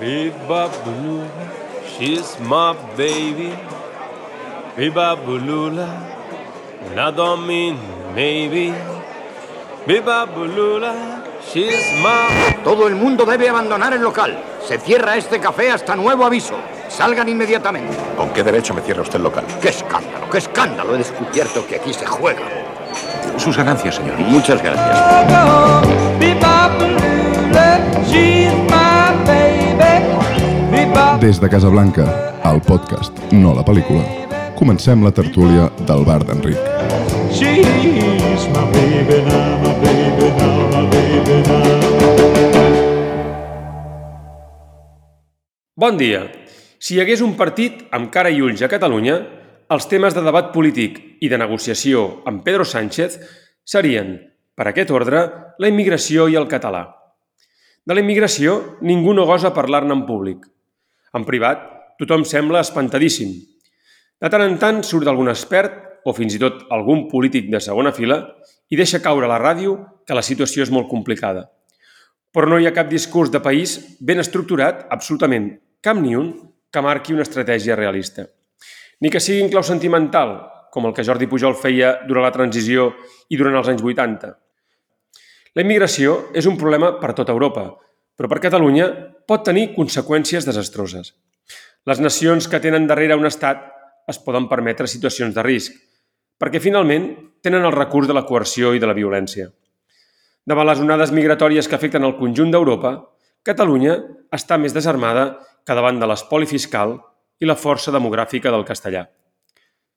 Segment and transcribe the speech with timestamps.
[0.00, 1.28] Biba Bulula,
[1.84, 3.52] she's my baby.
[4.74, 5.88] Biba Bulula,
[6.96, 7.78] I don't mean
[8.14, 8.72] maybe.
[9.86, 12.56] Biba Bulula, she's my.
[12.64, 14.42] Todo el mundo debe abandonar el local.
[14.66, 16.54] Se cierra este café hasta nuevo aviso.
[16.88, 17.94] Salgan inmediatamente.
[18.16, 19.44] ¿Con qué derecho me cierra usted el local?
[19.60, 20.30] ¡Qué escándalo!
[20.30, 20.94] ¡Qué escándalo!
[20.94, 22.40] He descubierto que aquí se juega.
[23.36, 24.16] Sus ganancias, señor.
[24.16, 26.00] Muchas gracias.
[31.20, 32.04] Des de Casablanca,
[32.50, 34.02] el podcast, no la pel·lícula,
[34.58, 36.58] comencem la tertúlia del bar d'Enric.
[45.76, 46.26] Bon dia.
[46.78, 49.18] Si hi hagués un partit amb cara i ulls a Catalunya,
[49.70, 53.20] els temes de debat polític i de negociació amb Pedro Sánchez
[53.64, 54.16] serien,
[54.58, 56.88] per aquest ordre, la immigració i el català.
[57.86, 60.50] De la immigració, ningú no gosa parlar-ne en públic.
[61.16, 61.62] En privat,
[61.98, 63.32] tothom sembla espantadíssim.
[64.20, 67.92] De tant en tant surt algun expert o fins i tot algun polític de segona
[67.96, 68.20] fila
[68.70, 69.76] i deixa caure a la ràdio
[70.06, 71.48] que la situació és molt complicada.
[72.30, 75.50] Però no hi ha cap discurs de país ben estructurat, absolutament
[75.82, 76.30] cap ni un,
[76.70, 78.28] que marqui una estratègia realista.
[79.00, 80.36] Ni que sigui en clau sentimental,
[80.70, 82.92] com el que Jordi Pujol feia durant la transició
[83.28, 84.30] i durant els anys 80.
[85.58, 87.66] La immigració és un problema per tota Europa,
[88.20, 88.84] però per Catalunya
[89.24, 91.14] pot tenir conseqüències desastroses.
[91.88, 93.62] Les nacions que tenen darrere un estat
[94.12, 95.72] es poden permetre situacions de risc,
[96.36, 97.06] perquè finalment
[97.40, 99.46] tenen el recurs de la coerció i de la violència.
[100.44, 102.90] Davant les onades migratòries que afecten el conjunt d'Europa,
[103.40, 103.94] Catalunya
[104.36, 106.98] està més desarmada que davant de l'espoli fiscal
[107.40, 109.06] i la força demogràfica del castellà.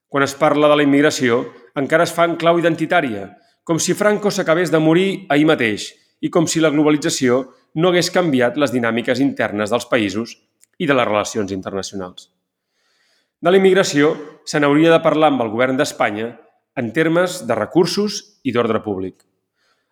[0.07, 1.41] Quan es parla de la immigració,
[1.75, 3.33] encara es fa en clau identitària,
[3.67, 5.89] com si Franco s'acabés de morir ahir mateix
[6.23, 7.41] i com si la globalització
[7.75, 10.37] no hagués canviat les dinàmiques internes dels països
[10.79, 12.29] i de les relacions internacionals.
[13.43, 14.13] De la immigració
[14.47, 16.29] se n'hauria de parlar amb el govern d'Espanya
[16.79, 19.17] en termes de recursos i d'ordre públic.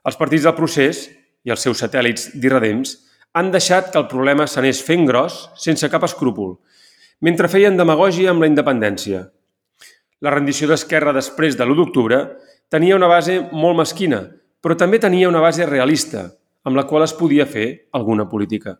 [0.07, 1.07] Els partits del procés
[1.45, 2.95] i els seus satèl·lits d'irredems
[3.37, 6.57] han deixat que el problema s'anés fent gros sense cap escrúpol,
[7.21, 9.27] mentre feien demagògia amb la independència.
[10.21, 12.19] La rendició d'Esquerra després de l'1 d'octubre
[12.69, 14.23] tenia una base molt mesquina,
[14.61, 16.29] però també tenia una base realista,
[16.63, 18.77] amb la qual es podia fer alguna política.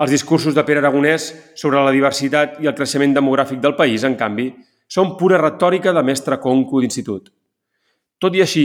[0.00, 1.26] Els discursos de Pere Aragonès
[1.58, 4.48] sobre la diversitat i el creixement demogràfic del país, en canvi,
[4.88, 7.28] són pura retòrica de mestre conco d'institut.
[8.18, 8.64] Tot i així,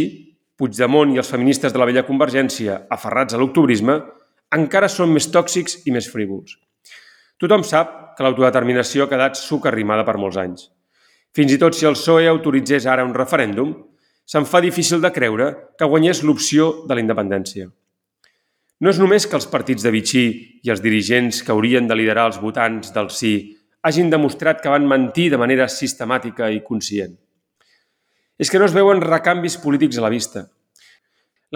[0.55, 3.97] Puigdemont i els feministes de la vella Convergència, aferrats a l'octubrisme,
[4.55, 6.55] encara són més tòxics i més frívols.
[7.41, 10.69] Tothom sap que l'autodeterminació ha quedat suca arrimada per molts anys.
[11.35, 13.73] Fins i tot si el PSOE autoritzés ara un referèndum,
[14.23, 17.67] se'n fa difícil de creure que guanyés l'opció de la independència.
[18.83, 20.25] No és només que els partits de Vichy
[20.65, 23.55] i els dirigents que haurien de liderar els votants del sí
[23.87, 27.13] hagin demostrat que van mentir de manera sistemàtica i conscient.
[28.35, 30.43] És que no es veuen recanvis polítics a la vista.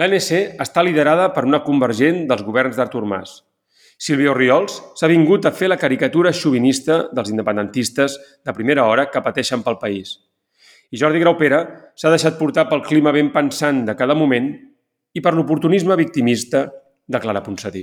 [0.00, 3.42] L'ANC està liderada per una convergent dels governs d'Artur Mas.
[4.00, 8.16] Silvio Riols s'ha vingut a fer la caricatura xovinista dels independentistes
[8.46, 10.16] de primera hora que pateixen pel país.
[10.88, 11.60] I Jordi Graupera
[12.00, 14.54] s'ha deixat portar pel clima ben pensant de cada moment
[15.12, 16.70] i per l'oportunisme victimista
[17.10, 17.82] de Clara Ponsatí.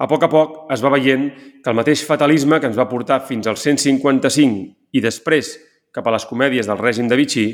[0.00, 1.26] A poc a poc es va veient
[1.64, 5.52] que el mateix fatalisme que ens va portar fins al 155 i després
[5.92, 7.46] cap a les comèdies del règim de Vichy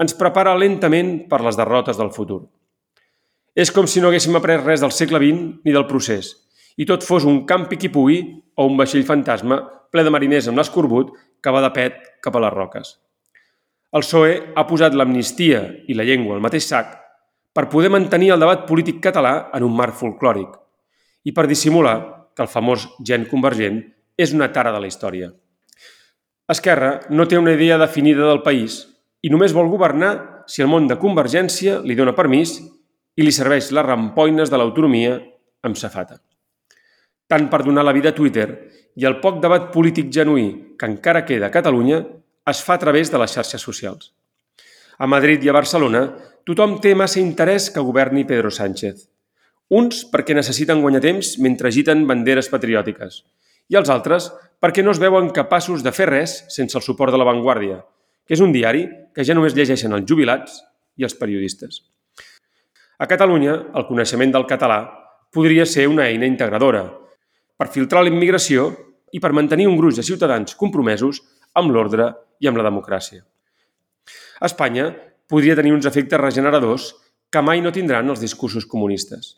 [0.00, 2.42] ens prepara lentament per les derrotes del futur.
[3.56, 6.30] És com si no haguéssim après res del segle XX ni del procés,
[6.78, 8.20] i tot fos un campi qui pugui
[8.54, 9.58] o un vaixell fantasma
[9.90, 11.10] ple de mariners amb l'escorbut
[11.42, 12.94] que va de pet cap a les roques.
[13.96, 16.92] El PSOE ha posat l'amnistia i la llengua al mateix sac
[17.54, 20.56] per poder mantenir el debat polític català en un marc folclòric
[21.24, 21.98] i per dissimular
[22.34, 23.82] que el famós gen convergent
[24.18, 25.32] és una tara de la història.
[26.48, 28.80] Esquerra no té una idea definida del país
[29.22, 32.56] i només vol governar si el món de Convergència li dona permís
[33.18, 35.18] i li serveix les rampoines de l'autonomia
[35.66, 36.20] amb safata.
[37.28, 38.48] Tant per donar la vida a Twitter
[38.96, 42.00] i el poc debat polític genuí que encara queda a Catalunya
[42.48, 44.14] es fa a través de les xarxes socials.
[44.98, 46.06] A Madrid i a Barcelona,
[46.46, 49.08] tothom té massa interès que governi Pedro Sánchez.
[49.68, 53.22] Uns perquè necessiten guanyar temps mentre agiten banderes patriòtiques
[53.68, 54.30] i els altres
[54.62, 57.82] perquè no es veuen capaços de fer res sense el suport de La Vanguardia,
[58.26, 60.62] que és un diari que ja només llegeixen els jubilats
[60.96, 61.82] i els periodistes.
[62.98, 64.80] A Catalunya, el coneixement del català
[65.30, 66.86] podria ser una eina integradora
[67.58, 68.70] per filtrar la immigració
[69.12, 71.20] i per mantenir un gruix de ciutadans compromesos
[71.54, 72.10] amb l'ordre
[72.40, 73.22] i amb la democràcia.
[74.44, 74.88] Espanya
[75.28, 76.88] podria tenir uns efectes regeneradors
[77.30, 79.36] que mai no tindran els discursos comunistes.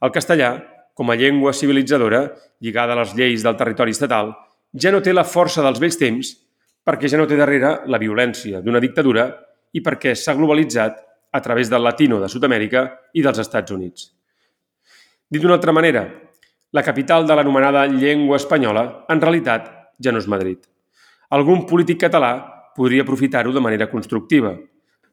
[0.00, 0.50] El castellà
[0.98, 2.24] com a llengua civilitzadora,
[2.58, 4.32] lligada a les lleis del territori estatal,
[4.74, 6.32] ja no té la força dels vells temps
[6.82, 9.28] perquè ja no té darrere la violència d'una dictadura
[9.78, 10.98] i perquè s'ha globalitzat
[11.30, 12.82] a través del latino de Sud-amèrica
[13.14, 14.08] i dels Estats Units.
[15.30, 16.02] Dit d'una altra manera,
[16.72, 19.70] la capital de l'anomenada llengua espanyola, en realitat,
[20.02, 20.66] ja no és Madrid.
[21.30, 22.32] Algun polític català
[22.74, 24.56] podria aprofitar-ho de manera constructiva,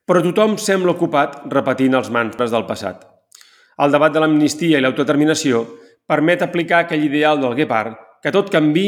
[0.05, 3.01] però tothom sembla ocupat repetint els mantres del passat.
[3.81, 5.65] El debat de l'amnistia i l'autodeterminació
[6.07, 8.87] permet aplicar aquell ideal del guepard que tot canvi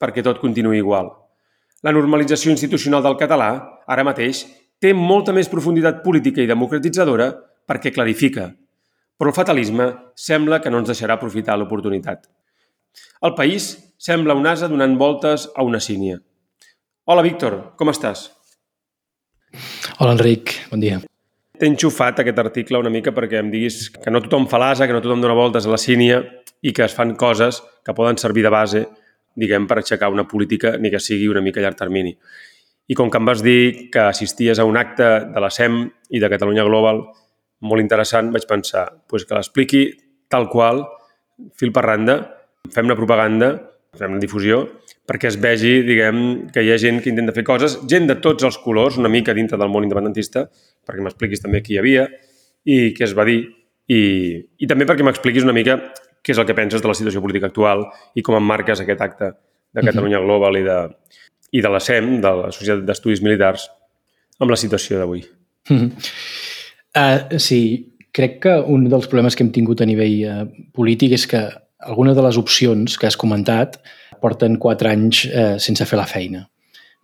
[0.00, 1.10] perquè tot continuï igual.
[1.82, 3.50] La normalització institucional del català,
[3.90, 4.44] ara mateix,
[4.82, 7.28] té molta més profunditat política i democratitzadora
[7.66, 8.48] perquè clarifica,
[9.18, 9.88] però el fatalisme
[10.18, 12.26] sembla que no ens deixarà aprofitar l'oportunitat.
[13.22, 16.18] El país sembla un asa donant voltes a una sínia.
[17.06, 18.28] Hola, Víctor, com estàs?
[19.98, 21.00] Hola, Enric, bon dia.
[21.58, 24.96] T'he enxufat aquest article una mica perquè em diguis que no tothom fa l'asa, que
[24.96, 26.22] no tothom dona voltes a la sínia
[26.62, 28.84] i que es fan coses que poden servir de base,
[29.38, 32.14] diguem, per aixecar una política, ni que sigui una mica a llarg termini.
[32.88, 36.20] I com que em vas dir que assisties a un acte de la SEM i
[36.20, 37.04] de Catalunya Global
[37.62, 39.84] molt interessant, vaig pensar pues, que l'expliqui
[40.32, 40.82] tal qual,
[41.58, 42.16] fil per randa,
[42.74, 43.52] fem una propaganda,
[43.98, 44.64] fem una difusió,
[45.08, 46.20] perquè es vegi, diguem,
[46.54, 49.34] que hi ha gent que intenta fer coses, gent de tots els colors, una mica
[49.34, 50.46] dintre del món independentista,
[50.86, 52.06] perquè m'expliquis també qui hi havia
[52.64, 53.40] i què es va dir,
[53.90, 54.00] i,
[54.62, 55.78] i també perquè m'expliquis una mica
[56.22, 57.84] què és el que penses de la situació política actual
[58.14, 59.32] i com emmarques aquest acte
[59.74, 60.78] de Catalunya Global i de,
[61.58, 63.66] i de la SEM, de la Societat d'Estudis Militars,
[64.38, 65.24] amb la situació d'avui.
[65.68, 65.90] Mm -hmm.
[67.02, 71.26] uh, sí, crec que un dels problemes que hem tingut a nivell uh, polític és
[71.26, 71.42] que
[71.78, 73.80] algunes de les opcions que has comentat
[74.22, 76.46] porten quatre anys uh, sense fer la feina.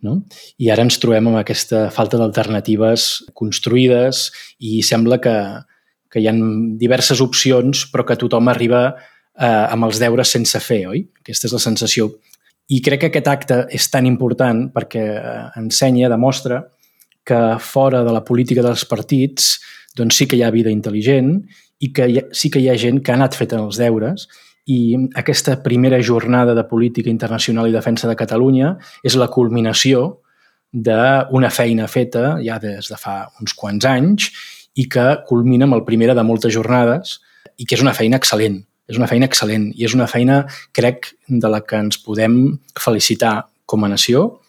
[0.07, 0.21] No?
[0.63, 4.29] I ara ens trobem amb aquesta falta d'alternatives construïdes
[4.63, 5.35] i sembla que,
[6.07, 6.35] que hi ha
[6.79, 11.03] diverses opcions però que tothom arriba eh, amb els deures sense fer, oi?
[11.19, 12.13] Aquesta és la sensació
[12.69, 16.63] i crec que aquest acte és tan important perquè eh, ensenya, demostra
[17.29, 19.57] que fora de la política dels partits
[19.97, 21.39] doncs sí que hi ha vida intel·ligent
[21.85, 24.29] i que ha, sí que hi ha gent que ha anat fent els deures
[24.69, 30.21] i aquesta primera jornada de política internacional i defensa de Catalunya és la culminació
[30.73, 34.29] d'una feina feta ja des de fa uns quants anys
[34.77, 37.19] i que culmina amb el primera de moltes jornades
[37.57, 40.43] i que és una feina excel·lent és una feina excel·lent i és una feina,
[40.73, 44.41] crec, de la que ens podem felicitar com a nació,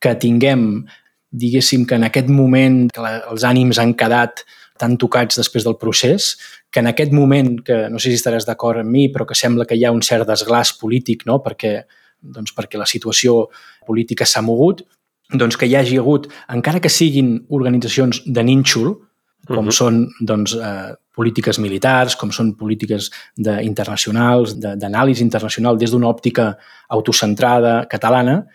[0.00, 0.84] que tinguem,
[1.30, 4.44] diguéssim, que en aquest moment que els ànims han quedat
[4.78, 6.34] tan tocats després del procés,
[6.70, 9.66] que en aquest moment, que no sé si estaràs d'acord amb mi, però que sembla
[9.70, 11.38] que hi ha un cert desglàs polític, no?
[11.44, 11.84] perquè,
[12.18, 13.48] doncs perquè la situació
[13.86, 14.82] política s'ha mogut,
[15.32, 18.96] doncs que hi hagi hagut, encara que siguin organitzacions de nínxol,
[19.46, 19.76] com uh -huh.
[19.76, 26.56] són doncs, eh, polítiques militars, com són polítiques de, internacionals, d'anàlisi internacional des d'una òptica
[26.88, 28.46] autocentrada catalana,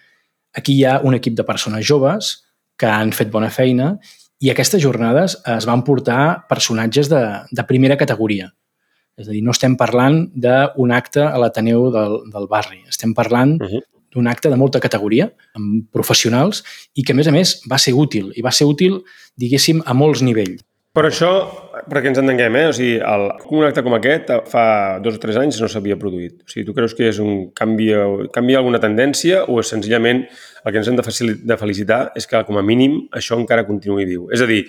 [0.53, 2.43] aquí hi ha un equip de persones joves
[2.77, 3.99] que han fet bona feina
[4.39, 7.21] i aquestes jornades es van portar personatges de,
[7.51, 8.49] de primera categoria.
[9.19, 13.57] És a dir, no estem parlant d'un acte a l'Ateneu del, del barri, estem parlant
[13.59, 13.81] uh -huh.
[14.15, 16.63] d'un acte de molta categoria, amb professionals,
[16.95, 19.03] i que, a més a més, va ser útil, i va ser útil,
[19.35, 20.63] diguéssim, a molts nivells.
[20.89, 21.29] Per això,
[21.85, 22.67] perquè ens entenguem, eh?
[22.67, 24.63] o sigui, el, un acte com aquest fa
[25.03, 26.41] dos o tres anys no s'havia produït.
[26.41, 27.91] O sigui, tu creus que és un canvi,
[28.33, 30.23] canvia alguna tendència o és senzillament
[30.65, 34.07] el que ens hem de, de felicitar és que, com a mínim, això encara continuï
[34.09, 34.27] viu.
[34.35, 34.63] És a dir,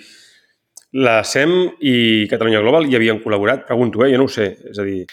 [0.97, 1.95] la SEM i
[2.31, 3.65] Catalunya Global hi havien col·laborat?
[3.67, 4.11] Pregunto, eh?
[4.13, 4.53] jo no ho sé.
[4.71, 5.03] És a dir...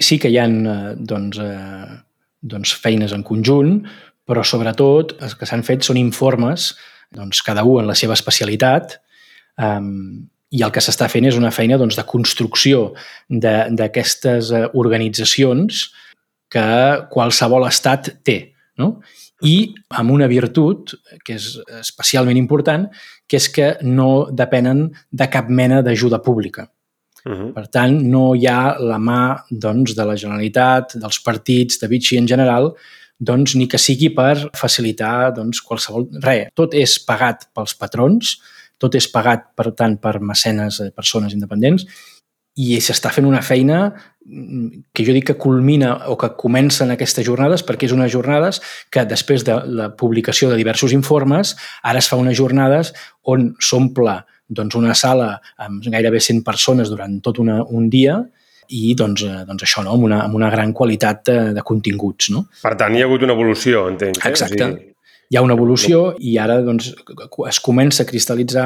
[0.00, 2.00] Sí que hi ha eh, doncs, eh,
[2.40, 3.78] doncs feines en conjunt,
[4.28, 6.72] però sobretot els que s'han fet són informes,
[7.12, 9.00] doncs, cada un en la seva especialitat,
[9.60, 12.88] Um, I el que s'està fent és una feina doncs, de construcció
[13.30, 15.84] d'aquestes eh, organitzacions
[16.50, 16.70] que
[17.12, 18.38] qualsevol estat té.
[18.80, 18.96] No?
[19.46, 20.94] I amb una virtut
[21.24, 22.88] que és especialment important,
[23.26, 26.68] que és que no depenen de cap mena d'ajuda pública.
[27.24, 27.52] Uh -huh.
[27.52, 32.16] Per tant, no hi ha la mà doncs, de la Generalitat, dels partits, de Vichy
[32.16, 32.74] en general,
[33.18, 36.08] doncs, ni que sigui per facilitar doncs, qualsevol...
[36.22, 38.38] Res, tot és pagat pels patrons,
[38.78, 41.84] tot és pagat, per tant, per mecenes, eh, persones independents,
[42.58, 43.92] i s'està fent una feina
[44.26, 48.60] mm, que jo dic que culmina o que comencen aquestes jornades perquè és unes jornades
[48.90, 52.92] que després de la publicació de diversos informes ara es fa unes jornades
[53.22, 58.18] on s'omple doncs, una sala amb gairebé 100 persones durant tot una, un dia
[58.70, 59.94] i doncs, eh, doncs això, no?
[59.96, 62.30] amb, una, amb una gran qualitat de, de continguts.
[62.34, 62.44] No?
[62.62, 64.20] Per tant, hi ha hagut una evolució, entenc.
[64.20, 64.30] Eh?
[64.30, 64.62] Exacte.
[64.62, 64.89] O sigui,
[65.30, 66.88] hi ha una evolució i ara doncs,
[67.46, 68.64] es comença a cristal·litzar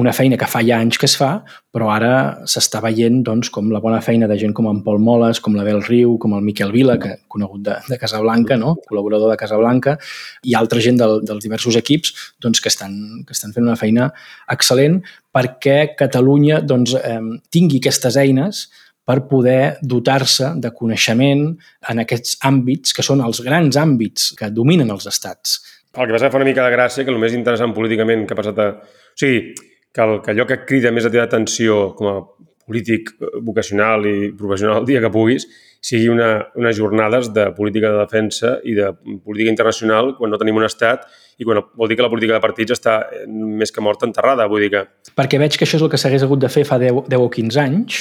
[0.00, 1.42] una feina que fa ja anys que es fa,
[1.76, 2.12] però ara
[2.48, 5.82] s'està veient doncs, com la bona feina de gent com en Pol Moles, com l'Abel
[5.84, 8.78] Riu, com el Miquel Vila, que conegut de, de Casablanca, no?
[8.88, 9.98] col·laborador de Casablanca,
[10.48, 12.96] i altra gent del, dels diversos equips doncs, que, estan,
[13.28, 14.08] que estan fent una feina
[14.56, 15.02] excel·lent
[15.36, 17.20] perquè Catalunya doncs, eh,
[17.52, 18.66] tingui aquestes eines
[19.06, 21.50] per poder dotar-se de coneixement
[21.92, 25.60] en aquests àmbits que són els grans àmbits que dominen els estats
[26.02, 28.40] el que passa fa una mica de gràcia que el més interessant políticament que ha
[28.40, 28.68] passat a...
[28.76, 29.54] O sigui,
[29.96, 32.16] que, el, que allò que crida més a teva atenció com a
[32.66, 35.46] polític eh, vocacional i professional el dia que puguis
[35.86, 38.90] sigui una, unes jornades de política de defensa i de
[39.22, 41.06] política internacional quan no tenim un estat
[41.38, 44.48] i quan vol dir que la política de partits està eh, més que morta enterrada.
[44.50, 44.84] Vull dir que...
[45.16, 47.28] Perquè veig que això és el que s'hagués hagut de fer fa 10, 10 o
[47.32, 48.00] 15 anys,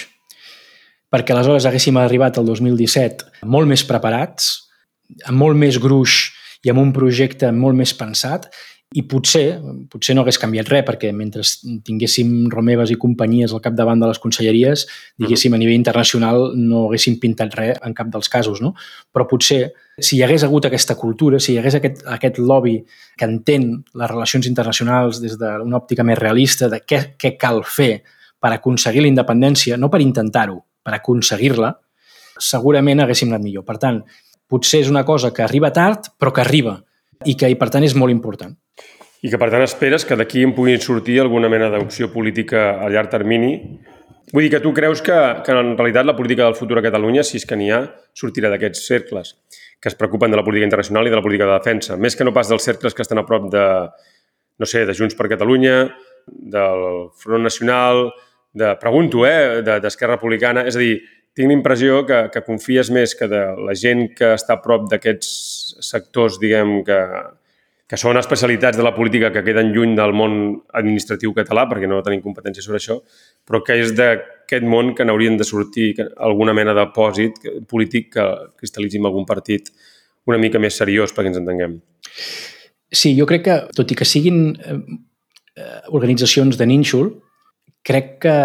[1.14, 4.56] perquè aleshores haguéssim arribat al 2017 molt més preparats,
[5.30, 6.35] amb molt més gruix
[6.66, 8.50] i amb un projecte molt més pensat
[8.96, 9.58] i potser,
[9.92, 11.44] potser no hagués canviat res, perquè mentre
[11.84, 14.86] tinguéssim Romeves i companyies al capdavant de les conselleries,
[15.20, 18.72] diguéssim, a nivell internacional no haguéssim pintat res en cap dels casos, no?
[19.12, 22.78] Però potser, si hi hagués hagut aquesta cultura, si hi hagués aquest, aquest lobby
[23.18, 27.98] que entén les relacions internacionals des d'una òptica més realista de què, què cal fer
[28.40, 31.74] per aconseguir la independència, no per intentar-ho, per aconseguir-la,
[32.40, 33.66] segurament haguéssim anat millor.
[33.68, 34.04] Per tant,
[34.50, 36.80] potser és una cosa que arriba tard, però que arriba
[37.26, 38.54] i que, i per tant, és molt important.
[39.26, 42.90] I que, per tant, esperes que d'aquí en puguin sortir alguna mena d'opció política a
[42.94, 43.56] llarg termini.
[44.34, 47.24] Vull dir que tu creus que, que en realitat la política del futur a Catalunya,
[47.26, 47.82] si és que n'hi ha,
[48.18, 49.36] sortirà d'aquests cercles
[49.82, 52.26] que es preocupen de la política internacional i de la política de defensa, més que
[52.26, 53.66] no pas dels cercles que estan a prop de,
[54.58, 55.76] no sé, de Junts per Catalunya,
[56.26, 56.86] del
[57.22, 58.08] Front Nacional,
[58.56, 60.96] de, pregunto, eh, d'Esquerra de, Republicana, és a dir,
[61.36, 65.32] tinc l'impressió que, que confies més que de la gent que està a prop d'aquests
[65.84, 67.00] sectors, diguem, que,
[67.92, 70.38] que són especialitats de la política que queden lluny del món
[70.80, 72.98] administratiu català, perquè no tenim competència sobre això,
[73.46, 78.26] però que és d'aquest món que n'haurien de sortir alguna mena de pòsit polític que
[78.62, 79.70] cristal·litzi algun partit
[80.26, 81.78] una mica més seriós, perquè ens entenguem.
[82.90, 84.80] Sí, jo crec que, tot i que siguin eh,
[85.94, 87.12] organitzacions de nínxol,
[87.86, 88.36] crec que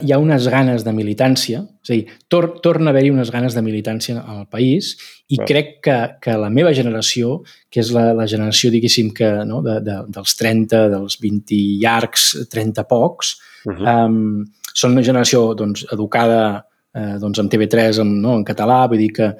[0.00, 3.56] hi ha unes ganes de militància, és a dir, tor torna a haver-hi unes ganes
[3.56, 4.94] de militància al país
[5.28, 5.48] i Clar.
[5.48, 7.40] crec que, que la meva generació,
[7.70, 12.30] que és la, la generació, diguéssim, que, no, de, de, dels 30, dels 20 llargs,
[12.50, 13.94] 30 pocs, uh -huh.
[14.06, 16.66] um, són una generació doncs, educada
[16.96, 19.32] eh, doncs, amb TV3 en, no, en català, vull dir que,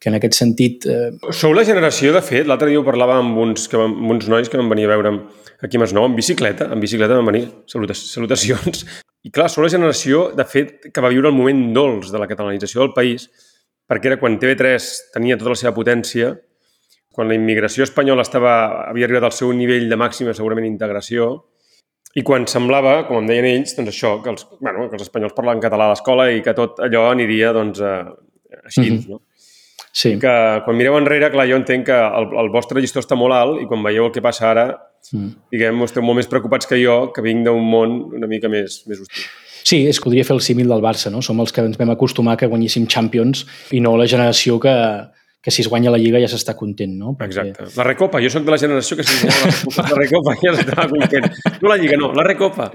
[0.00, 0.86] que en aquest sentit...
[0.90, 1.10] Eh...
[1.34, 4.50] Sou la generació, de fet, l'altre dia ho parlava amb uns, que, amb uns nois
[4.50, 5.20] que van venir a veure'm
[5.64, 8.84] aquí a Masnou, en bicicleta, en bicicleta van venir, salutacions,
[9.26, 12.28] i clar, sou la generació, de fet, que va viure el moment dolç de la
[12.30, 13.26] catalanització del país,
[13.86, 16.34] perquè era quan TV3 tenia tota la seva potència,
[17.16, 18.52] quan la immigració espanyola estava,
[18.90, 21.30] havia arribat al seu nivell de màxima, segurament, integració,
[22.16, 25.36] i quan semblava, com em deien ells, doncs això, que els, bueno, que els espanyols
[25.36, 29.08] parlaven català a l'escola i que tot allò aniria doncs, així, mm -hmm.
[29.10, 29.20] no?
[29.96, 30.18] Sí.
[30.20, 33.62] que quan mireu enrere, clar, jo entenc que el, el vostre llistó està molt alt
[33.62, 34.66] i quan veieu el que passa ara,
[35.12, 35.30] mm.
[35.54, 39.00] diguem, esteu molt més preocupats que jo, que vinc d'un món una mica més, més
[39.00, 39.24] hostil.
[39.64, 41.22] Sí, és que podria fer el símil del Barça, no?
[41.24, 44.74] Som els que ens vam acostumar que guanyéssim Champions i no la generació que,
[45.46, 47.12] que si es guanya la Lliga ja s'està content, no?
[47.14, 47.44] Perquè...
[47.44, 47.66] Exacte.
[47.78, 50.86] La Recopa, jo sóc de la generació que si es guanya la, Recopa ja s'està
[50.90, 51.28] content.
[51.62, 52.66] No la Lliga, no, la Recopa.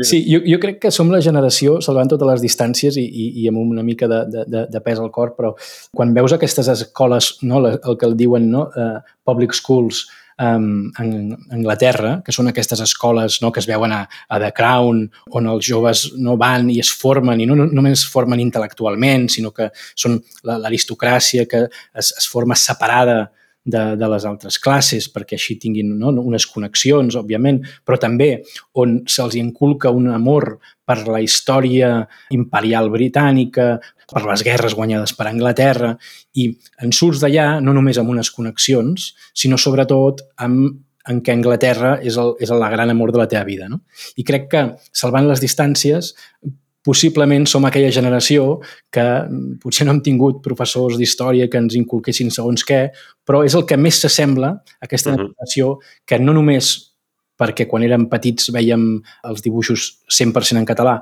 [0.00, 3.50] Sí, jo, jo crec que som la generació, salvant totes les distàncies i, i, i
[3.52, 5.52] amb una mica de, de, de pes al cor, però
[5.92, 10.06] quan veus aquestes escoles, no, el que el diuen no, uh, public schools,
[10.42, 15.04] um, en Anglaterra, que són aquestes escoles no, que es veuen a, a The Crown,
[15.38, 19.28] on els joves no van i es formen, i no, no només es formen intel·lectualment,
[19.32, 20.18] sinó que són
[20.48, 23.30] l'aristocràcia que es, es forma separada
[23.64, 28.30] de, de les altres classes perquè així tinguin no, unes connexions, òbviament, però també
[28.78, 31.94] on se'ls inculca un amor per la història
[32.34, 33.76] imperial britànica,
[34.12, 35.94] per les guerres guanyades per Anglaterra,
[36.36, 36.50] i
[36.82, 42.16] en surts d'allà no només amb unes connexions, sinó sobretot amb en què Anglaterra és,
[42.20, 43.68] el, és la gran amor de la teva vida.
[43.70, 43.80] No?
[44.14, 44.62] I crec que,
[44.94, 46.12] salvant les distàncies,
[46.84, 48.60] possiblement som aquella generació
[48.90, 52.88] que mm, potser no hem tingut professors d'història que ens inculquessin segons què,
[53.24, 55.28] però és el que més s'assembla a aquesta uh -huh.
[55.28, 56.92] generació que no només
[57.38, 61.00] perquè quan érem petits veiem els dibuixos 100% en català,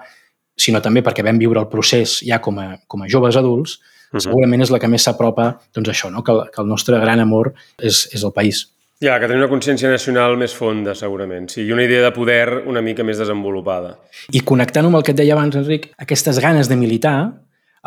[0.57, 4.17] sinó també perquè vam viure el procés ja com a, com a joves adults, uh
[4.17, 4.21] -huh.
[4.21, 6.23] segurament és la que més s'apropa doncs això, no?
[6.23, 8.80] que, que el nostre gran amor és, és el país.
[9.01, 11.47] Ja, que tenir una consciència nacional més fonda, segurament.
[11.49, 13.95] Sí, i una idea de poder una mica més desenvolupada.
[14.37, 17.15] I connectant amb el que et deia abans, Enric, aquestes ganes de militar,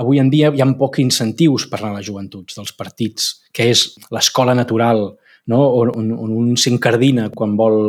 [0.01, 3.85] avui en dia hi ha pocs incentius per a les joventuts dels partits, que és
[4.09, 5.05] l'escola natural
[5.53, 5.61] no?
[5.83, 7.79] on, on, on un s'incardina quan vol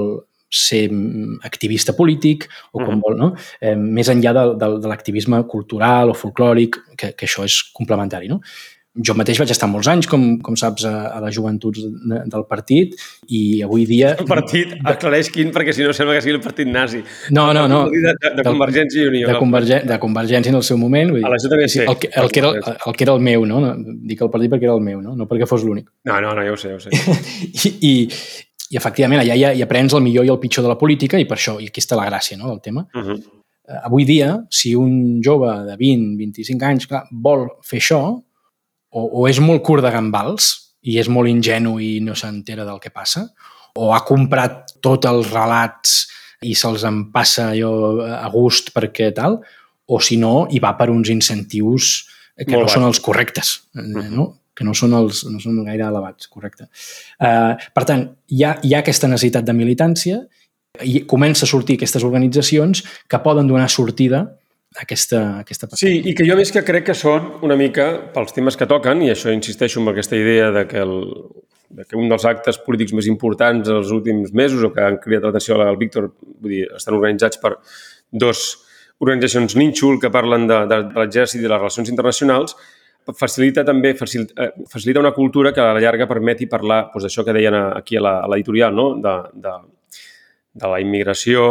[0.55, 3.33] ser mm, activista polític o com vol, no?
[3.59, 8.31] Eh, més enllà de, de, de l'activisme cultural o folclòric, que, que això és complementari.
[8.31, 8.43] No?
[8.95, 12.45] Jo mateix vaig estar molts anys, com, com saps, a, a les joventuts de, del
[12.47, 12.93] partit
[13.27, 14.13] i avui dia...
[14.23, 17.03] El partit, aclareix quin, perquè si no sembla que sigui el partit nazi.
[17.35, 17.81] No, no, no.
[17.91, 19.33] De, de, de Convergència i Unió.
[19.33, 21.11] De, Convergència, de Convergència en el seu moment.
[21.11, 21.89] Vull dir, A també sé.
[21.91, 23.65] el, que, el, que era, el que era el meu, no?
[24.07, 25.17] Dic el partit perquè era el meu, no?
[25.19, 25.91] No perquè fos l'únic.
[26.07, 26.95] No, no, no, ja ho sé, ja ho sé.
[27.67, 27.95] I, i,
[28.71, 31.27] i efectivament allà ja hi aprens el millor i el pitjor de la política i
[31.27, 32.87] per això, i aquí està la gràcia no, del tema.
[32.95, 33.19] Uh -huh.
[33.65, 38.01] Eh, Avui dia, si un jove de 20, 25 anys clar, vol fer això,
[38.95, 40.53] o, o és molt curt de gambals
[40.87, 43.27] i és molt ingenu i no s'entera del que passa,
[43.75, 45.97] o ha comprat tots els relats
[46.45, 49.41] i se'ls en passa allò a gust perquè tal,
[49.87, 54.09] o si no, hi va per uns incentius que Molt no són els correctes, eh,
[54.11, 54.29] no?
[54.55, 56.69] que no són, els, no són gaire elevats, correcte.
[57.19, 60.21] Uh, per tant, hi ha, hi ha aquesta necessitat de militància
[60.87, 64.44] i comença a sortir aquestes organitzacions que poden donar sortida a
[64.81, 68.57] aquesta, aquesta Sí, i que jo més que crec que són una mica pels temes
[68.59, 70.95] que toquen, i això insisteixo en aquesta idea de que, el,
[71.71, 75.29] de que un dels actes polítics més importants dels últims mesos o que han cridat
[75.29, 77.57] l'atenció al Víctor, vull dir, estan organitzats per
[78.11, 78.45] dos
[78.99, 82.55] organitzacions nínxol que parlen de, de, de l'exèrcit i de les relacions internacionals,
[83.19, 87.25] facilita també facilita, eh, facilita una cultura que a la llarga permeti parlar doncs, d'això
[87.27, 88.95] que deien aquí a la- a l'editorial, no?
[89.03, 89.15] de,
[89.45, 89.53] de,
[90.55, 91.51] de la immigració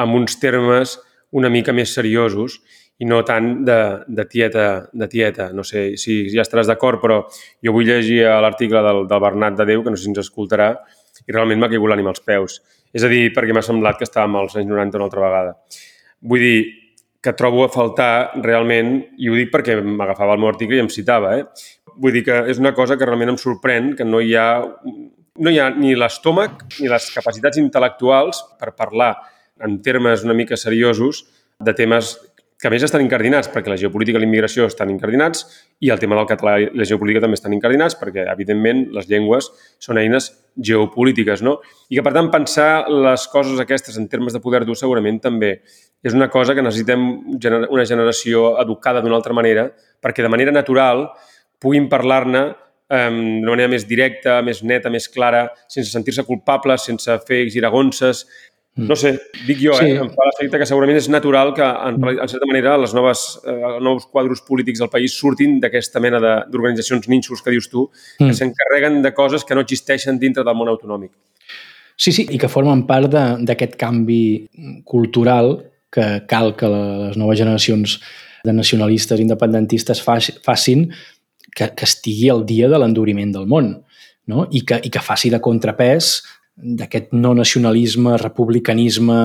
[0.00, 0.96] amb uns termes
[1.32, 2.60] una mica més seriosos
[2.98, 3.78] i no tant de,
[4.08, 5.50] de, tieta, de tieta.
[5.52, 7.20] No sé si ja estaràs d'acord, però
[7.64, 10.70] jo vull llegir l'article del, del Bernat de Déu, que no sé si ens escoltarà,
[11.26, 12.60] i realment m'ha caigut l'ànima als peus.
[12.96, 15.56] És a dir, perquè m'ha semblat que estàvem als anys 90 una altra vegada.
[16.24, 16.58] Vull dir
[17.20, 20.92] que trobo a faltar realment, i ho dic perquè m'agafava el meu article i em
[20.92, 21.44] citava, eh?
[21.96, 24.48] vull dir que és una cosa que realment em sorprèn, que no hi ha,
[25.42, 29.14] no hi ha ni l'estómac ni les capacitats intel·lectuals per parlar
[29.60, 31.26] en termes una mica seriosos
[31.58, 32.16] de temes
[32.56, 35.42] que a més estan incardinats, perquè la geopolítica i la immigració estan incardinats
[35.84, 39.50] i el tema del català i la geopolítica també estan incardinats, perquè, evidentment, les llengües
[39.82, 41.58] són eines geopolítiques, no?
[41.90, 45.58] I que, per tant, pensar les coses aquestes en termes de poder dur segurament també
[46.00, 47.04] és una cosa que necessitem
[47.36, 49.68] una generació educada d'una altra manera
[50.00, 51.10] perquè de manera natural
[51.60, 52.42] puguin parlar-ne
[52.88, 58.24] eh, d'una manera més directa, més neta, més clara, sense sentir-se culpables, sense fer giragonses.
[58.76, 59.14] No sé,
[59.46, 59.86] dic jo, Sí.
[59.86, 59.96] eh?
[60.02, 63.50] em fa l'efecte que segurament és natural que, en, en certa manera, les noves, eh,
[63.50, 67.86] els nous quadros polítics del país surtin d'aquesta mena d'organitzacions nínxols que dius tu,
[68.18, 68.34] que Mm.
[68.34, 71.10] s'encarreguen de coses que no existeixen dintre del món autonòmic.
[71.96, 74.46] Sí, sí, i que formen part de- d'aquest canvi
[74.84, 78.00] cultural que cal que les noves generacions
[78.44, 80.90] de nacionalistes independentistes faci- facin
[81.54, 83.82] que, que estigui al dia de l'enduriment del món
[84.26, 84.48] no?
[84.50, 86.22] I, que, i que faci de contrapès
[86.56, 89.16] d'aquest no nacionalisme, republicanisme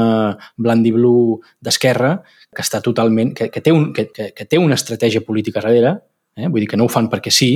[0.59, 2.17] blanc i blu d'esquerra
[2.51, 5.95] que està totalment, que, que, té un, que, que, que té una estratègia política darrere,
[6.35, 6.49] eh?
[6.49, 7.53] vull dir que no ho fan perquè sí,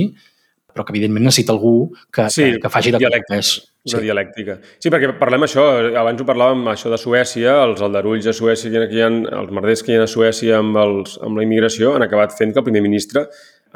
[0.76, 3.52] però que evidentment necessita algú que, Sí, que, que faci de dialèctica, contrapès.
[3.92, 4.56] Una dialèctica.
[4.82, 5.64] Sí, perquè parlem això,
[6.00, 9.10] abans ho parlàvem, això de Suècia, els aldarulls a Suècia, que hi ha,
[9.40, 12.52] els merders que hi ha a Suècia amb, els, amb la immigració han acabat fent
[12.52, 13.24] que el primer ministre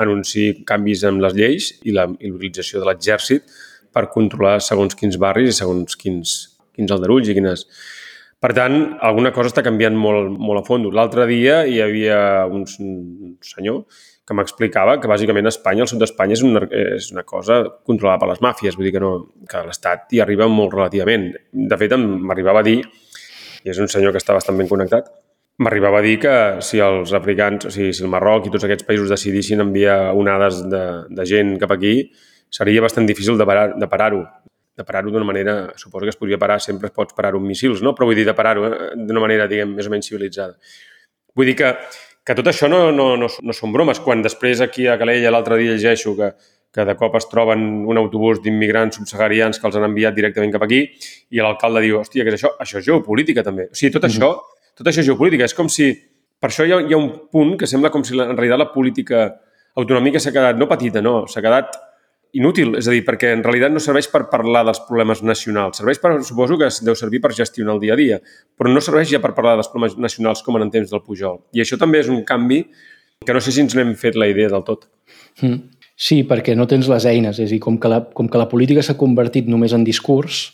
[0.00, 3.60] anunciï canvis en les lleis i la i l'utilització de l'exèrcit
[3.94, 6.36] per controlar segons quins barris i segons quins,
[6.76, 7.66] quins aldarulls i quines...
[8.40, 10.86] Per tant, alguna cosa està canviant molt, molt a fons.
[10.96, 13.82] L'altre dia hi havia un, senyor
[14.24, 18.30] que m'explicava que bàsicament Espanya, el sud d'Espanya, és, una, és una cosa controlada per
[18.30, 19.10] les màfies, vull dir que, no,
[19.50, 21.26] que l'Estat hi arriba molt relativament.
[21.52, 22.78] De fet, m'arribava a dir,
[23.60, 25.10] i és un senyor que està bastant ben connectat,
[25.60, 28.86] m'arribava a dir que si els africans, o sigui, si el Marroc i tots aquests
[28.88, 31.94] països decidissin enviar onades de, de gent cap aquí,
[32.50, 34.22] seria bastant difícil de parar- de parar-ho.
[34.76, 37.82] De parar-ho d'una manera, suposo que es podria parar, sempre es pots parar-ho amb missils,
[37.82, 37.94] no?
[37.94, 40.56] però vull dir de parar-ho eh, d'una manera, diguem, més o menys civilitzada.
[41.36, 41.72] Vull dir que,
[42.24, 44.00] que tot això no, no, no, no són bromes.
[44.00, 46.30] Quan després aquí a Calella l'altre dia llegeixo que,
[46.72, 50.64] que de cop es troben un autobús d'immigrants subsaharians que els han enviat directament cap
[50.64, 52.54] aquí i l'alcalde diu, hòstia, què és això?
[52.62, 53.68] Això és geopolítica també.
[53.68, 54.32] O sigui, tot això,
[54.78, 55.44] tot això és geopolítica.
[55.50, 55.92] És com si...
[56.40, 58.62] Per això hi ha, hi ha un punt que sembla com si la, en realitat
[58.62, 59.26] la política
[59.76, 61.76] autonòmica s'ha quedat, no petita, no, s'ha quedat
[62.36, 65.98] inútil, és a dir, perquè en realitat no serveix per parlar dels problemes nacionals, serveix
[66.02, 68.20] per, suposo que deu servir per gestionar el dia a dia,
[68.58, 71.40] però no serveix ja per parlar dels problemes nacionals com en temps del Pujol.
[71.56, 72.62] I això també és un canvi
[73.26, 74.88] que no sé si ens n'hem fet la idea del tot.
[75.42, 75.76] Mm.
[76.00, 77.36] Sí, perquè no tens les eines.
[77.36, 80.46] És a dir, com que la, com que la política s'ha convertit només en discurs,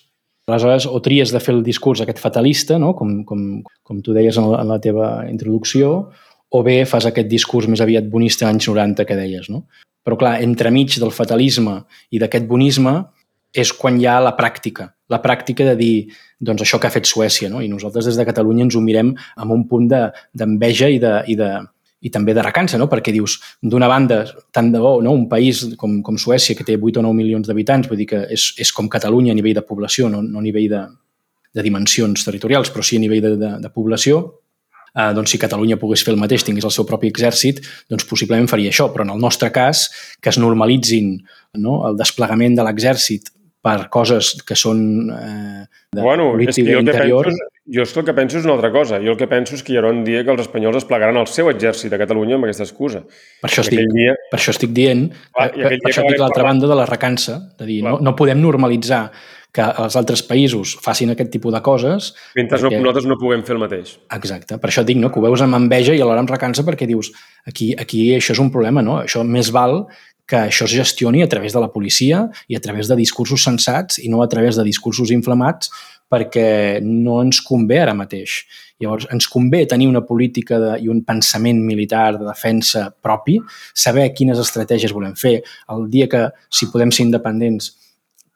[0.50, 2.94] aleshores o tries de fer el discurs aquest fatalista, no?
[2.98, 3.44] com, com,
[3.86, 5.92] com tu deies en la, en la teva introducció,
[6.50, 9.46] o bé fas aquest discurs més aviat bonista anys 90 que deies.
[9.52, 9.64] No?
[10.06, 11.80] Però clar, entremig del fatalisme
[12.14, 13.00] i d'aquest bonisme
[13.56, 14.90] és quan hi ha la pràctica.
[15.10, 15.94] La pràctica de dir,
[16.38, 17.62] doncs això que ha fet Suècia, no?
[17.62, 21.14] I nosaltres des de Catalunya ens ho mirem amb un punt d'enveja de, i, de,
[21.32, 21.50] i, de,
[22.06, 22.88] i també de recança, no?
[22.92, 24.22] Perquè dius, d'una banda,
[24.54, 25.14] tant de bo, no?
[25.16, 28.22] un país com, com Suècia, que té 8 o 9 milions d'habitants, vull dir que
[28.34, 30.82] és, és com Catalunya a nivell de població, no, no a nivell de,
[31.56, 34.20] de dimensions territorials, però sí a nivell de, de, de població,
[34.96, 38.48] eh, doncs si Catalunya pogués fer el mateix, tingués el seu propi exèrcit, doncs possiblement
[38.50, 38.88] faria això.
[38.94, 39.88] Però en el nostre cas,
[40.20, 41.18] que es normalitzin
[41.60, 43.32] no, el desplegament de l'exèrcit
[43.66, 44.80] per coses que són
[45.10, 47.26] eh, de bueno, política jo interior...
[47.26, 49.00] Penso, jo és que el que penso és una altra cosa.
[49.02, 51.26] Jo el que penso és que hi haurà un dia que els espanyols desplegaran el
[51.26, 53.02] seu exèrcit a Catalunya amb aquesta excusa.
[53.42, 54.14] Per això, estic, dia...
[54.30, 57.66] per això estic dient, Clar, que, per això dic l'altra banda de la recança, de
[57.66, 59.08] dir, no, no podem normalitzar
[59.56, 62.10] que els altres països facin aquest tipus de coses...
[62.36, 62.76] Mentre perquè...
[62.76, 63.94] no, nosaltres no puguem fer el mateix.
[64.16, 64.58] Exacte.
[64.60, 67.12] Per això dic no, que ho veus amb enveja i alhora amb recança perquè dius
[67.48, 69.00] aquí, aquí això és un problema, no?
[69.06, 69.86] Això més val
[70.26, 74.00] que això es gestioni a través de la policia i a través de discursos sensats
[74.02, 75.70] i no a través de discursos inflamats
[76.10, 78.42] perquè no ens convé ara mateix.
[78.82, 83.38] Llavors, ens convé tenir una política de, i un pensament militar de defensa propi,
[83.72, 85.38] saber quines estratègies volem fer.
[85.72, 87.72] El dia que, si podem ser independents,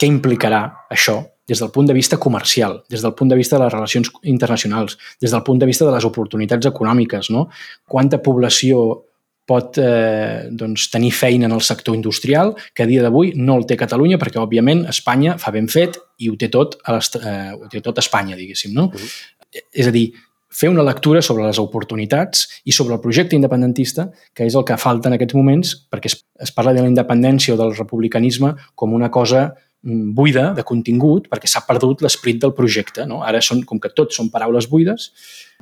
[0.00, 3.64] què implicarà això des del punt de vista comercial, des del punt de vista de
[3.64, 7.48] les relacions internacionals, des del punt de vista de les oportunitats econòmiques, no?
[7.84, 9.02] Quanta població
[9.50, 13.66] pot eh, doncs, tenir feina en el sector industrial, que a dia d'avui no el
[13.66, 17.70] té Catalunya, perquè, òbviament, Espanya fa ben fet i ho té tot a, eh, ho
[17.72, 18.72] té tot a Espanya, diguéssim.
[18.76, 18.92] No?
[18.94, 19.64] Uh -huh.
[19.74, 20.12] És a dir,
[20.50, 24.76] fer una lectura sobre les oportunitats i sobre el projecte independentista, que és el que
[24.76, 28.92] falta en aquests moments, perquè es, es parla de la independència o del republicanisme com
[28.92, 33.06] una cosa buida de contingut perquè s'ha perdut l'esperit del projecte.
[33.08, 33.22] No?
[33.26, 35.10] Ara, són, com que tot són paraules buides,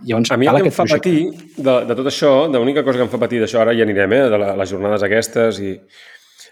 [0.04, 1.10] llavors A mi cal el que em fa projecte.
[1.10, 4.14] patir de, de tot això, l'única cosa que em fa patir d'això, ara ja anirem,
[4.16, 5.76] eh, de la, les jornades aquestes i...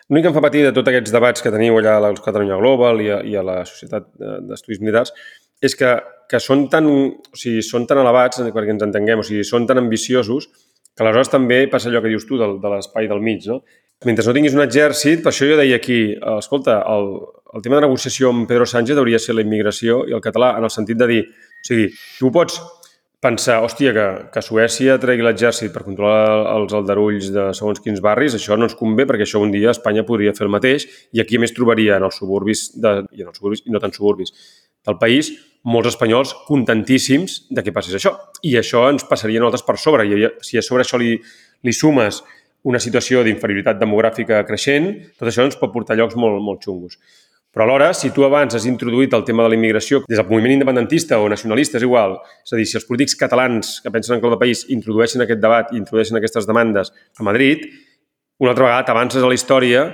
[0.06, 2.60] L'únic que em fa patir de tots aquests debats que teniu allà a la Catalunya
[2.60, 4.06] Global i a, i a la Societat
[4.46, 5.10] d'Estudis Militars
[5.66, 5.88] és que,
[6.30, 9.80] que són, tan, o sigui, són tan elevats, perquè ens entenguem, o sigui, són tan
[9.82, 10.46] ambiciosos
[10.96, 13.64] que aleshores també passa allò que dius tu del, de l'espai del mig, no?
[14.04, 16.00] Mentre no tinguis un exèrcit, per això jo deia aquí,
[16.36, 17.14] escolta, el,
[17.56, 20.52] el tema de negociació amb Pedro Sánchez hauria de ser la immigració i el català,
[20.58, 21.86] en el sentit de dir, o sigui,
[22.18, 22.60] tu pots
[23.24, 28.36] pensar, hòstia, que, que Suècia tregui l'exèrcit per controlar els aldarulls de segons quins barris,
[28.36, 31.40] això no ens convé perquè això un dia Espanya podria fer el mateix i aquí
[31.40, 34.36] a més trobaria en els suburbis, de, i en els suburbis i no tan suburbis
[34.86, 35.32] del país,
[35.66, 38.12] molts espanyols contentíssims de què passés això.
[38.46, 40.06] I això ens passaria a nosaltres per sobre.
[40.06, 41.16] I si a sobre això li,
[41.66, 42.20] li sumes
[42.66, 46.98] una situació d'inferioritat demogràfica creixent, tot això ens pot portar a llocs molt, molt xungos.
[47.56, 50.52] Però alhora, si tu abans has introduït el tema de la immigració des del moviment
[50.58, 52.18] independentista o nacionalista, és igual.
[52.44, 55.40] És a dir, si els polítics catalans que pensen en clau de país introdueixen aquest
[55.40, 57.64] debat i introdueixen aquestes demandes a Madrid,
[58.44, 59.86] una altra vegada t'avances a la història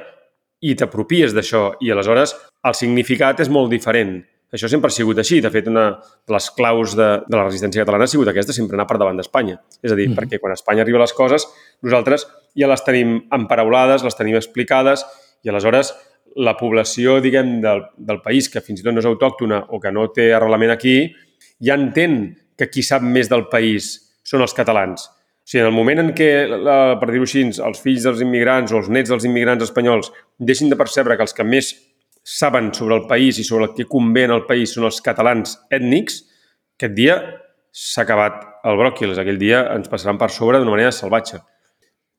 [0.58, 2.34] i t'apropies d'això i aleshores
[2.66, 4.24] el significat és molt diferent.
[4.52, 5.40] Això sempre ha sigut així.
[5.40, 8.76] De fet, una de les claus de, de la resistència catalana ha sigut aquesta, sempre
[8.76, 9.56] anar per davant d'Espanya.
[9.80, 10.18] És a dir, mm.
[10.18, 11.48] perquè quan a Espanya arriba les coses,
[11.86, 12.26] nosaltres
[12.58, 15.06] ja les tenim emparaulades, les tenim explicades
[15.42, 15.94] i aleshores
[16.36, 19.92] la població, diguem, del, del país que fins i tot no és autòctona o que
[19.92, 20.96] no té arrelament aquí,
[21.60, 22.22] ja entén
[22.58, 25.08] que qui sap més del país són els catalans.
[25.42, 26.30] O sigui, en el moment en què,
[27.00, 30.78] per dir-ho així, els fills dels immigrants o els nets dels immigrants espanyols deixin de
[30.78, 31.72] percebre que els que més
[32.22, 35.56] saben sobre el país i sobre el que convé en el país són els catalans
[35.70, 36.22] ètnics,
[36.78, 37.18] aquest dia
[37.72, 39.16] s'ha acabat el bròquil.
[39.18, 41.42] Aquell dia ens passaran per sobre d'una manera salvatge.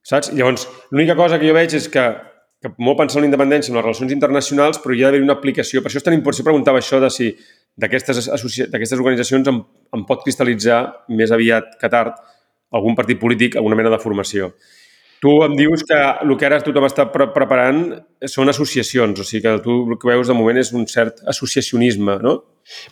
[0.04, 0.34] Saps?
[0.36, 2.04] Llavors, l'única cosa que jo veig és que
[2.64, 5.36] que molt pensar en la independència, en les relacions internacionals, però hi ha d'haver una
[5.36, 5.82] aplicació.
[5.84, 7.34] Per això és tan important, si preguntava això de si
[7.76, 9.58] d'aquestes organitzacions em,
[9.98, 10.78] em pot cristal·litzar
[11.12, 12.16] més aviat que tard
[12.72, 14.54] algun partit polític, alguna mena de formació.
[15.24, 17.86] Tu em dius que el que ara tothom està pre preparant
[18.28, 22.18] són associacions, o sigui que tu el que veus de moment és un cert associacionisme,
[22.24, 22.42] no?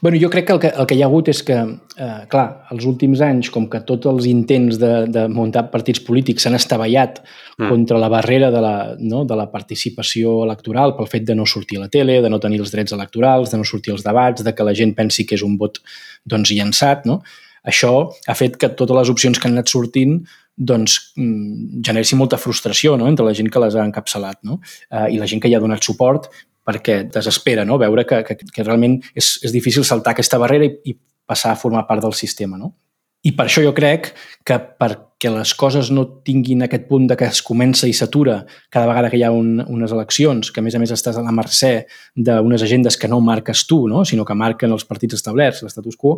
[0.02, 2.46] bueno, jo crec que el, que el que hi ha hagut és que, eh, clar,
[2.74, 7.22] els últims anys, com que tots els intents de, de muntar partits polítics s'han estavellat
[7.22, 7.70] mm.
[7.70, 11.80] contra la barrera de la, no, de la participació electoral pel fet de no sortir
[11.80, 14.56] a la tele, de no tenir els drets electorals, de no sortir als debats, de
[14.56, 15.80] que la gent pensi que és un vot
[16.28, 17.22] doncs, llançat, no?
[17.68, 17.94] Això
[18.28, 20.24] ha fet que totes les opcions que han anat sortint
[20.58, 23.08] doncs, mm, generessin molta frustració no?
[23.08, 24.60] entre la gent que les ha encapçalat no?
[24.90, 26.30] eh, i la gent que hi ha donat suport
[26.68, 27.80] perquè desespera no?
[27.82, 31.60] veure que, que, que realment és, és difícil saltar aquesta barrera i, i passar a
[31.60, 32.60] formar part del sistema.
[32.60, 32.74] No?
[33.22, 34.10] I per això jo crec
[34.48, 38.40] que perquè les coses no tinguin aquest punt de que es comença i s'atura
[38.74, 41.24] cada vegada que hi ha un, unes eleccions, que a més a més estàs a
[41.26, 41.86] la mercè
[42.18, 44.02] d'unes agendes que no marques tu, no?
[44.10, 46.18] sinó que marquen els partits establerts, l'estatus quo,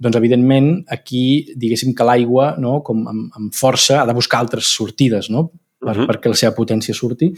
[0.00, 1.24] doncs evidentment aquí
[1.56, 2.80] diguéssim que l'aigua no?
[2.86, 5.50] com amb, amb força ha de buscar altres sortides no?
[5.80, 6.08] per, uh -huh.
[6.08, 7.32] perquè la seva potència surti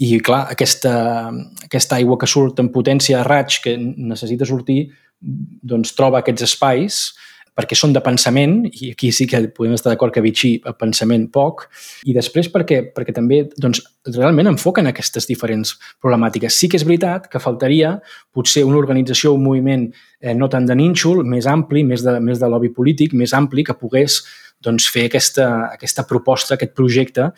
[0.00, 1.30] I, clar, aquesta,
[1.64, 4.88] aquesta aigua que surt en potència de raig que necessita sortir
[5.20, 7.12] doncs troba aquests espais
[7.60, 11.28] perquè són de pensament, i aquí sí que podem estar d'acord que Vichy a pensament
[11.32, 11.66] poc,
[12.08, 16.56] i després perquè, perquè també doncs, realment enfoquen aquestes diferents problemàtiques.
[16.56, 17.98] Sí que és veritat que faltaria
[18.32, 22.40] potser una organització, un moviment eh, no tant de nínxol, més ampli, més de, més
[22.40, 24.22] de lobby polític, més ampli, que pogués
[24.60, 27.30] doncs, fer aquesta, aquesta proposta, aquest projecte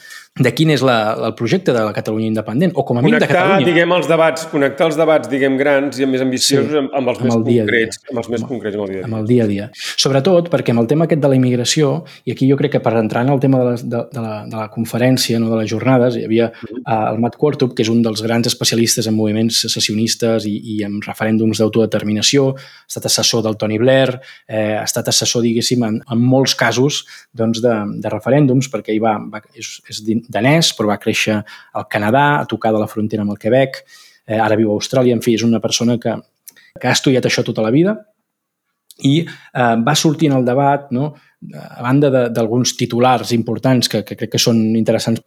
[0.43, 0.97] de quin és la,
[1.29, 3.67] el projecte de la Catalunya independent, o com a mínim de Catalunya.
[3.69, 7.21] diguem, els debats, connectar els debats, diguem, grans i més ambiciosos sí, amb, amb, els
[7.21, 8.11] amb més el dia concrets, dia.
[8.11, 9.11] amb els més amb, concrets amb el dia a dia.
[9.11, 9.69] Amb el dia a dia.
[10.03, 11.93] Sobretot perquè amb el tema aquest de la immigració,
[12.25, 14.35] i aquí jo crec que per entrar en el tema de la, de, de la,
[14.49, 17.93] de la conferència, no, de les jornades, hi havia uh, el Matt Quartup, que és
[17.93, 23.45] un dels grans especialistes en moviments secessionistes i, i en referèndums d'autodeterminació, ha estat assessor
[23.47, 24.17] del Tony Blair,
[24.49, 29.03] eh, ha estat assessor, diguéssim, en, en molts casos doncs, de, de referèndums, perquè ell
[29.05, 33.27] va, va, és, és danès, però va créixer al Canadà, a tocar de la frontera
[33.27, 33.83] amb el Quebec,
[34.27, 36.17] eh, ara viu a Austràlia, en fi, és una persona que,
[36.79, 37.97] que ha estudiat això tota la vida
[39.03, 41.13] i eh, va sortir en el debat, no?
[41.53, 45.25] a banda d'alguns titulars importants que, que crec que són interessants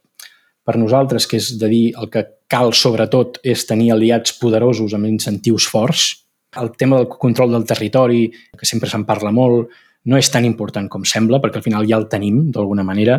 [0.66, 5.10] per nosaltres, que és de dir el que cal sobretot és tenir aliats poderosos amb
[5.10, 6.06] incentius forts,
[6.56, 9.68] el tema del control del territori, que sempre se'n parla molt,
[10.06, 13.18] no és tan important com sembla, perquè al final ja el tenim, d'alguna manera.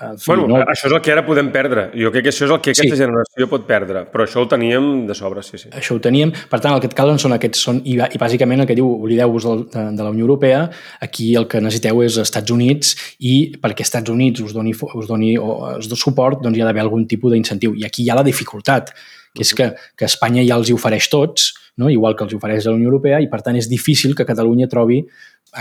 [0.00, 0.60] Fi, bueno, no...
[0.62, 1.88] això és el que ara podem perdre.
[1.98, 3.00] Jo crec que això és el que aquesta sí.
[3.02, 5.68] generació pot perdre, però això ho teníem de sobre, sí, sí.
[5.76, 6.32] Això ho teníem.
[6.32, 7.66] Per tant, el que et calen són aquests...
[7.66, 10.64] Són, i, I bàsicament el que diu, oblideu-vos de, de, de la Unió Europea,
[11.04, 12.94] aquí el que necessiteu és Estats Units
[13.26, 16.70] i perquè Estats Units us doni, us doni o us doni suport, doncs hi ha
[16.70, 17.74] d'haver algun tipus d'incentiu.
[17.76, 18.94] I aquí hi ha la dificultat,
[19.34, 21.90] que és que, que Espanya ja els hi ofereix tots, no?
[21.92, 25.00] igual que els ofereix la Unió Europea, i per tant és difícil que Catalunya trobi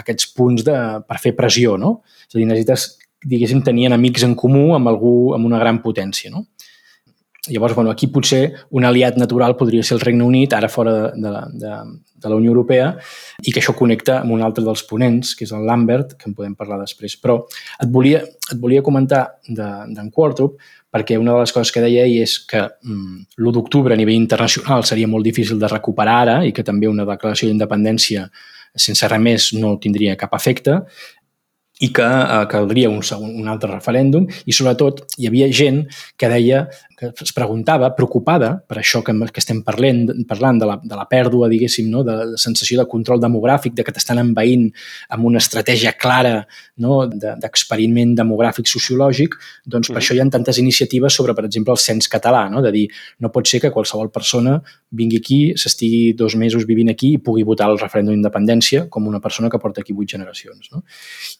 [0.01, 0.77] aquests punts de,
[1.07, 1.99] per fer pressió, no?
[2.27, 2.87] És a dir, necessites,
[3.25, 6.45] diguéssim, tenir enemics en comú amb algú amb una gran potència, no?
[7.47, 11.21] Llavors, bueno, aquí potser un aliat natural podria ser el Regne Unit, ara fora de,
[11.23, 11.75] de, de,
[12.19, 12.89] de la Unió Europea,
[13.41, 16.35] i que això connecta amb un altre dels ponents, que és el Lambert, que en
[16.35, 17.15] podem parlar després.
[17.21, 17.39] Però
[17.79, 20.59] et volia, et volia comentar d'en de, Quartup,
[20.91, 24.17] perquè una de les coses que deia ell és que mm, l'1 d'octubre a nivell
[24.17, 28.25] internacional seria molt difícil de recuperar ara i que també una declaració d'independència
[28.75, 30.79] sense res més no tindria cap efecte
[31.79, 35.85] i que eh, caldria un, segon, un altre referèndum i sobretot hi havia gent
[36.19, 36.65] que deia
[36.99, 41.05] que es preguntava, preocupada per això que, que estem parlant, parlant de, la, de la
[41.07, 42.03] pèrdua, diguéssim, no?
[42.03, 44.65] de la sensació de control demogràfic, de que t'estan envaint
[45.15, 46.41] amb una estratègia clara
[46.83, 47.05] no?
[47.07, 50.01] d'experiment de, demogràfic sociològic, doncs per mm.
[50.01, 52.63] això hi ha tantes iniciatives sobre, per exemple, el cens català, no?
[52.65, 52.85] de dir,
[53.23, 54.57] no pot ser que qualsevol persona
[54.91, 59.21] vingui aquí, s'estigui dos mesos vivint aquí i pugui votar el referèndum d'independència com una
[59.23, 60.67] persona que porta aquí vuit generacions.
[60.73, 60.83] No?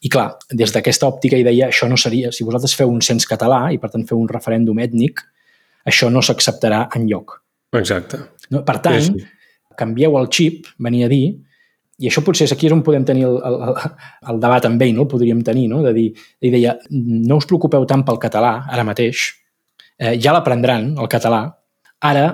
[0.07, 3.27] I clar, des d'aquesta òptica hi deia, això no seria, si vosaltres feu un cens
[3.27, 5.25] català i per tant feu un referèndum ètnic,
[5.87, 7.39] això no s'acceptarà en lloc.
[7.77, 8.19] Exacte.
[8.49, 8.63] No?
[8.65, 9.75] Per tant, sí, sí.
[9.77, 11.37] canvieu el xip, venia a dir,
[11.99, 13.79] i això potser és aquí és on podem tenir el, el,
[14.31, 15.03] el debat amb ell, no?
[15.05, 15.81] el podríem tenir, no?
[15.83, 16.07] de dir,
[16.41, 19.25] ell deia, no us preocupeu tant pel català ara mateix,
[19.99, 21.43] eh, ja l'aprendran, el català,
[22.07, 22.27] ara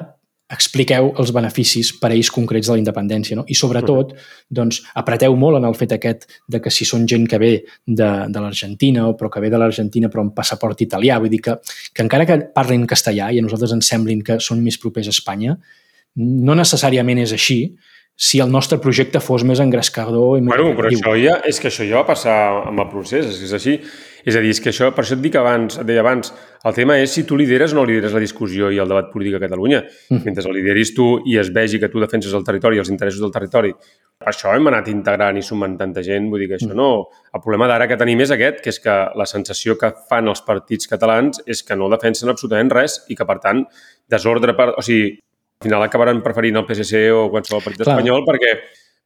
[0.51, 3.37] expliqueu els beneficis per a ells concrets de la independència.
[3.37, 3.45] No?
[3.49, 4.11] I sobretot,
[4.53, 7.51] doncs, apreteu molt en el fet aquest de que si són gent que ve
[7.85, 11.41] de, de l'Argentina o però que ve de l'Argentina però amb passaport italià, vull dir
[11.47, 11.57] que,
[11.93, 15.15] que encara que parlin castellà i a nosaltres ens semblin que són més propers a
[15.15, 15.57] Espanya,
[16.15, 17.59] no necessàriament és així,
[18.15, 21.67] si el nostre projecte fos més engrescador i més bueno, però això ja, és que
[21.67, 22.35] això ja va passar
[22.69, 23.79] amb el procés, és, és així.
[24.25, 26.31] És a dir, és que això, per això et dic abans, et deia abans,
[26.65, 29.37] el tema és si tu lideres o no lideres la discussió i el debat polític
[29.37, 29.83] a Catalunya.
[30.09, 30.23] Mm.
[30.25, 33.21] Mentre el lideris tu i es vegi que tu defenses el territori i els interessos
[33.21, 33.69] del territori.
[34.17, 36.79] Per això hem anat integrant i sumant tanta gent, vull dir que això mm.
[36.79, 36.89] no...
[37.35, 40.41] El problema d'ara que tenim és aquest, que és que la sensació que fan els
[40.47, 43.61] partits catalans és que no defensen absolutament res i que, per tant,
[44.09, 44.57] desordre...
[44.57, 44.71] Per...
[44.79, 45.13] O sigui,
[45.61, 47.93] al final acabaran preferint el PSC o qualsevol partit Clar.
[47.93, 48.55] espanyol perquè,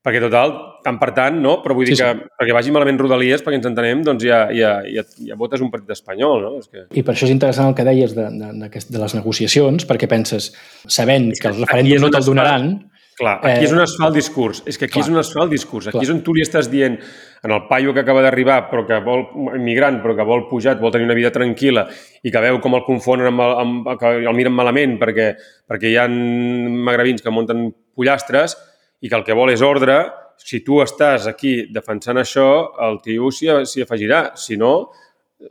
[0.05, 0.53] perquè total,
[0.85, 1.57] tant per tant, no?
[1.63, 2.27] Però vull dir sí, que sí.
[2.39, 5.91] perquè vagi malament Rodalies, perquè ens entenem, doncs ja, ja, ja, ja votes un partit
[5.97, 6.51] espanyol, no?
[6.61, 6.85] És que...
[6.95, 10.07] I per això és interessant el que deies de, de, de, de les negociacions, perquè
[10.11, 10.53] penses,
[10.87, 12.71] sabent que el referèndum no te'l donaran...
[13.19, 13.67] Clar, aquí eh...
[13.67, 14.61] és on es fa el discurs.
[14.63, 15.03] És que aquí Clar.
[15.03, 15.89] és on es fa el discurs.
[15.89, 16.05] Aquí Clar.
[16.05, 16.95] és on tu li estàs dient
[17.43, 19.25] en el paio que acaba d'arribar, però que vol,
[19.57, 21.83] immigrant, però que vol pujar, vol tenir una vida tranquil·la
[22.23, 25.33] i que veu com el confonen amb el, amb, que el miren malament perquè,
[25.67, 27.67] perquè hi ha magrebins que munten
[27.99, 28.55] pollastres
[29.01, 29.99] i que el que vol és ordre,
[30.39, 32.47] si tu estàs aquí defensant això,
[32.87, 34.31] el tio s'hi afegirà.
[34.39, 34.89] Si no,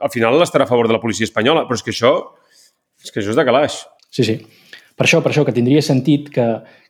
[0.00, 1.66] al final estarà a favor de la policia espanyola.
[1.68, 2.12] Però és que això
[3.04, 3.82] és, que això és de calaix.
[4.10, 4.38] Sí, sí.
[4.98, 6.46] Per això, per això, que tindria sentit que,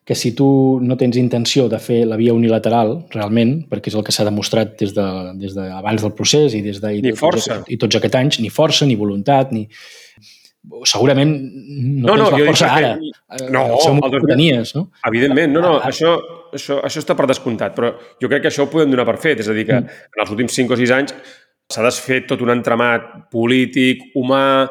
[0.06, 0.46] que si tu
[0.80, 4.78] no tens intenció de fer la via unilateral, realment, perquè és el que s'ha demostrat
[4.80, 7.60] des de, des de abans del procés i des de, i, ni força.
[7.68, 9.66] I tots aquests anys, ni força, ni voluntat, ni...
[10.88, 12.90] segurament no, No, no, tens jo la força ara.
[12.98, 14.88] Eh, No, seu el moment mil- tenies, no?
[15.10, 15.88] Evidentment, no, no, ah.
[15.90, 16.16] això,
[16.52, 19.40] això, això està per descomptat, però jo crec que això ho podem donar per fet,
[19.40, 19.86] és a dir, que Mm.
[20.16, 21.14] en els últims 5 o 6 anys
[21.70, 24.68] s'ha desfet tot un entramat polític, humà,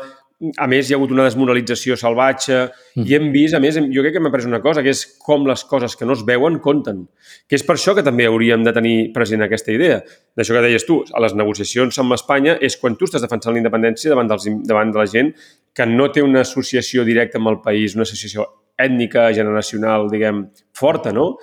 [0.57, 3.05] a més hi ha hagut una desmoralització salvatge Mm.
[3.07, 5.17] i hem vist, a més, hem- jo crec que m'ha après una cosa, que és
[5.25, 7.07] com les coses que no es veuen compten.
[7.49, 10.03] Que és per això que també hauríem de tenir present aquesta idea.
[10.37, 13.59] D'això que deies tu, a les negociacions amb Espanya és quan tu estàs defensant la
[13.59, 15.33] independència davant, dels, davant de la gent
[15.73, 18.45] que no té una associació directa amb el país, una associació
[18.77, 21.37] ètnica, generacional, diguem, forta, no?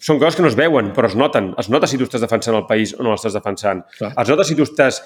[0.00, 1.52] Són coses que no es veuen, però es noten.
[1.60, 3.84] Es nota si tu estàs defensant el país o no l'estàs defensant.
[3.98, 4.14] Clar.
[4.16, 5.02] Es nota si tu estàs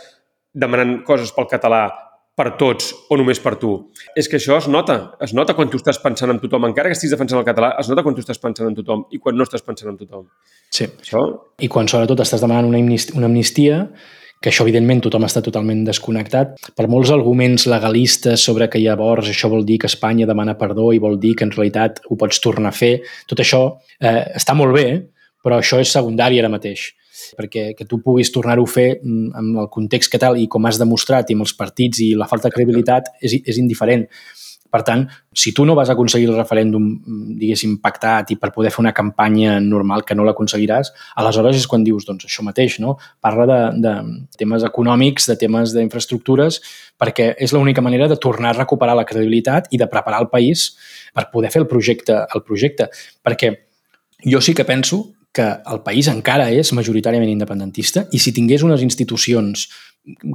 [0.54, 1.88] demanant coses pel català
[2.34, 3.72] per tots o només per tu.
[4.18, 5.14] És que això es nota.
[5.22, 6.66] Es nota quan tu estàs pensant en tothom.
[6.70, 9.20] Encara que estiguis defensant el català, es nota quan tu estàs pensant en tothom i
[9.22, 10.26] quan no estàs pensant en tothom.
[10.74, 10.88] Sí.
[10.90, 11.24] Això
[11.62, 13.80] I quan sobretot estàs demanant una amnistia, una amnistia
[14.44, 19.48] que això evidentment tothom està totalment desconnectat, per molts arguments legalistes sobre que llavors això
[19.48, 22.74] vol dir que Espanya demana perdó i vol dir que en realitat ho pots tornar
[22.74, 22.98] a fer,
[23.30, 23.62] tot això
[23.96, 24.84] eh, està molt bé,
[25.40, 26.90] però això és secundari ara mateix
[27.38, 30.66] perquè que tu puguis tornar-ho a fer mm, amb el context que tal i com
[30.68, 34.04] has demostrat i amb els partits i la falta de credibilitat és, és indiferent.
[34.74, 38.72] Per tant, si tu no vas aconseguir el referèndum, mm, diguéssim, pactat i per poder
[38.74, 40.90] fer una campanya normal que no l'aconseguiràs,
[41.22, 42.96] aleshores és quan dius, doncs això mateix, no?
[43.22, 43.94] Parla de, de
[44.40, 46.58] temes econòmics, de temes d'infraestructures,
[46.98, 50.72] perquè és l'única manera de tornar a recuperar la credibilitat i de preparar el país
[51.14, 52.90] per poder fer el projecte, el projecte.
[53.22, 53.54] Perquè
[54.26, 58.82] jo sí que penso que el país encara és majoritàriament independentista i si tingués unes
[58.86, 59.66] institucions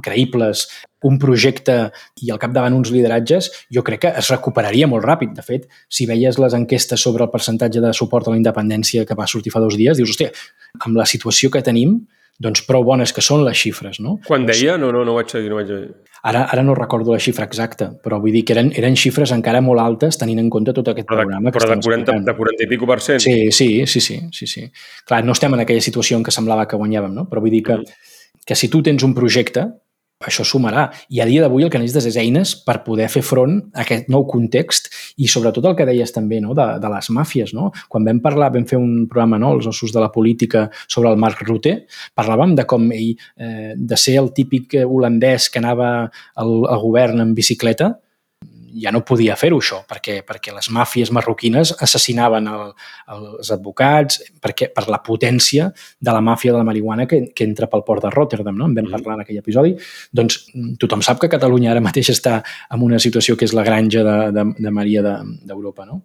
[0.04, 0.66] creïbles,
[1.06, 1.76] un projecte
[2.22, 5.34] i al capdavant uns lideratges, jo crec que es recuperaria molt ràpid.
[5.36, 9.18] De fet, si veies les enquestes sobre el percentatge de suport a la independència que
[9.18, 10.32] va sortir fa dos dies, dius, hòstia,
[10.84, 12.00] amb la situació que tenim,
[12.40, 14.18] doncs prou bones que són les xifres, no?
[14.26, 15.90] quan deia, no, no, no ho vaig seguir, no vaig seguir.
[16.24, 19.60] Ara, ara no recordo la xifra exacta, però vull dir que eren, eren xifres encara
[19.64, 22.26] molt altes tenint en compte tot aquest Però de, programa però de estem 40, explicant.
[22.26, 23.22] de 40 i pico per cent.
[23.24, 24.64] Sí, sí, sí, sí, sí, sí.
[25.08, 27.24] Clar, no estem en aquella situació en què semblava que guanyàvem, no?
[27.30, 27.78] Però vull dir que,
[28.50, 29.62] que si tu tens un projecte,
[30.26, 30.88] això sumarà.
[31.14, 34.10] I a dia d'avui el que necessites és eines per poder fer front a aquest
[34.10, 34.90] nou context
[35.22, 36.56] i sobretot el que deies també no?
[36.58, 37.54] de, de les màfies.
[37.54, 37.70] No?
[37.88, 39.54] Quan vam parlar, vam fer un programa, no?
[39.54, 41.76] els ossos de la política, sobre el Marc Rutte,
[42.18, 47.22] parlàvem de com ell, eh, de ser el típic holandès que anava al, al govern
[47.22, 47.94] en bicicleta,
[48.82, 52.70] ja no podia fer-ho això, perquè, perquè les màfies marroquines assassinaven el,
[53.16, 57.70] els advocats perquè, per la potència de la màfia de la marihuana que, que entra
[57.70, 58.68] pel port de Rotterdam, no?
[58.70, 59.74] en vam parlar en aquell episodi.
[60.12, 60.42] Doncs
[60.80, 64.16] tothom sap que Catalunya ara mateix està en una situació que és la granja de,
[64.36, 66.02] de, de Maria d'Europa, de, no?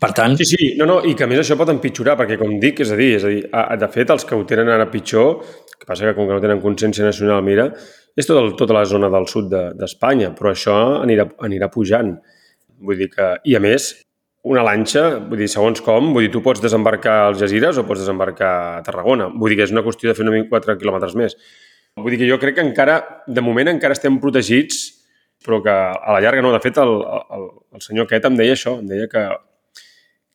[0.00, 0.34] Per tant...
[0.40, 2.90] Sí, sí, no, no, i que a més això pot empitjorar, perquè com dic, és
[2.90, 5.36] a dir, és a dir, a, de fet, els que ho tenen ara pitjor,
[5.78, 7.68] que passa que com que no tenen consciència nacional, mira,
[8.16, 12.14] és tot el, tota la zona del sud d'Espanya, de, però això anirà, anirà pujant.
[12.84, 13.90] Vull dir que, i a més,
[14.44, 18.04] una lanxa, vull dir, segons com, vull dir, tu pots desembarcar als Jazires o pots
[18.04, 19.30] desembarcar a Tarragona.
[19.32, 21.38] Vull dir que és una qüestió de fer una 4 quilòmetres més.
[21.96, 24.84] Vull dir que jo crec que encara, de moment, encara estem protegits,
[25.44, 26.52] però que a la llarga no.
[26.54, 26.94] De fet, el,
[27.38, 29.26] el, el senyor aquest em deia això, em deia que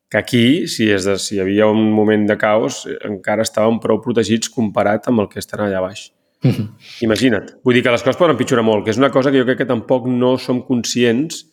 [0.09, 3.99] que aquí, si, és de, si hi havia un moment de caos, encara estàvem prou
[4.01, 6.07] protegits comparat amb el que estan allà baix.
[6.43, 6.67] Mm -hmm.
[7.01, 7.55] Imagina't.
[7.63, 9.57] Vull dir que les coses poden empitjorar molt, que és una cosa que jo crec
[9.57, 11.45] que tampoc no som conscients,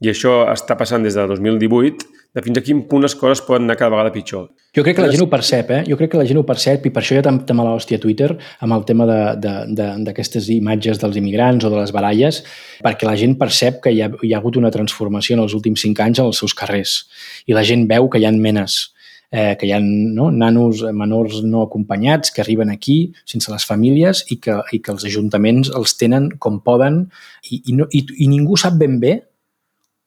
[0.00, 3.66] i això està passant des de 2018, de fins a quin punt les coses poden
[3.68, 4.48] anar cada vegada pitjor.
[4.72, 5.82] Jo crec que la gent ho percep, eh?
[5.84, 7.74] Jo crec que la gent ho percep i per això hi ha tan, tan mala
[7.76, 8.30] hòstia a Twitter
[8.64, 12.40] amb el tema d'aquestes imatges dels immigrants o de les baralles,
[12.82, 15.84] perquè la gent percep que hi ha, hi ha hagut una transformació en els últims
[15.84, 17.02] cinc anys en els seus carrers
[17.46, 18.94] i la gent veu que hi ha menes,
[19.32, 24.26] eh, que hi ha no, nanos menors no acompanyats que arriben aquí sense les famílies
[24.30, 27.06] i que, i que els ajuntaments els tenen com poden
[27.48, 29.16] i, i, no, i, i ningú sap ben bé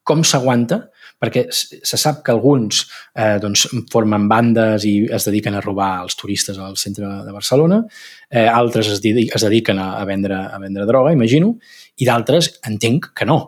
[0.06, 0.84] com s'aguanta,
[1.18, 2.84] perquè se sap que alguns
[3.18, 7.82] eh, doncs, formen bandes i es dediquen a robar els turistes al centre de Barcelona,
[8.30, 11.56] eh, altres es, dediquen, a, a, vendre, a vendre droga, imagino,
[11.98, 13.40] i d'altres entenc que no,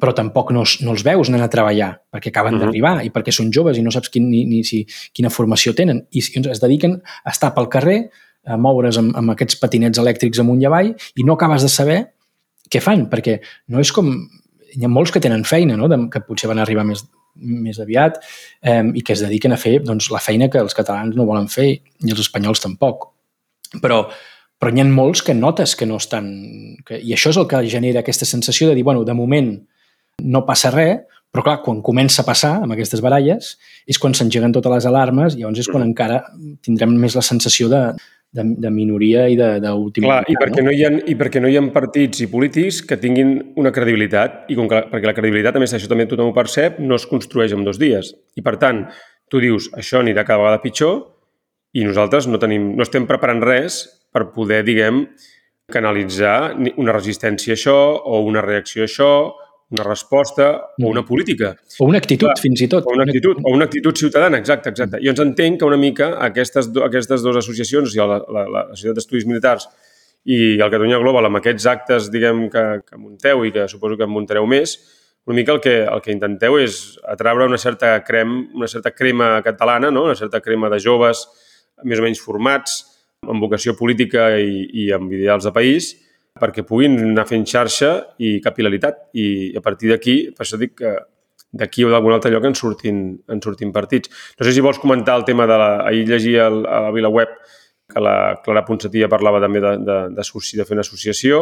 [0.00, 2.64] però tampoc no, no els veus anant a treballar perquè acaben uh -huh.
[2.66, 6.06] d'arribar i perquè són joves i no saps quin, ni, ni si, quina formació tenen
[6.10, 8.10] i es dediquen a estar pel carrer
[8.44, 12.12] a moure's amb, amb aquests patinets elèctrics amunt i avall i no acabes de saber
[12.70, 14.06] què fan, perquè no és com
[14.76, 15.88] hi ha molts que tenen feina, no?
[15.90, 17.02] De, que potser van arribar més,
[17.34, 18.20] més aviat
[18.62, 21.48] eh, i que es dediquen a fer doncs, la feina que els catalans no volen
[21.50, 23.08] fer i els espanyols tampoc.
[23.82, 24.04] Però,
[24.60, 26.30] però n'hi ha molts que notes que no estan...
[26.86, 29.52] Que, I això és el que genera aquesta sensació de dir, bueno, de moment
[30.22, 33.52] no passa res, però clar, quan comença a passar amb aquestes baralles
[33.86, 36.24] és quan s'engeguen totes les alarmes i llavors és quan encara
[36.66, 37.82] tindrem més la sensació de,
[38.32, 40.08] de, de minoria i d'última...
[40.08, 42.98] Clar, i perquè, no hi ha, i perquè no hi ha partits i polítics que
[43.00, 46.36] tinguin una credibilitat, i com que, perquè la credibilitat, a més, això també tothom ho
[46.36, 48.12] percep, no es construeix en dos dies.
[48.38, 48.84] I, per tant,
[49.30, 51.02] tu dius, això anirà cada vegada pitjor,
[51.74, 55.04] i nosaltres no, tenim, no estem preparant res per poder, diguem,
[55.70, 59.12] canalitzar una resistència a això, o una reacció a això,
[59.70, 60.50] una resposta
[60.82, 61.54] o una política.
[61.78, 62.86] O una actitud, Clar, fins i tot.
[62.86, 64.98] O una actitud, o una actitud ciutadana, exacte, exacte.
[64.98, 69.28] I ens entenc que una mica aquestes, aquestes dues associacions, la, la, la Societat d'Estudis
[69.30, 69.68] Militars
[70.26, 74.08] i el Catalunya Global, amb aquests actes, diguem, que, que munteu i que suposo que
[74.08, 74.74] en muntareu més,
[75.30, 79.36] una mica el que, el que intenteu és atraure una certa, crem, una certa crema
[79.46, 80.06] catalana, no?
[80.08, 81.26] una certa crema de joves
[81.84, 82.80] més o menys formats,
[83.28, 85.92] amb vocació política i, i amb ideals de país,
[86.40, 89.10] perquè puguin anar fent xarxa i capilaritat.
[89.14, 90.96] I a partir d'aquí, per això dic que
[91.52, 94.10] d'aquí o d'algun altre lloc en surtin, en surtin partits.
[94.38, 95.70] No sé si vols comentar el tema de la...
[95.86, 97.34] Ahir llegia el, a la Vila Web
[97.90, 101.40] que la Clara Ponsatilla parlava també de, de, de, de fer una associació.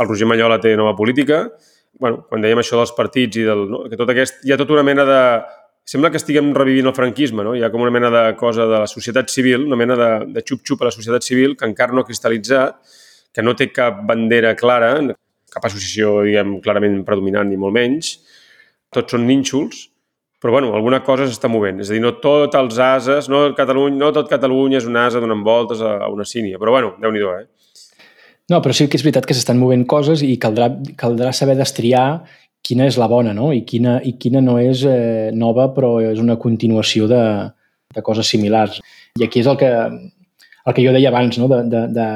[0.00, 1.50] El Roger Mallola té nova política.
[2.00, 3.66] bueno, quan dèiem això dels partits i del...
[3.68, 3.82] No?
[3.90, 5.20] que tot aquest, hi ha tota una mena de...
[5.90, 7.52] Sembla que estiguem revivint el franquisme, no?
[7.56, 10.42] Hi ha com una mena de cosa de la societat civil, una mena de, de
[10.46, 12.78] xup-xup a la societat civil que encara no ha cristal·litzat
[13.34, 14.94] que no té cap bandera clara,
[15.50, 18.16] cap associació, diguem, clarament predominant, ni molt menys.
[18.94, 19.86] Tots són nínxols,
[20.40, 21.82] però bueno, alguna cosa s'està movent.
[21.84, 25.20] És a dir, no tots els ases, no, Catalunya, no tot Catalunya és un asa
[25.22, 27.46] donant voltes a, una sínia, però bueno, déu nhi eh?
[28.50, 32.24] No, però sí que és veritat que s'estan movent coses i caldrà, caldrà saber destriar
[32.66, 33.52] quina és la bona no?
[33.54, 37.22] I, quina, i quina no és eh, nova però és una continuació de,
[37.94, 38.80] de coses similars.
[39.20, 41.46] I aquí és el que, el que jo deia abans, no?
[41.52, 42.08] de, de, de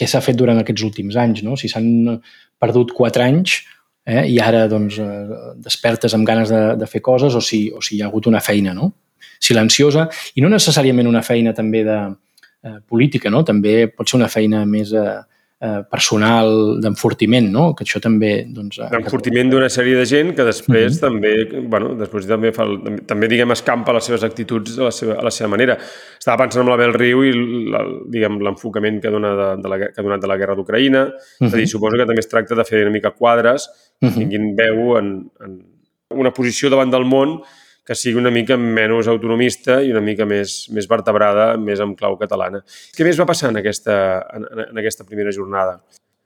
[0.00, 1.58] què s'ha fet durant aquests últims anys, no?
[1.60, 2.16] Si s'han
[2.60, 3.60] perdut quatre anys
[4.06, 7.82] eh, i ara doncs, eh, despertes amb ganes de, de fer coses o si, o
[7.84, 8.92] si hi ha hagut una feina no?
[9.40, 13.44] silenciosa i no necessàriament una feina també de eh, política, no?
[13.44, 15.20] també pot ser una feina més eh,
[15.60, 17.64] eh, personal d'enfortiment, no?
[17.76, 18.46] que això també...
[18.48, 21.00] Doncs, eh, D'enfortiment d'una sèrie de gent que després mm -hmm.
[21.00, 25.18] també, bueno, després també, fa, també, també, diguem, escampa les seves actituds a la seva,
[25.20, 25.78] a la seva manera.
[26.18, 27.32] Estava pensant en la Bel Riu i
[27.70, 31.04] la, diguem l'enfocament que, dona de, de la, que ha donat de la guerra d'Ucraïna.
[31.04, 31.46] Mm -hmm.
[31.46, 33.68] És a dir, suposo que també es tracta de fer una mica quadres
[34.00, 34.18] que mm -hmm.
[34.18, 35.62] tinguin veu en, en
[36.10, 37.42] una posició davant del món
[37.86, 42.18] que sigui una mica menys autonomista i una mica més, més vertebrada, més amb clau
[42.20, 42.62] catalana.
[42.96, 43.96] Què més va passar en aquesta,
[44.36, 45.80] en, en aquesta primera jornada?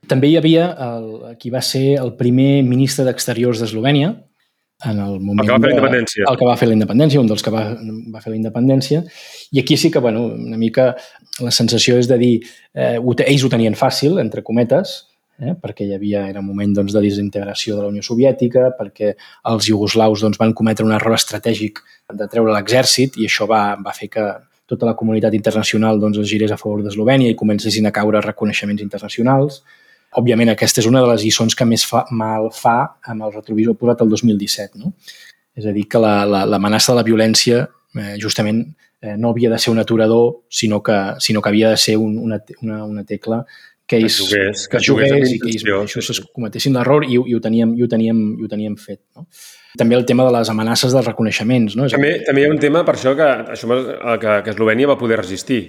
[0.08, 1.08] També hi havia el,
[1.40, 4.12] qui va ser el primer ministre d'Exteriors d'Eslovènia,
[4.84, 5.48] en el moment...
[5.48, 6.26] El que va fer la independència.
[6.28, 7.64] El que va fer la independència, un dels que va,
[8.12, 9.00] va fer la independència.
[9.54, 10.90] I aquí sí que, bueno, una mica
[11.40, 12.34] la sensació és de dir,
[12.74, 14.96] eh, ells ho tenien fàcil, entre cometes,
[15.40, 15.54] eh?
[15.60, 19.14] perquè hi havia, era un moment doncs, de desintegració de la Unió Soviètica, perquè
[19.50, 21.80] els iugoslaus doncs, van cometre un error estratègic
[22.12, 24.26] de treure l'exèrcit i això va, va fer que
[24.70, 28.82] tota la comunitat internacional doncs, es girés a favor d'Eslovènia i comencessin a caure reconeixements
[28.82, 29.62] internacionals.
[30.14, 32.78] Òbviament, aquesta és una de les lliçons que més fa, mal fa
[33.10, 34.80] amb el retrovisor posat el 2017.
[34.80, 34.94] No?
[35.58, 37.60] És a dir, que l'amenaça la, la, de la violència
[37.98, 38.62] eh, justament
[39.02, 42.16] eh, no havia de ser un aturador, sinó que, sinó que havia de ser un,
[42.18, 43.44] una, una, una tecla
[43.86, 47.18] que ells, que jugués, que, que jugués i que ells mateixos es cometessin l'error i,
[47.18, 49.02] i, ho teníem, i, ho teníem, i ho teníem fet.
[49.16, 49.26] No?
[49.78, 51.76] També el tema de les amenaces dels reconeixements.
[51.76, 51.88] No?
[51.88, 53.68] És també, també hi ha un tema per això que, això
[54.22, 55.60] que, que Eslovènia va poder resistir.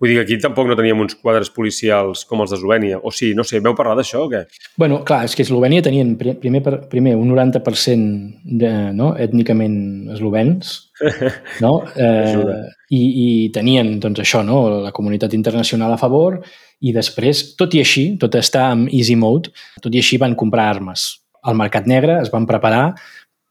[0.00, 3.02] Vull dir que aquí tampoc no teníem uns quadres policials com els d'Eslovènia.
[3.04, 4.46] O sí, no sé, veu parlar d'això o què?
[4.80, 10.72] bueno, clar, és que Eslovènia tenien primer, primer un 90% de, no, ètnicament eslovens,
[11.64, 11.74] no?
[11.92, 12.56] Eh,
[12.96, 14.62] i, I tenien, doncs, això, no?
[14.86, 16.40] la comunitat internacional a favor
[16.80, 19.52] i després, tot i així, tot està en easy mode,
[19.84, 21.10] tot i així van comprar armes.
[21.44, 22.94] Al mercat negre es van preparar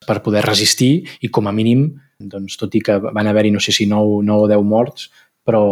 [0.06, 3.76] per poder resistir i com a mínim, doncs, tot i que van haver-hi no sé
[3.76, 5.10] si 9, 9 o 10 morts,
[5.45, 5.64] però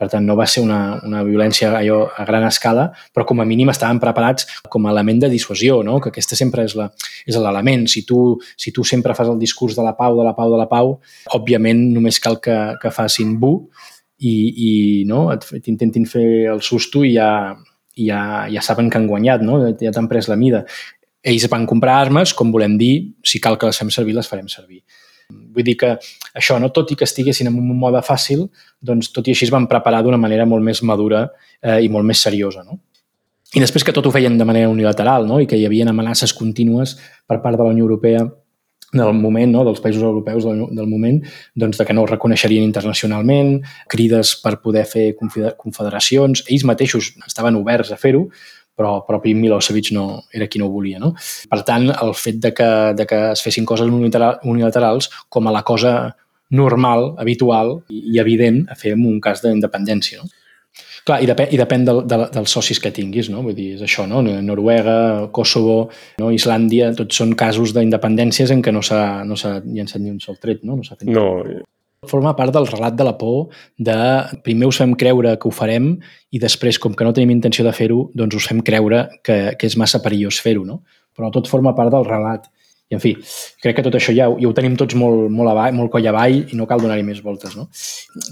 [0.00, 3.46] per tant no va ser una, una violència allò a gran escala, però com a
[3.48, 5.98] mínim estaven preparats com a element de dissuasió, no?
[6.00, 6.76] que aquesta sempre és
[7.36, 7.84] l'element.
[7.92, 10.60] Si, tu, si tu sempre fas el discurs de la pau, de la pau, de
[10.60, 10.94] la pau,
[11.36, 13.52] òbviament només cal que, que facin bu
[14.24, 14.70] i, i
[15.10, 15.26] no?
[15.36, 16.24] t'intentin fer
[16.54, 17.30] el susto i ja,
[18.00, 19.60] ja, ja saben que han guanyat, no?
[19.76, 20.64] ja t'han pres la mida.
[21.20, 24.48] Ells van comprar armes, com volem dir, si cal que les fem servir, les farem
[24.48, 24.80] servir.
[25.30, 25.94] Vull dir que
[26.34, 28.46] això, no tot i que estiguessin en un mode fàcil,
[28.80, 31.26] doncs tot i així es van preparar d'una manera molt més madura
[31.62, 32.64] eh, i molt més seriosa.
[32.66, 32.80] No?
[33.54, 35.40] I després que tot ho feien de manera unilateral no?
[35.42, 36.94] i que hi havia amenaces contínues
[37.26, 38.28] per part de la Unió Europea
[38.92, 41.20] del moment, no, dels països europeus del, del moment,
[41.54, 43.60] doncs de que no ho reconeixerien internacionalment,
[43.90, 48.24] crides per poder fer confederacions, ells mateixos estaven oberts a fer-ho,
[48.80, 50.98] però el propi Milosevic no, era qui no ho volia.
[51.02, 51.12] No?
[51.52, 55.62] Per tant, el fet de que, de que es fessin coses unilaterals com a la
[55.68, 55.94] cosa
[56.56, 60.24] normal, habitual i evident a fer en un cas d'independència.
[60.24, 60.36] No?
[61.06, 63.42] Clar, i depèn, i depèn del, del, dels socis que tinguis, no?
[63.46, 64.20] Vull dir, és això, no?
[64.22, 65.78] Noruega, Kosovo,
[66.20, 66.30] no?
[66.34, 70.62] Islàndia, tots són casos d'independències en què no s'ha no llançat ni un sol tret,
[70.62, 70.76] no?
[70.78, 71.42] No s'ha fet No,
[72.08, 73.94] forma part del relat de la por de
[74.42, 75.90] primer us fem creure que ho farem
[76.32, 79.68] i després, com que no tenim intenció de fer-ho, doncs us fem creure que, que
[79.68, 80.78] és massa perillós fer-ho, no?
[81.16, 82.46] Però tot forma part del relat.
[82.90, 83.12] I, en fi,
[83.62, 86.38] crec que tot això ja, ja ho tenim tots molt, molt, avall, molt coll avall
[86.40, 87.68] i no cal donar-hi més voltes, no?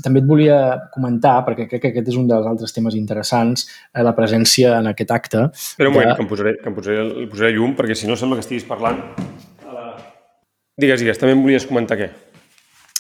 [0.03, 0.57] També et volia
[0.95, 4.89] comentar, perquè crec que aquest és un dels altres temes interessants, eh, la presència en
[4.91, 7.95] aquest acte Espera un moment, de- que em posaré, que em posaré, posaré llum, perquè
[7.95, 9.05] si no sembla que estiguis parlant.
[9.69, 9.95] a la-
[10.79, 12.09] Digues, digues, també em volies comentar què?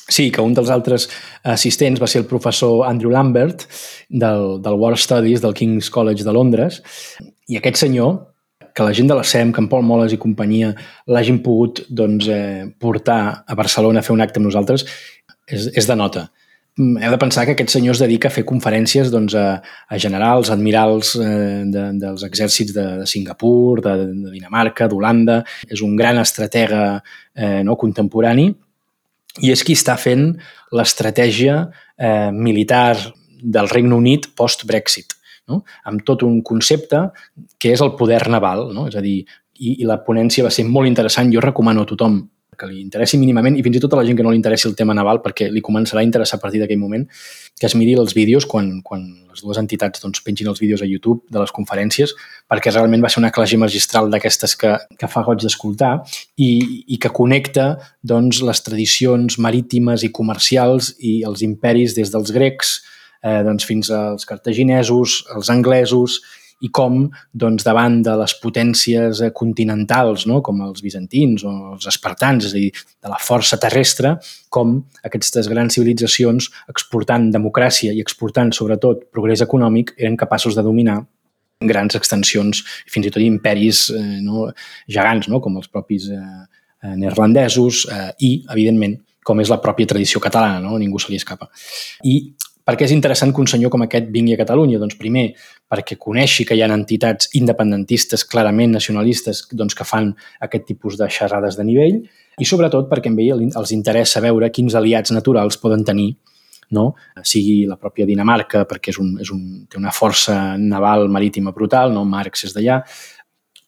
[0.08, 1.04] Sí, que un dels altres
[1.44, 3.66] assistents va ser el professor Andrew Lambert
[4.08, 6.80] del, del War Studies del King's College de Londres
[7.48, 8.14] i aquest senyor,
[8.72, 10.72] que la gent de la SEM, que en Pol Moles i companyia
[11.12, 14.86] l'hagin pogut doncs, eh, portar a Barcelona a fer un acte amb nosaltres,
[15.44, 16.28] és, és de nota.
[16.78, 19.98] Mm, Heu de pensar que aquest senyor es dedica a fer conferències doncs, a, a
[19.98, 25.42] generals, admirals eh, de, dels exèrcits de, de Singapur, de, de Dinamarca, d'Holanda.
[25.68, 26.86] És un gran estratega
[27.34, 28.48] eh, no, contemporani
[29.42, 30.30] i és qui està fent
[30.74, 31.60] l'estratègia
[31.96, 32.96] eh, militar
[33.38, 35.14] del Regne Unit post-Brexit,
[35.48, 35.62] no?
[35.88, 37.06] amb tot un concepte
[37.58, 38.68] que és el poder naval.
[38.74, 38.88] No?
[38.90, 39.20] És a dir,
[39.58, 41.30] i, i la ponència va ser molt interessant.
[41.34, 42.20] Jo recomano a tothom
[42.58, 44.68] que li interessi mínimament i fins i tot a la gent que no li interessi
[44.68, 47.06] el tema naval perquè li començarà a interessar a partir d'aquell moment
[47.58, 50.88] que es miri els vídeos quan, quan les dues entitats doncs, pengin els vídeos a
[50.90, 52.14] YouTube de les conferències
[52.50, 55.94] perquè realment va ser una classe magistral d'aquestes que, que fa goig d'escoltar
[56.36, 56.50] i,
[56.86, 57.70] i que connecta
[58.02, 62.80] doncs, les tradicions marítimes i comercials i els imperis des dels grecs
[63.22, 66.20] eh, doncs, fins als cartaginesos, els anglesos,
[66.64, 70.40] i com doncs, davant de les potències eh, continentals, no?
[70.44, 74.16] com els bizantins o els espartans, és a dir, de la força terrestre,
[74.50, 81.02] com aquestes grans civilitzacions exportant democràcia i exportant sobretot progrés econòmic eren capaços de dominar
[81.58, 84.48] grans extensions, fins i tot imperis eh, no,
[84.90, 85.42] gegants, no?
[85.42, 86.22] com els propis eh,
[86.82, 88.98] eh, neerlandesos eh, i, evidentment,
[89.28, 90.78] com és la pròpia tradició catalana, no?
[90.80, 91.50] ningú se li escapa.
[92.06, 92.20] I
[92.68, 94.76] per què és interessant que un senyor com aquest vingui a Catalunya?
[94.76, 95.30] Doncs primer,
[95.72, 100.10] perquè coneixi que hi ha entitats independentistes clarament nacionalistes doncs, que fan
[100.44, 102.02] aquest tipus de xerrades de nivell
[102.38, 106.10] i sobretot perquè a ell els interessa veure quins aliats naturals poden tenir
[106.76, 106.92] no?
[107.24, 111.94] sigui la pròpia Dinamarca, perquè és un, és un, té una força naval marítima brutal,
[111.94, 112.04] no?
[112.04, 112.82] Marx és d'allà,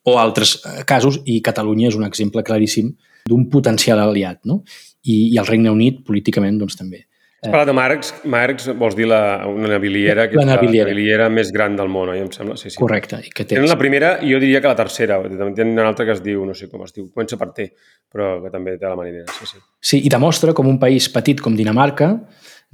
[0.04, 2.92] o altres eh, casos, i Catalunya és un exemple claríssim
[3.28, 4.42] d'un potencial aliat.
[4.44, 4.62] No?
[5.04, 7.06] I, I el Regne Unit, políticament, doncs també.
[7.40, 8.10] Has parlat de Marx.
[8.28, 10.88] Marx vols dir la, una naviliera, que La és naviliera.
[10.88, 12.20] la naviliera més gran del món, oi?
[12.20, 12.56] Em sembla.
[12.60, 12.76] Sí, sí.
[12.76, 13.16] Correcte.
[13.24, 15.16] I que té, Tenen la primera i jo diria que la tercera.
[15.24, 17.70] També tenen una altra que es diu, no sé com es diu, comença per T,
[18.12, 19.24] però que també té la marinera.
[19.38, 19.62] Sí, sí.
[19.80, 22.10] Sí, i demostra com un país petit com Dinamarca,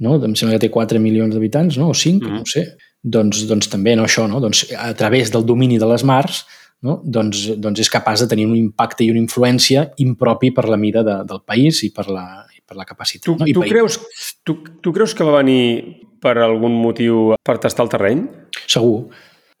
[0.03, 0.17] no?
[0.19, 1.89] em sembla que té 4 milions d'habitants, no?
[1.89, 2.43] o 5, mm -hmm.
[2.43, 2.65] no sé,
[3.01, 4.41] doncs, doncs també no, això, no?
[4.43, 6.45] doncs, a través del domini de les mars,
[6.81, 7.01] no?
[7.05, 11.03] doncs, doncs és capaç de tenir un impacte i una influència impropi per la mida
[11.03, 13.25] de, del país i per la, per la capacitat.
[13.29, 13.47] Tu, no?
[13.47, 13.99] I tu, país- creus,
[14.43, 18.27] tu, tu creus que va venir per algun motiu per tastar el terreny?
[18.65, 19.07] Segur.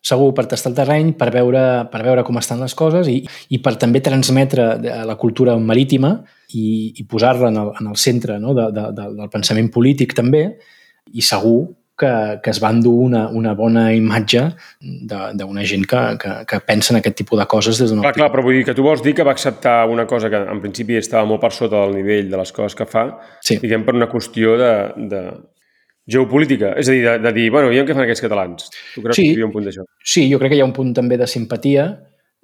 [0.07, 3.17] Segur, per tastar el terreny, per veure, per veure com estan les coses i,
[3.51, 6.13] i per també transmetre eh, la cultura marítima
[6.53, 8.53] i, i posar-la en, el, en el centre no?
[8.55, 10.45] de, de, de, del pensament polític també
[11.11, 11.65] i segur
[11.97, 12.11] que,
[12.43, 14.43] que es va endur una, una bona imatge
[14.81, 18.13] de- d'una gent que, que, que pensa en aquest tipus de coses des d'una Clar,
[18.13, 20.61] clar, però vull dir que tu vols dir que va acceptar una cosa que en
[20.61, 23.07] principi estava molt per sota del nivell de les coses que fa,
[23.41, 23.57] Sí.
[23.63, 24.71] diguem per una qüestió de,
[25.09, 25.21] de
[26.07, 26.73] geopolítica.
[26.79, 28.69] És a dir, de, de dir, bueno, aviam què fan aquests catalans.
[28.95, 29.23] Tu creus Sí.
[29.23, 29.83] que hi havia un punt d'això?
[30.03, 31.87] Sí, jo crec que hi ha un punt també de simpatia,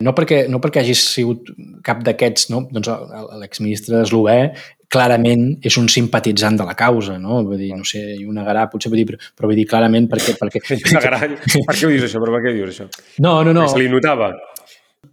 [0.04, 1.48] no perquè, no perquè hagis sigut
[1.86, 2.66] cap d'aquests, no?
[2.72, 2.90] doncs
[3.40, 4.52] l'exministre eslové
[4.94, 7.42] clarament és un simpatitzant de la causa, no?
[7.48, 10.10] Vull dir, no sé, i una garà potser vull dir, però, però vull dir clarament
[10.12, 10.38] perquè...
[10.40, 10.64] perquè...
[10.94, 11.38] Una gran...
[11.42, 12.22] per què ho dius això?
[12.24, 12.90] Però per què dius això?
[13.24, 13.68] No, no, no.
[13.72, 14.34] Se li notava.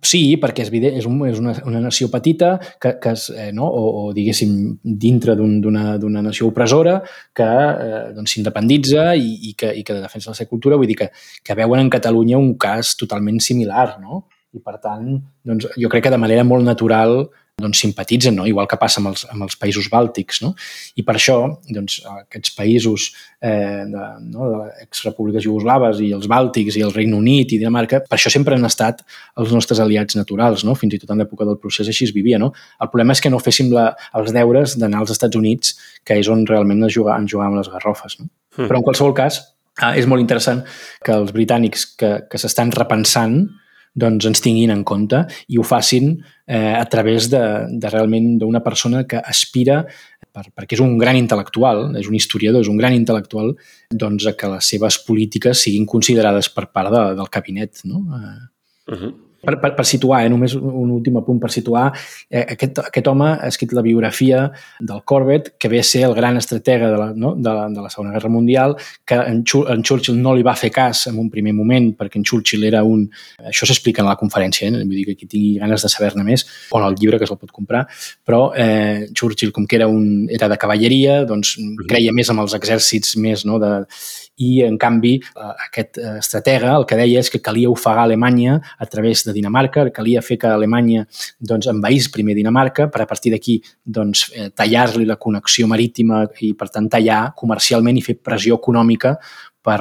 [0.01, 3.51] Sí, perquè és, evident, és, un, és una, una nació petita que, que és, eh,
[3.53, 3.67] no?
[3.67, 7.01] o, o diguéssim dintre d'un- d'una d'una nació opressora
[7.37, 10.79] que eh, doncs, s'independitza i, i, que, i que defensa la seva cultura.
[10.81, 11.11] Vull dir que,
[11.45, 14.25] que veuen en Catalunya un cas totalment similar, no?
[14.57, 15.13] I per tant,
[15.47, 17.27] doncs, jo crec que de manera molt natural
[17.63, 18.47] doncs, simpatitzen, no?
[18.49, 20.41] igual que passa amb els, amb els països bàltics.
[20.45, 20.53] No?
[20.99, 21.37] I per això
[21.69, 26.95] doncs, aquests països eh, de, no, de les exrepúbliques jugoslaves i els bàltics i el
[26.97, 29.05] Regne Unit i Dinamarca, per això sempre han estat
[29.41, 30.77] els nostres aliats naturals, no?
[30.79, 32.41] fins i tot en l'època del procés així es vivia.
[32.43, 32.53] No?
[32.81, 36.29] El problema és que no féssim la, els deures d'anar als Estats Units, que és
[36.33, 38.21] on realment es jugà, ens jugàvem les garrofes.
[38.21, 38.31] No?
[38.57, 38.67] Hmm.
[38.67, 39.43] Però en qualsevol cas,
[39.81, 40.65] ah, és molt interessant
[41.05, 43.43] que els britànics que, que s'estan repensant
[43.95, 46.13] doncs ens tinguin en compte i ho facin
[46.47, 49.83] eh, a través de, de realment d'una persona que aspira
[50.31, 53.55] per, perquè és un gran intel·lectual, és un historiador, és un gran intel·lectual,
[53.91, 57.83] doncs a que les seves polítiques siguin considerades per part de, del cabinet.
[57.85, 58.05] No?
[58.07, 59.13] Uh -huh.
[59.41, 61.87] Per, per, per situar, eh, només un últim apunt per situar,
[62.29, 64.43] eh, aquest, aquest home ha escrit la biografia
[64.79, 67.35] del Corbett, que ve a ser el gran estratega de la, no?
[67.35, 70.71] de la, de la Segona Guerra Mundial, que en, en Churchill no li va fer
[70.75, 73.07] cas en un primer moment, perquè en Churchill era un...
[73.49, 74.85] Això s'explica en la conferència, eh?
[74.85, 77.41] vull dir que qui tingui ganes de saber-ne més, o en el llibre que se'l
[77.41, 77.87] pot comprar,
[78.27, 81.57] però eh, Churchill, com que era, un, era de cavalleria, doncs
[81.89, 83.57] creia més amb els exèrcits més no?
[83.63, 83.73] de,
[84.37, 88.61] i, en canvi, eh, aquest eh, estratega el que deia és que calia ofegar Alemanya
[88.79, 91.07] a través de Dinamarca, calia fer que Alemanya
[91.39, 96.55] doncs, envaís primer Dinamarca per a partir d'aquí doncs, eh, tallar-li la connexió marítima i,
[96.55, 99.17] per tant, tallar comercialment i fer pressió econòmica
[99.63, 99.81] per...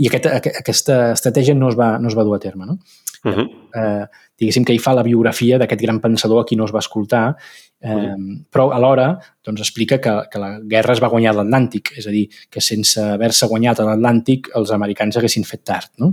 [0.00, 0.26] I aquest,
[0.62, 2.66] aquesta estratègia no es va, no es va dur a terme.
[2.66, 2.78] No?
[3.22, 3.48] Uh -huh.
[3.76, 4.06] eh,
[4.38, 7.36] diguéssim que hi fa la biografia d'aquest gran pensador a qui no es va escoltar
[7.80, 8.16] Eh,
[8.52, 9.14] però alhora
[9.46, 12.60] doncs, explica que, que la guerra es va guanyar a l'Atlàntic, és a dir, que
[12.60, 15.92] sense haver-se guanyat a l'Atlàntic els americans haguessin fet tard.
[16.02, 16.12] No?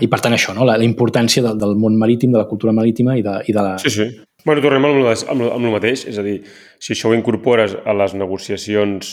[0.00, 0.64] I per tant això, no?
[0.64, 3.64] la, la importància del, del món marítim, de la cultura marítima i de, i de
[3.64, 3.74] la...
[3.82, 4.08] Sí, sí.
[4.46, 6.40] Bueno, tornem amb amb, amb el mateix, és a dir,
[6.80, 9.12] si això ho incorpores a les negociacions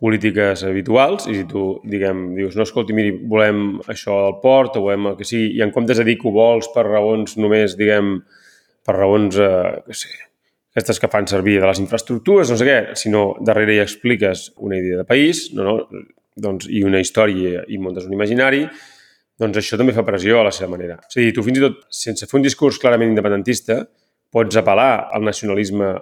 [0.00, 4.84] polítiques habituals i si tu, diguem, dius, no, escolti, miri, volem això al port o
[4.86, 7.76] volem el que sigui, i en comptes de dir que ho vols per raons només,
[7.80, 8.18] diguem,
[8.86, 10.12] per raons, eh, que sé,
[10.70, 14.78] aquestes que fan servir de les infraestructures, no sé què, sinó darrere hi expliques una
[14.78, 16.04] idea de país no, no,
[16.40, 18.62] doncs, i una història i muntes un imaginari,
[19.40, 20.98] doncs això també fa pressió a la seva manera.
[21.08, 23.80] És a dir, tu fins i tot, sense fer un discurs clarament independentista,
[24.30, 25.94] pots apel·lar al nacionalisme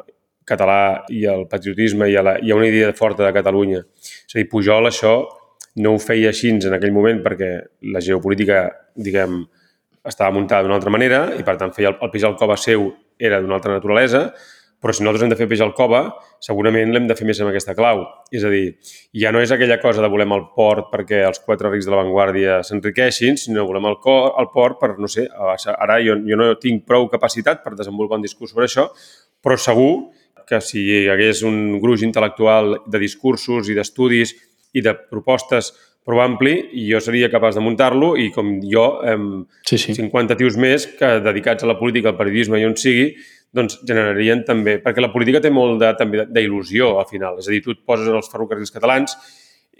[0.49, 3.83] català i al patriotisme i a, la, i a una idea forta de Catalunya.
[4.01, 5.15] És a dir, Pujol això
[5.79, 7.51] no ho feia així en aquell moment perquè
[7.95, 8.65] la geopolítica,
[8.97, 9.43] diguem,
[10.09, 12.89] estava muntada d'una altra manera i, per tant, feia el, el peix al cova seu
[13.19, 14.29] era d'una altra naturalesa,
[14.79, 16.05] però si nosaltres hem de fer peix al cova,
[16.45, 18.05] segurament l'hem de fer més amb aquesta clau.
[18.35, 18.77] És a dir,
[19.19, 22.61] ja no és aquella cosa de volem el port perquè els quatre rics de l'avantguàrdia
[22.67, 26.87] s'enriqueixin, sinó volem el, cor, el port per, no sé, ara jo, jo no tinc
[26.87, 28.87] prou capacitat per desenvolupar un discurs sobre això,
[29.43, 29.91] però segur
[30.49, 34.33] que si hi hagués un gruix intel·lectual de discursos i d'estudis
[34.79, 35.75] i de propostes
[36.09, 36.55] prou ampli
[36.89, 39.19] jo seria capaç de muntar-lo i com jo, eh,
[39.69, 39.93] sí, sí.
[39.99, 43.11] 50 tios més que dedicats a la política, al periodisme i on sigui,
[43.55, 44.79] doncs generarien també...
[44.85, 47.39] Perquè la política té molt de, també d'il·lusió, al final.
[47.41, 49.17] És a dir, tu et poses els ferrocarrils catalans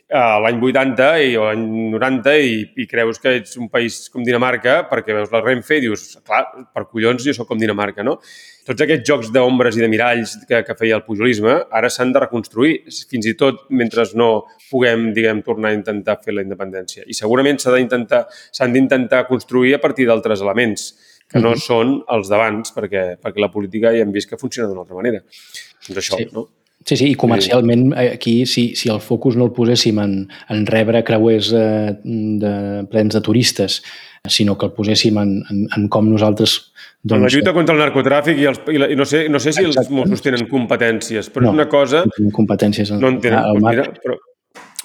[0.09, 4.79] a l'any 80 i, l'any 90 i, i creus que ets un país com Dinamarca
[4.89, 8.17] perquè veus la Renfe i dius, clar, per collons jo sóc com Dinamarca, no?
[8.69, 12.23] Tots aquests jocs d'ombres i de miralls que, que feia el pujolisme ara s'han de
[12.25, 12.73] reconstruir,
[13.11, 17.05] fins i tot mentre no puguem, diguem, tornar a intentar fer la independència.
[17.05, 20.89] I segurament s'han d'intentar construir a partir d'altres elements
[21.29, 21.61] que no uh -huh.
[21.61, 25.21] són els d'abans, perquè, perquè la política ja hem vist que funciona d'una altra manera.
[25.89, 26.29] Doncs això, sí.
[26.33, 26.49] no?
[26.85, 30.13] Sí, sí, i comercialment aquí, si, si el focus no el poséssim en,
[30.49, 32.53] en rebre creuers eh, de,
[32.89, 33.83] plens de turistes,
[34.25, 36.73] sinó que el poséssim en, en, en com nosaltres...
[37.03, 37.19] Doncs...
[37.19, 39.53] En la lluita contra el narcotràfic i, els, i, la, i no, sé, no sé
[39.53, 39.85] si Exacte.
[39.85, 42.05] els Mossos tenen competències, però no, és una cosa...
[42.07, 42.95] No tenen competències.
[42.97, 44.17] No en tenen, al mira, però,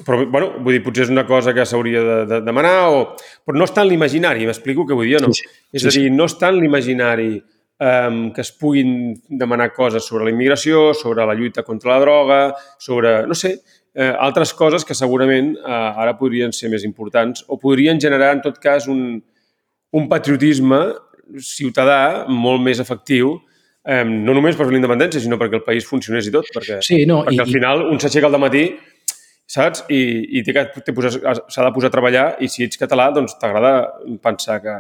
[0.02, 3.02] però, bueno, vull dir, potser és una cosa que s'hauria de, de demanar, o...
[3.46, 5.34] però no està en l'imaginari, m'explico què vull dir o no?
[5.38, 5.68] Sí, sí.
[5.78, 10.34] És a dir, no està en l'imaginari um, que es puguin demanar coses sobre la
[10.34, 12.42] immigració, sobre la lluita contra la droga,
[12.82, 13.54] sobre, no sé,
[13.94, 18.42] eh, altres coses que segurament eh, ara podrien ser més importants o podrien generar, en
[18.42, 19.22] tot cas, un,
[19.94, 20.82] un patriotisme
[21.38, 23.36] ciutadà molt més efectiu
[23.86, 27.04] eh, no només per la independència, sinó perquè el país funcionés i tot, perquè, sí,
[27.10, 28.66] no, perquè i, al final un s'aixeca al matí
[29.54, 29.86] saps?
[29.94, 30.02] I,
[30.40, 33.94] i s'ha de posar a treballar i si ets català, doncs t'agrada
[34.24, 34.76] pensar que,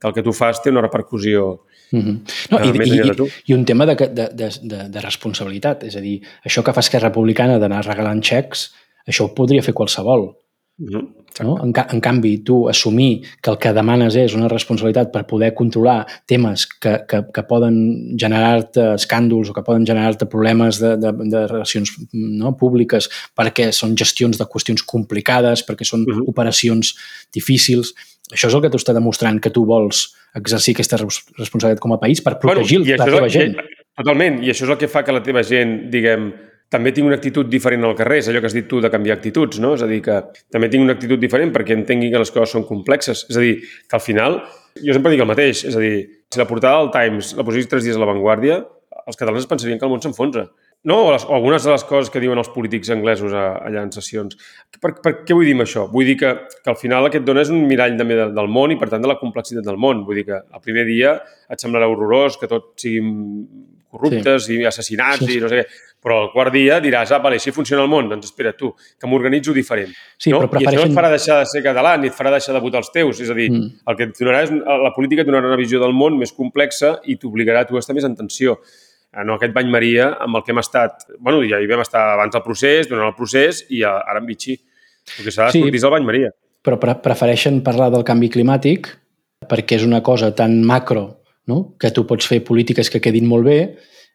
[0.00, 1.62] que el que tu fas té una repercussió
[1.94, 2.16] Mm -hmm.
[2.50, 3.26] no, i, tu.
[3.26, 6.72] I, I un tema de, de, de, de, de responsabilitat, és a dir, això que
[6.72, 8.72] fa Esquerra Republicana d'anar regalant xecs,
[9.06, 10.36] això ho podria fer qualsevol.
[10.76, 11.04] No?
[11.62, 15.52] En, ca en canvi, tu assumir que el que demanes és una responsabilitat per poder
[15.54, 16.00] controlar
[16.30, 17.76] temes que, que, que poden
[18.18, 22.56] generar-te escàndols o que poden generar-te problemes de, de, de relacions no?
[22.58, 23.06] públiques
[23.38, 26.26] perquè són gestions de qüestions complicades, perquè són uh -huh.
[26.34, 26.94] operacions
[27.34, 27.94] difícils,
[28.32, 32.00] això és el que t'ho està demostrant que tu vols exercir aquesta responsabilitat com a
[32.00, 33.56] país per protegir bueno, la teva gent.
[33.94, 36.32] Totalment, i això és el que fa que la teva gent, diguem,
[36.74, 39.18] també tinc una actitud diferent al carrer, és allò que has dit tu de canviar
[39.20, 39.74] actituds, no?
[39.78, 40.18] És a dir, que
[40.52, 43.24] també tinc una actitud diferent perquè entengui que les coses són complexes.
[43.30, 44.40] És a dir, que al final,
[44.82, 45.96] jo sempre dic el mateix, és a dir,
[46.34, 48.64] si la portada del Times la posés tres dies a l'avantguàrdia,
[49.04, 50.48] els catalans pensarien que el món s'enfonsa.
[50.84, 50.98] no?
[51.06, 53.92] O, les, o algunes de les coses que diuen els polítics anglesos a, allà en
[53.92, 54.36] sessions.
[54.80, 55.86] Per, per què vull dir això?
[55.92, 58.74] Vull dir que, que al final aquest dona és un mirall també del, del món
[58.74, 60.04] i, per tant, de la complexitat del món.
[60.04, 61.16] Vull dir que el primer dia
[61.48, 63.14] et semblarà horrorós que tot siguin
[63.94, 64.60] corruptes sí.
[64.60, 65.38] i assassinats sí, sí.
[65.38, 65.66] i no sé què,
[66.04, 69.08] però el quart dia diràs, ah, vale, així funciona el món, doncs espera tu, que
[69.08, 69.92] m'organitzo diferent.
[70.20, 70.42] Sí, no?
[70.42, 70.74] però I prefereixen...
[70.76, 72.92] això no et farà deixar de ser català ni et farà deixar de votar els
[72.92, 73.22] teus.
[73.24, 73.84] És a dir, mm.
[73.88, 74.52] el que et donarà és,
[74.84, 77.82] la política et donarà una visió del món més complexa i t'obligarà a tu a
[77.82, 78.58] estar més en tensió
[79.22, 81.04] no aquest bany Maria amb el que hem estat...
[81.20, 84.56] bueno, ja hi vam estar abans del procés, durant el procés i ara en Vichy.
[85.20, 86.32] El que s'ha de sí, és el bany Maria.
[86.64, 88.90] Però pre prefereixen parlar del canvi climàtic
[89.46, 91.04] perquè és una cosa tan macro
[91.46, 91.76] no?
[91.78, 93.58] que tu pots fer polítiques que quedin molt bé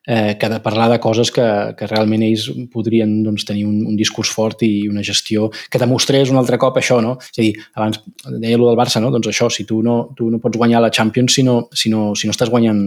[0.09, 1.45] eh, que de parlar de coses que,
[1.77, 6.31] que realment ells podrien doncs, tenir un, un discurs fort i una gestió que demostrés
[6.33, 7.13] un altre cop això, no?
[7.21, 8.01] És a dir, abans
[8.41, 9.11] deia allò del Barça, no?
[9.13, 12.15] Doncs això, si tu no, tu no pots guanyar la Champions si no, si no,
[12.17, 12.81] si no estàs guanyant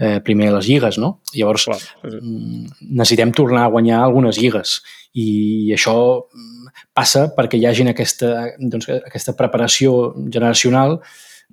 [0.00, 1.18] eh, primer les lligues, no?
[1.36, 1.78] Llavors, Clar.
[2.14, 4.78] Mm, necessitem tornar a guanyar algunes lligues
[5.20, 5.94] i això
[6.96, 10.96] passa perquè hi hagin aquesta, doncs, aquesta preparació generacional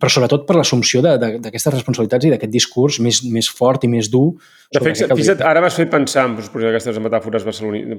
[0.02, 4.32] però sobretot per l'assumpció d'aquestes responsabilitats i d'aquest discurs més, més fort i més dur.
[4.74, 6.40] De fet, fixa't, ara m'has fet pensar en
[6.72, 7.46] aquestes metàfores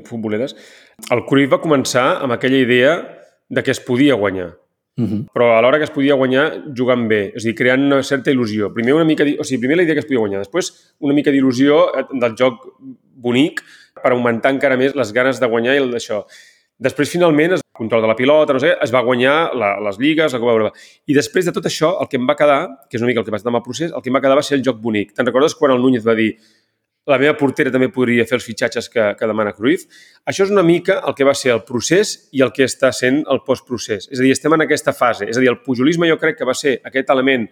[0.08, 0.56] futboleres.
[1.14, 2.96] El Cruyff va començar amb aquella idea
[3.52, 4.50] de que es podia guanyar.
[4.98, 5.20] Uh -huh.
[5.32, 8.30] Però a l'hora que es podia guanyar jugant bé, és a dir, creant una certa
[8.30, 8.72] il·lusió.
[8.74, 11.30] Primer una mica, o sigui, primer la idea que es podia guanyar, després una mica
[11.30, 12.54] d'il·lusió del joc
[13.14, 13.62] bonic
[14.02, 16.24] per augmentar encara més les ganes de guanyar i el d'això.
[16.78, 20.32] Després, finalment, es control de la pilota, no sé, es va guanyar la, les lligues,
[20.32, 20.82] la Copa Europa.
[21.08, 23.26] I després de tot això, el que em va quedar, que és una mica el
[23.26, 24.82] que va estar amb el procés, el que em va quedar va ser el joc
[24.82, 25.14] bonic.
[25.16, 26.34] Te'n recordes quan el Núñez va dir
[27.10, 29.88] la meva portera també podria fer els fitxatges que, que demana Cruyff?
[30.28, 33.24] Això és una mica el que va ser el procés i el que està sent
[33.32, 34.06] el postprocés.
[34.12, 35.26] És a dir, estem en aquesta fase.
[35.26, 37.48] És a dir, el pujolisme jo crec que va ser aquest element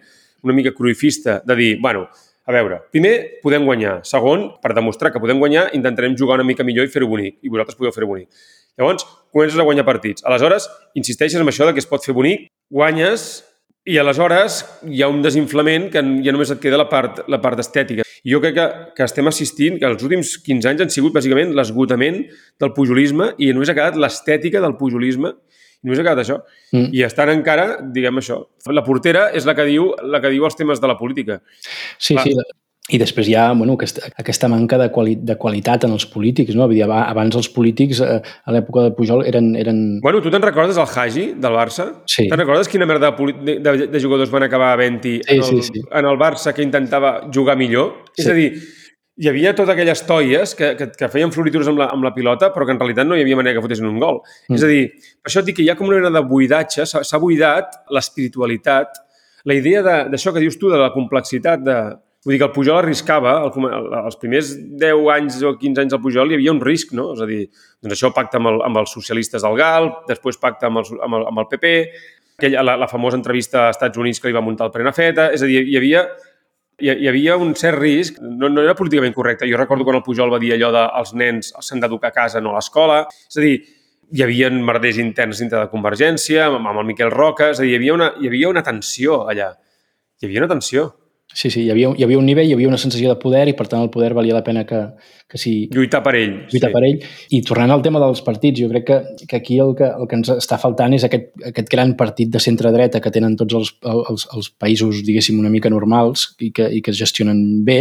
[0.47, 2.07] una mica cruifista de dir, bueno,
[2.47, 3.13] a veure, primer,
[3.43, 3.99] podem guanyar.
[4.07, 7.41] Segon, per demostrar que podem guanyar, intentarem jugar una mica millor i fer-ho bonic.
[7.43, 8.31] I vosaltres podeu fer-ho bonic.
[8.79, 10.25] Llavors, comences a guanyar partits.
[10.27, 10.67] Aleshores,
[10.97, 13.43] insisteixes en això de que es pot fer bonic, guanyes
[13.89, 17.59] i aleshores hi ha un desinflament que ja només et queda la part, la part
[17.63, 18.05] estètica.
[18.27, 18.65] Jo crec que,
[18.97, 22.21] que estem assistint, que els últims 15 anys han sigut bàsicament l'esgotament
[22.61, 25.33] del pujolisme i només ha quedat l'estètica del pujolisme
[25.81, 26.37] i només ha quedat això.
[26.75, 26.91] Mm.
[26.93, 28.37] I estan encara, diguem això,
[28.69, 31.39] la portera és la que diu, la que diu els temes de la política.
[31.97, 32.27] Sí, Clar.
[32.27, 32.37] sí,
[32.91, 36.55] i després hi ha bueno, aquesta, aquesta manca de, quali, de qualitat en els polítics.
[36.57, 36.67] No?
[36.71, 39.53] Dir, abans els polítics, eh, a l'època de Pujol, eren...
[39.59, 39.81] eren...
[40.03, 41.87] Bueno, tu te'n recordes el Hagi, del Barça?
[42.11, 42.27] Sí.
[42.27, 45.63] Te'n recordes quina merda de, de, de jugadors van acabar a Venti sí, en, el,
[45.63, 45.87] sí, sí.
[45.87, 47.93] en el Barça que intentava jugar millor?
[48.11, 48.25] Sí.
[48.25, 48.49] És a dir,
[49.21, 52.51] hi havia totes aquelles toies que, que, que feien floritures amb la, amb la pilota,
[52.51, 54.21] però que en realitat no hi havia manera que fotessin un gol.
[54.49, 54.57] Mm.
[54.57, 54.83] És a dir,
[55.21, 59.01] per això et dic que hi ha com una mena de buidatge, s'ha buidat l'espiritualitat,
[59.49, 61.77] la idea d'això que dius tu, de la complexitat de,
[62.21, 63.67] Vull dir que el Pujol arriscava, el,
[64.03, 64.51] els primers
[64.81, 67.11] 10 anys o 15 anys del Pujol hi havia un risc, no?
[67.15, 67.47] És a dir,
[67.81, 71.17] doncs això pacta amb, el, amb els socialistes del GAL, després pacta amb el, amb
[71.17, 71.71] el, amb el PP,
[72.37, 75.41] aquella, la, la famosa entrevista als Estats Units que li va muntar el Prenafeta, és
[75.41, 76.05] a dir, hi havia,
[76.77, 79.49] hi, hi havia un cert risc, no, no era políticament correcte.
[79.49, 82.41] Jo recordo quan el Pujol va dir allò de els nens s'han d'educar a casa,
[82.41, 83.03] no a l'escola.
[83.33, 83.57] És a dir,
[84.13, 87.73] hi havia merders interns dintre de Convergència, amb, amb el Miquel Roca, és a dir,
[87.73, 89.53] hi havia una, hi havia una tensió allà.
[90.21, 90.91] Hi havia una tensió.
[91.33, 93.53] Sí, sí, hi havia, hi havia un nivell, hi havia una sensació de poder i,
[93.55, 94.81] per tant, el poder valia la pena que,
[95.31, 95.53] que si...
[95.71, 96.33] Lluitar per ell.
[96.51, 96.75] Lluitar sí.
[96.75, 97.05] per ell.
[97.37, 100.19] I tornant al tema dels partits, jo crec que, que aquí el que, el que
[100.19, 104.27] ens està faltant és aquest, aquest gran partit de centre-dreta que tenen tots els, els,
[104.35, 107.79] els països, diguéssim, una mica normals i que, i que es gestionen bé.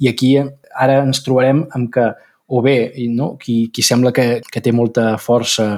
[0.00, 2.08] I aquí ara ens trobarem amb que
[2.50, 3.36] o bé no?
[3.38, 5.76] qui, qui sembla que, que té molta força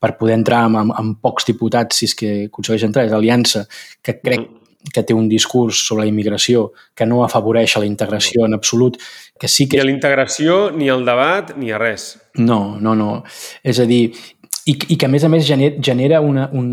[0.00, 3.66] per poder entrar amb, amb, amb pocs diputats, si és que aconsegueix entrar, és Aliança,
[4.00, 4.60] que crec mm
[4.92, 8.98] que té un discurs sobre la immigració que no afavoreix a la integració en absolut,
[9.40, 9.78] que sí que...
[9.78, 12.14] Ni a la integració, ni al debat, ni a res.
[12.36, 13.22] No, no, no.
[13.64, 14.12] És a dir,
[14.66, 16.68] i, i que a més a més genera, genera una, un,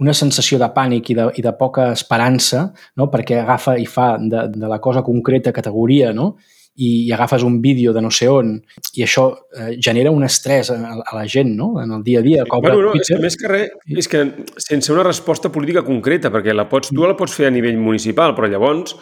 [0.00, 2.66] una sensació de pànic i de, i de poca esperança,
[2.96, 3.08] no?
[3.12, 6.34] perquè agafa i fa de, de la cosa concreta categoria, no?
[6.76, 8.56] I, i agafes un vídeo de no sé on
[8.94, 11.74] i això eh, genera un estrès a, a la gent, no?
[11.82, 12.46] En el dia a dia.
[12.50, 14.24] Cobra bueno, no, és que més que res, és que
[14.58, 18.34] sense una resposta política concreta, perquè la pots, tu la pots fer a nivell municipal,
[18.34, 18.96] però llavors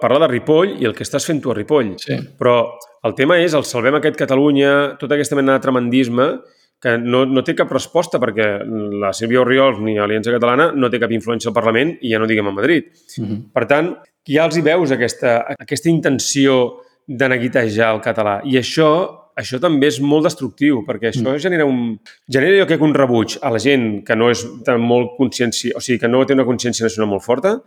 [0.00, 1.94] parla de Ripoll i el que estàs fent tu a Ripoll.
[2.02, 2.18] Sí.
[2.38, 2.56] Però
[3.04, 6.28] el tema és el Salvem aquest Catalunya, tota aquesta mena de tremendisme
[6.84, 8.48] que no, no té cap resposta perquè
[9.00, 12.28] la Sílvia Oriols ni Aliança Catalana no té cap influència al Parlament i ja no
[12.28, 12.90] diguem a Madrid.
[12.92, 13.30] Uh mhm.
[13.30, 13.52] -huh.
[13.54, 13.94] Per tant,
[14.28, 18.38] ja els hi veus aquesta, aquesta intenció de neguitejar el català.
[18.48, 18.88] I això,
[19.38, 21.40] això també és molt destructiu, perquè això mm.
[21.42, 21.96] genera un...
[22.30, 25.76] Genera, jo crec, un rebuig a la gent que no és de molt consciència...
[25.78, 27.58] O sigui, que no té una consciència nacional molt forta,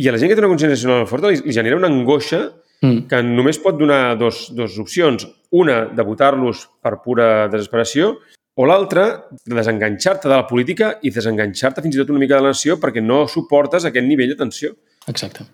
[0.00, 1.90] i a la gent que té una consciència nacional molt forta li, li genera una
[1.92, 2.44] angoixa
[2.82, 3.00] mm.
[3.10, 5.26] que només pot donar dos, dos opcions.
[5.52, 8.14] Una, de votar-los per pura desesperació,
[8.54, 9.06] o l'altra,
[9.46, 12.76] de desenganxar-te de la política i desenganxar-te fins i tot una mica de la nació
[12.80, 14.74] perquè no suportes aquest nivell de tensió.
[15.08, 15.48] Exacte.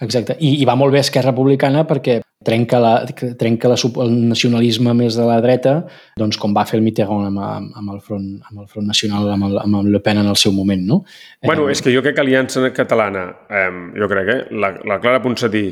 [0.00, 0.36] Exacte.
[0.40, 2.92] I, I va molt bé Esquerra Republicana perquè trenca, la,
[3.38, 5.74] trenca la, el nacionalisme més de la dreta,
[6.18, 9.28] doncs com va fer el Mitterrand amb, amb, amb, el, front, amb el Front Nacional,
[9.34, 11.02] amb, el, amb el Le Pen en el seu moment, no?
[11.44, 13.66] Bueno, eh, és que jo crec que Aliança Catalana, eh,
[14.00, 15.66] jo crec, eh, la, la Clara Ponsatí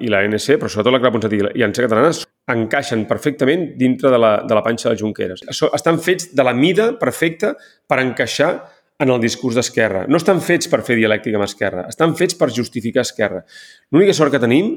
[0.00, 2.12] i la NC, però sobretot la Clara Ponsatí i l'Aliança Catalana,
[2.50, 5.46] encaixen perfectament dintre de la, de la panxa de Junqueras.
[5.48, 7.54] Estan fets de la mida perfecta
[7.88, 8.52] per encaixar
[9.00, 10.04] en el discurs d'Esquerra.
[10.08, 13.42] No estan fets per fer dialèctica amb Esquerra, estan fets per justificar Esquerra.
[13.90, 14.74] L'única sort que tenim,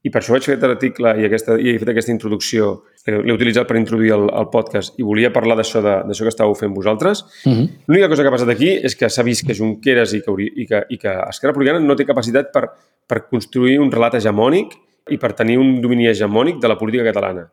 [0.00, 2.70] i per això vaig fer aquest article i, aquesta, i he fet aquesta introducció,
[3.04, 6.72] l'he utilitzat per introduir el, el podcast i volia parlar d'això d'això que estàveu fent
[6.76, 7.24] vosaltres.
[7.44, 7.58] Uh mhm.
[7.58, 7.82] -huh.
[7.88, 10.66] L'única cosa que ha passat aquí és que s'ha vist que Junqueras i que, i
[10.66, 12.70] que, i que Esquerra Republicana no té capacitat per,
[13.06, 14.72] per construir un relat hegemònic
[15.10, 17.50] i per tenir un domini hegemònic de la política catalana.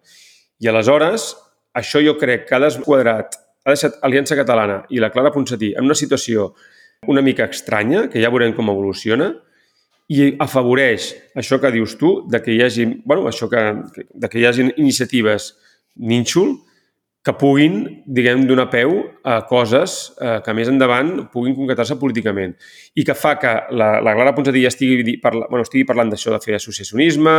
[0.59, 1.35] I aleshores,
[1.73, 5.83] això jo crec que ha desquadrat ha deixat Aliança Catalana i la Clara Ponsatí en
[5.89, 6.53] una situació
[7.05, 9.33] una mica estranya, que ja veurem com evoluciona,
[10.07, 13.63] i afavoreix això que dius tu, de que hi hagi, bueno, això que,
[14.07, 15.51] de que hi hagi iniciatives
[15.99, 16.55] nínxol
[17.27, 18.95] que puguin, diguem, donar peu
[19.27, 22.53] a coses eh, que més endavant puguin concretar-se políticament
[22.95, 26.31] i que fa que la, la Clara Ponsatí ja estigui, parla, bueno, estigui parlant d'això
[26.31, 27.33] de fer associacionisme,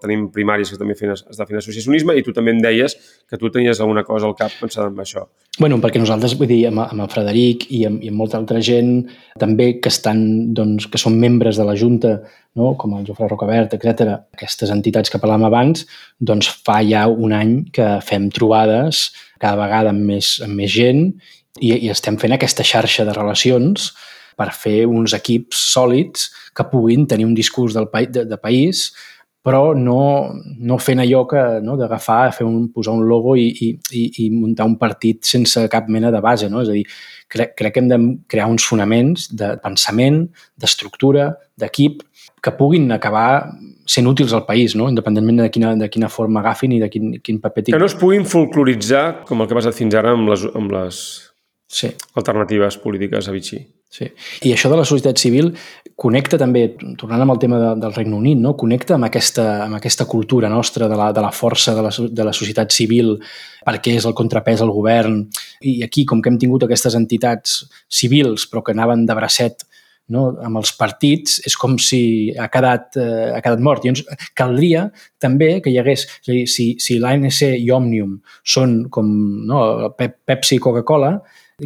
[0.00, 2.96] tenim primàries que també fan, està fent associacionisme i tu també em deies
[3.28, 5.26] que tu tenies alguna cosa al cap pensant en això.
[5.60, 8.62] Bueno, perquè nosaltres, vull dir, amb, amb el Frederic i amb, i amb molta altra
[8.64, 9.06] gent
[9.40, 10.24] també que estan,
[10.56, 12.16] doncs, que són membres de la Junta,
[12.56, 12.72] no?
[12.80, 14.16] com el Jofre Rocabert, etc.
[14.36, 15.84] aquestes entitats que parlàvem abans,
[16.16, 21.08] doncs fa ja un any que fem trobades cada vegada amb més, amb més gent
[21.60, 23.92] i, i estem fent aquesta xarxa de relacions
[24.36, 28.90] per fer uns equips sòlids que puguin tenir un discurs del pa de, de país
[29.46, 34.00] però no, no fent allò que no, d'agafar, fer un, posar un logo i, i,
[34.24, 36.48] i muntar un partit sense cap mena de base.
[36.50, 36.64] No?
[36.64, 36.82] És a dir,
[37.30, 40.24] crec, crec que hem de crear uns fonaments de pensament,
[40.58, 41.28] d'estructura,
[41.62, 42.02] d'equip,
[42.42, 43.52] que puguin acabar
[43.86, 44.90] sent útils al país, no?
[44.90, 47.78] independentment de quina, de quina forma agafin i de quin, quin paper tinguin.
[47.78, 50.74] Que no es puguin folcloritzar com el que ha passat fins ara amb les, amb
[50.74, 51.00] les
[51.76, 51.90] sí.
[52.14, 53.60] alternatives polítiques a Vichy.
[53.88, 54.08] Sí.
[54.44, 55.52] I això de la societat civil
[55.96, 56.66] connecta també,
[57.00, 58.54] tornant amb el tema de, del Regne Unit, no?
[58.58, 62.26] connecta amb aquesta, amb aquesta cultura nostra de la, de la força de la, de
[62.26, 63.14] la societat civil
[63.66, 65.22] perquè és el contrapès al govern.
[65.62, 69.64] I aquí, com que hem tingut aquestes entitats civils però que anaven de bracet
[70.12, 70.26] no?
[70.44, 72.02] amb els partits, és com si
[72.38, 73.86] ha quedat, eh, ha quedat mort.
[73.86, 74.04] Llavors,
[74.38, 74.88] caldria
[75.22, 79.10] també que hi hagués, és a dir, si, si l'ANC i Òmnium són com
[79.48, 81.16] no, Pepsi i Coca-Cola,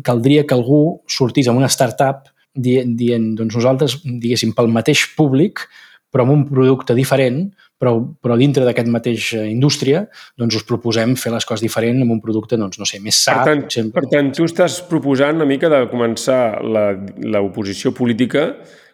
[0.05, 5.65] caldria que algú sortís amb una startup dient, dient doncs nosaltres, diguéssim, pel mateix públic,
[6.11, 7.45] però amb un producte diferent,
[7.81, 10.05] però, però dintre d'aquest mateix eh, indústria,
[10.39, 13.41] doncs us proposem fer les coses diferent amb un producte, doncs, no sé, més sa.
[13.41, 18.51] Per tant, per tant tu estàs proposant una mica de començar l'oposició política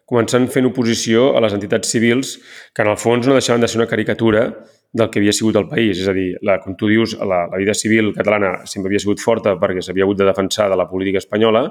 [0.07, 2.37] començant fent oposició a les entitats civils
[2.75, 4.45] que en el fons no deixaven de ser una caricatura
[4.93, 6.01] del que havia sigut el país.
[6.01, 9.23] És a dir, la, com tu dius, la, la vida civil catalana sempre havia sigut
[9.23, 11.67] forta perquè s'havia hagut de defensar de la política espanyola.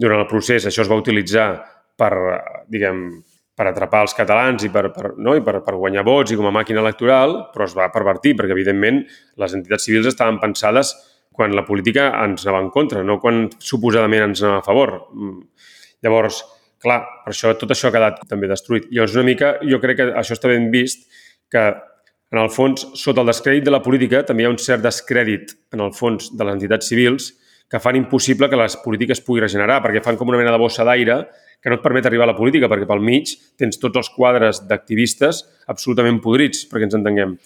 [0.00, 1.48] Durant el procés això es va utilitzar
[2.00, 2.12] per,
[2.70, 3.04] diguem,
[3.60, 5.34] per atrapar els catalans i per, per, no?
[5.36, 8.54] I per, per guanyar vots i com a màquina electoral, però es va pervertir perquè,
[8.56, 9.02] evidentment,
[9.42, 10.94] les entitats civils estaven pensades
[11.36, 14.94] quan la política ens anava en contra, no quan suposadament ens anava a favor.
[15.12, 15.36] Mm.
[16.04, 16.40] Llavors,
[16.80, 18.88] clar, per això tot això ha quedat també destruït.
[18.88, 21.04] Llavors, una mica, jo crec que això està ben vist,
[21.52, 21.64] que
[22.30, 25.56] en el fons, sota el descrèdit de la política, també hi ha un cert descrèdit,
[25.74, 27.32] en el fons, de les entitats civils
[27.70, 30.86] que fan impossible que les polítiques pugui regenerar, perquè fan com una mena de bossa
[30.86, 31.20] d'aire
[31.62, 34.62] que no et permet arribar a la política, perquè pel mig tens tots els quadres
[34.66, 37.36] d'activistes absolutament podrits, perquè ens entenguem.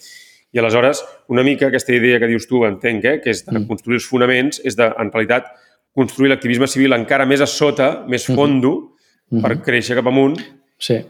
[0.55, 3.67] I aleshores, una mica aquesta idea que dius tu, entenc, eh, que és de mm.
[3.69, 5.51] construir els fonaments, és de, en realitat,
[5.93, 8.39] construir l'activisme civil encara més a sota, més mm-hmm.
[8.39, 8.73] fondo,
[9.29, 9.45] mm -hmm.
[9.45, 10.39] per créixer cap amunt.
[10.79, 11.03] Sí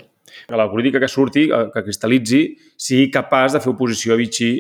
[0.47, 2.45] que la política que surti, que cristal·litzi,
[2.77, 4.53] sigui capaç de fer oposició a Vichy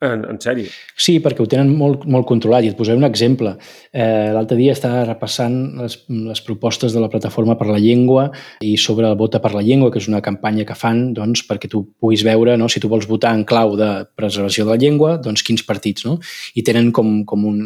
[0.00, 0.70] en, en sèrie.
[0.96, 2.64] Sí, perquè ho tenen molt, molt controlat.
[2.64, 3.52] I et posaré un exemple.
[3.92, 8.30] Eh, L'altre dia estava repassant les, les propostes de la Plataforma per la Llengua
[8.64, 11.70] i sobre el Vota per la Llengua, que és una campanya que fan doncs, perquè
[11.70, 15.16] tu puguis veure, no, si tu vols votar en clau de preservació de la llengua,
[15.22, 16.06] doncs quins partits.
[16.08, 16.18] No?
[16.56, 17.60] I tenen com, com un,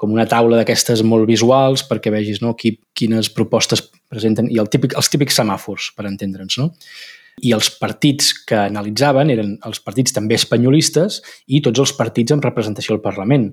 [0.00, 4.70] com una taula d'aquestes molt visuals perquè vegis no, qui, quines propostes presenten i el
[4.72, 6.56] típic, els típics semàfors, per entendre'ns.
[6.56, 6.70] No?
[7.44, 11.20] I els partits que analitzaven eren els partits també espanyolistes
[11.52, 13.50] i tots els partits amb representació al Parlament.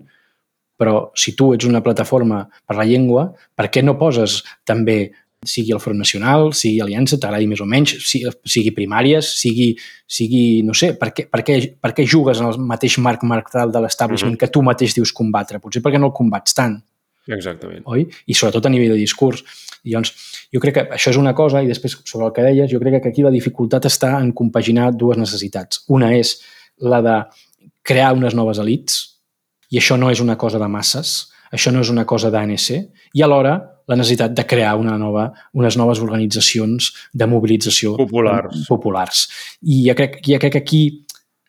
[0.79, 3.27] Però si tu ets una plataforma per la llengua,
[3.57, 4.99] per què no poses també
[5.45, 9.69] sigui el Front Nacional, sigui Aliança, t'agradi més o menys, sigui, primàries, sigui,
[10.09, 13.71] sigui no sé, per què, per, què, per què jugues en el mateix marc marcal
[13.71, 14.39] de l'establishment mm -hmm.
[14.39, 15.59] que tu mateix dius combatre?
[15.59, 16.81] Potser perquè no el combats tant.
[17.27, 17.83] Exactament.
[17.85, 18.07] Oi?
[18.25, 19.43] I sobretot a nivell de discurs.
[19.83, 20.13] I llavors,
[20.53, 23.01] jo crec que això és una cosa, i després, sobre el que deies, jo crec
[23.03, 25.83] que aquí la dificultat està en compaginar dues necessitats.
[25.87, 26.41] Una és
[26.79, 27.25] la de
[27.83, 29.19] crear unes noves elites,
[29.69, 32.69] i això no és una cosa de masses, això no és una cosa d'ANC,
[33.13, 38.65] i alhora la necessitat de crear una nova, unes noves organitzacions de mobilització populars.
[38.67, 39.23] populars.
[39.63, 40.81] I ja crec, ja crec que aquí,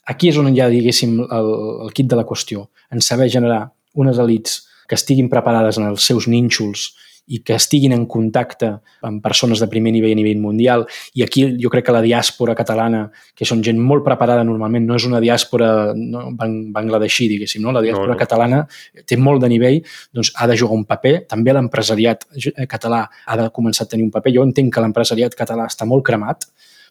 [0.07, 1.51] aquí és on hi ha, diguéssim, el,
[1.87, 3.67] el kit de la qüestió, en saber generar
[3.99, 6.93] unes elites que estiguin preparades en els seus nínxols
[7.29, 8.71] i que estiguin en contacte
[9.05, 10.87] amb persones de primer nivell a nivell mundial.
[11.15, 13.05] I aquí jo crec que la diàspora catalana,
[13.37, 17.75] que són gent molt preparada normalment, no és una diàspora no, bang, bangladeixí, diguéssim, no?
[17.77, 18.21] la diàspora no, no.
[18.21, 18.63] catalana
[19.07, 19.81] té molt de nivell,
[20.15, 21.15] doncs ha de jugar un paper.
[21.29, 22.27] També l'empresariat
[22.69, 24.35] català ha de començar a tenir un paper.
[24.35, 26.49] Jo entenc que l'empresariat català està molt cremat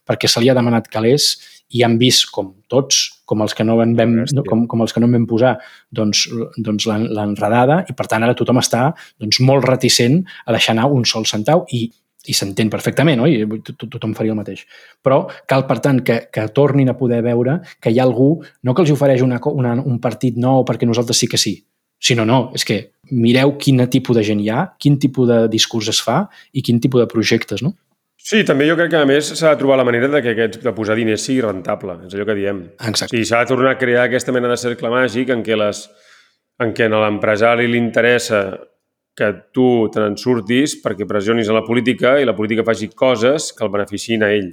[0.08, 1.36] perquè se li ha demanat calés
[1.76, 4.96] i han vist com tots, com els que no en vam, no, com, com els
[4.96, 5.58] que no en vam posar,
[5.92, 6.26] doncs,
[6.64, 11.06] doncs l'enredada i per tant ara tothom està doncs, molt reticent a deixar anar un
[11.06, 11.86] sol centau i,
[12.28, 13.40] i s'entén perfectament, oi?
[13.78, 14.66] Tothom faria el mateix.
[15.04, 18.76] Però cal, per tant, que, que tornin a poder veure que hi ha algú, no
[18.76, 21.56] que els ofereix una, una, un partit nou perquè nosaltres sí que sí,
[22.00, 22.80] sinó no, és que
[23.12, 26.82] mireu quin tipus de gent hi ha, quin tipus de discurs es fa i quin
[26.84, 27.74] tipus de projectes, no?
[28.18, 30.60] Sí, també jo crec que a més s'ha de trobar la manera de que aquests,
[30.64, 32.64] de posar diners sigui rentable, és allò que diem.
[32.90, 33.14] Exacte.
[33.14, 35.84] Sí, s'ha de tornar a crear aquesta mena de cercle màgic en què, les,
[36.64, 38.42] en què a l'empresari li interessa
[39.18, 43.52] que tu te n'en surtis perquè pressionis a la política i la política faci coses
[43.54, 44.52] que el beneficin a ell.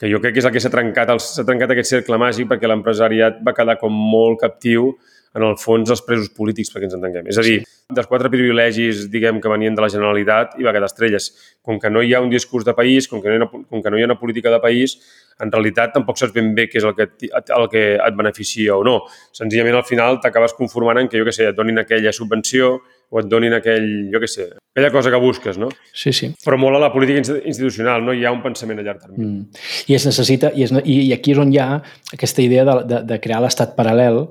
[0.00, 2.68] Que jo crec que és el que s'ha trencat, s'ha trencat aquest cercle màgic perquè
[2.68, 4.94] l'empresariat va quedar com molt captiu
[5.36, 7.28] en el fons, els presos polítics, perquè ens entenguem.
[7.30, 7.60] És a dir,
[7.94, 11.30] dels quatre privilegis, diguem, que venien de la Generalitat, hi va quedar estrelles.
[11.62, 13.50] Com que no hi ha un discurs de país, com que no hi ha una,
[13.50, 14.96] com que no hi ha una política de país,
[15.40, 18.84] en realitat tampoc saps ben bé què és el que, el que et beneficia o
[18.86, 18.96] no.
[19.36, 22.74] Senzillament, al final, t'acabes conformant en que, jo què sé, et donin aquella subvenció
[23.10, 25.70] o et donin aquell, jo què sé, aquella cosa que busques, no?
[25.96, 26.32] Sí, sí.
[26.44, 29.30] Però molt a la política institucional, no hi ha un pensament a llarg termini.
[29.30, 29.62] Mm.
[29.90, 31.70] I es necessita, i, es, i, i aquí és on hi ha
[32.12, 34.26] aquesta idea de, de, de crear l'estat paral·lel,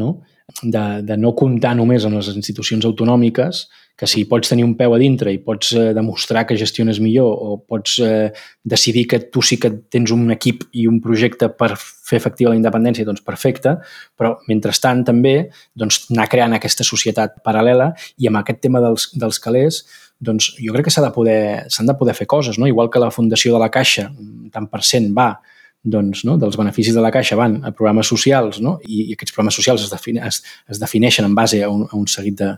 [0.00, 0.18] no?
[0.62, 3.66] De, de no comptar només amb les institucions autonòmiques,
[4.00, 7.28] que si pots tenir un peu a dintre i pots eh, demostrar que gestiones millor
[7.28, 8.30] o pots eh,
[8.64, 12.56] decidir que tu sí que tens un equip i un projecte per fer efectiva la
[12.56, 13.74] independència, doncs perfecte,
[14.16, 15.34] però mentrestant també
[15.76, 19.82] doncs, anar creant aquesta societat paral·lela i amb aquest tema dels, dels calés
[20.16, 22.68] doncs jo crec que s'han de, poder, de poder fer coses, no?
[22.68, 24.08] igual que la Fundació de la Caixa,
[24.52, 25.34] tant per cent va
[25.82, 28.78] doncs, no, dels beneficis de la Caixa van a programes socials no?
[28.84, 31.96] I, i aquests programes socials es, define, es, es defineixen en base a un, a
[31.96, 32.52] un seguit de...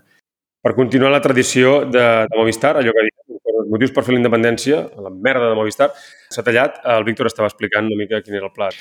[0.63, 4.21] Per continuar la tradició de, de Movistar, allò que diem, els motius per fer la
[4.21, 5.89] independència, la merda de Movistar,
[6.33, 6.79] s'ha tallat.
[6.95, 8.77] El Víctor estava explicant una mica quin era el plat.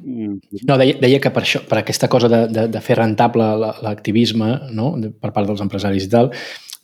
[0.00, 3.48] No, deia, deia que per, això, per aquesta cosa de, de, de fer rentable
[3.84, 4.94] l'activisme no?
[5.20, 6.32] per part dels empresaris i tal,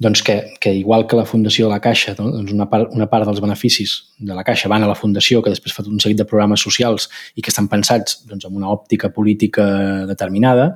[0.02, 3.28] doncs que, que igual que la fundació de la Caixa, doncs una, part, una part
[3.28, 6.26] dels beneficis de la Caixa van a la fundació, que després fa un seguit de
[6.28, 9.64] programes socials i que estan pensats doncs, amb una òptica política
[10.10, 10.72] determinada,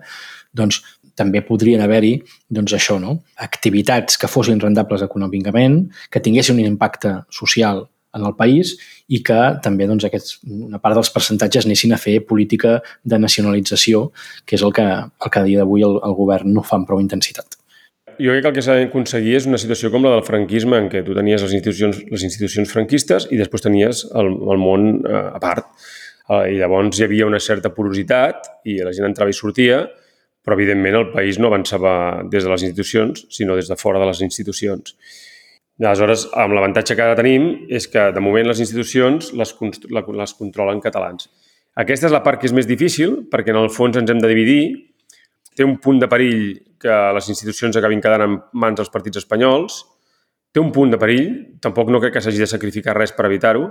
[0.55, 0.81] doncs
[1.17, 2.15] també podrien haver-hi
[2.53, 3.19] doncs això, no?
[3.43, 8.77] activitats que fossin rendables econòmicament, que tinguessin un impacte social en el país
[9.13, 14.11] i que també doncs, aquests, una part dels percentatges anessin a fer política de nacionalització,
[14.47, 16.89] que és el que, el que a dia d'avui el, el govern no fa amb
[16.89, 17.59] prou intensitat
[18.19, 20.89] jo crec que el que s'ha d'aconseguir és una situació com la del franquisme, en
[20.93, 25.23] què tu tenies les institucions, les institucions franquistes i després tenies el, el món eh,
[25.37, 25.69] a part.
[26.29, 29.85] Eh, I llavors hi havia una certa porositat i la gent entrava i sortia,
[30.47, 31.95] però evidentment el país no avançava
[32.31, 34.95] des de les institucions, sinó des de fora de les institucions.
[35.83, 39.53] Aleshores, amb l'avantatge que ara tenim és que, de moment, les institucions les,
[39.93, 41.29] les controlen catalans.
[41.77, 44.31] Aquesta és la part que és més difícil, perquè en el fons ens hem de
[44.31, 44.63] dividir.
[45.57, 46.41] Té un punt de perill
[46.81, 49.83] que les institucions acabin quedant en mans dels partits espanyols.
[50.53, 51.31] Té un punt de perill,
[51.65, 53.71] tampoc no crec que s'hagi de sacrificar res per evitar-ho,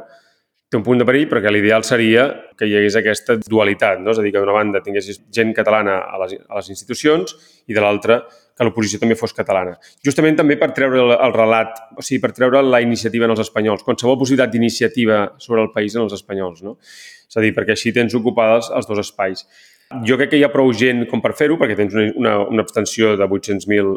[0.65, 2.25] té un punt de perill perquè l'ideal seria
[2.57, 4.15] que hi hagués aquesta dualitat, no?
[4.15, 7.35] és a dir, que d'una banda tinguessis gent catalana a les, a les institucions
[7.69, 9.75] i de l'altra que l'oposició també fos catalana.
[10.05, 13.43] Justament també per treure el, el relat, o sigui, per treure la iniciativa en els
[13.43, 16.77] espanyols, qualsevol possibilitat d'iniciativa sobre el país en els espanyols, no?
[16.81, 19.43] És a dir, perquè així tens ocupades els dos espais.
[20.07, 22.65] Jo crec que hi ha prou gent com per fer-ho, perquè tens una, una, una
[22.65, 23.95] abstenció de 800.000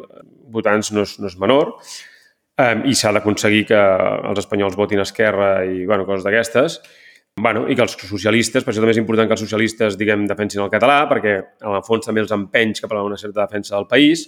[0.53, 1.72] votants, no és, no és menor,
[2.61, 3.80] um, i s'ha d'aconseguir que
[4.30, 6.78] els espanyols votin Esquerra i bueno, coses d'aquestes,
[7.41, 10.64] bueno, i que els socialistes, per això també és important que els socialistes, diguem, defensin
[10.64, 13.89] el català, perquè en el fons també els empenys cap a una certa defensa del
[13.91, 14.26] país,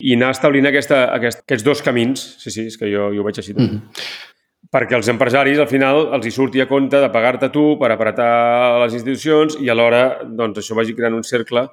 [0.00, 2.22] i anar establint aquesta, aquest, aquests dos camins.
[2.40, 3.52] Sí, sí, és que jo, jo ho veig així.
[3.52, 3.80] Mm -hmm.
[4.70, 8.82] Perquè els empresaris al final els hi surti a compte de pagar-te tu per apretar
[8.84, 11.68] les institucions i alhora doncs, això vagi creant un cercle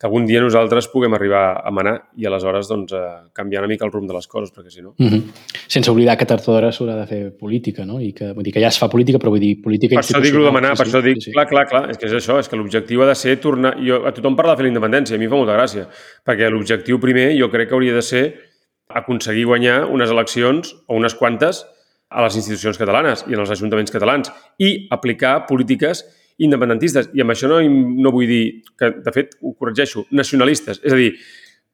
[0.00, 3.00] que algun dia nosaltres puguem arribar a manar i aleshores doncs, eh,
[3.36, 4.94] canviar una mica el rumb de les coses, perquè si no...
[4.96, 5.22] Mm -hmm.
[5.68, 8.00] Sense oblidar que tard o d'hora s'haurà de fer política, no?
[8.00, 10.22] I que, vull dir que ja es fa política, però vull dir política Per això
[10.22, 11.32] dic de manar, per sí, això dic, sí, sí.
[11.32, 13.76] clar, clar, clar, és que és això, és que l'objectiu ha de ser tornar...
[13.76, 15.86] Jo, a tothom parla de fer la independència, a mi em fa molta gràcia,
[16.24, 18.40] perquè l'objectiu primer jo crec que hauria de ser
[18.88, 21.66] aconseguir guanyar unes eleccions o unes quantes
[22.10, 26.02] a les institucions catalanes i en els ajuntaments catalans i aplicar polítiques
[26.40, 27.10] independentistes.
[27.14, 28.44] I amb això no, no vull dir
[28.78, 30.80] que, de fet, ho corregeixo, nacionalistes.
[30.82, 31.12] És a dir,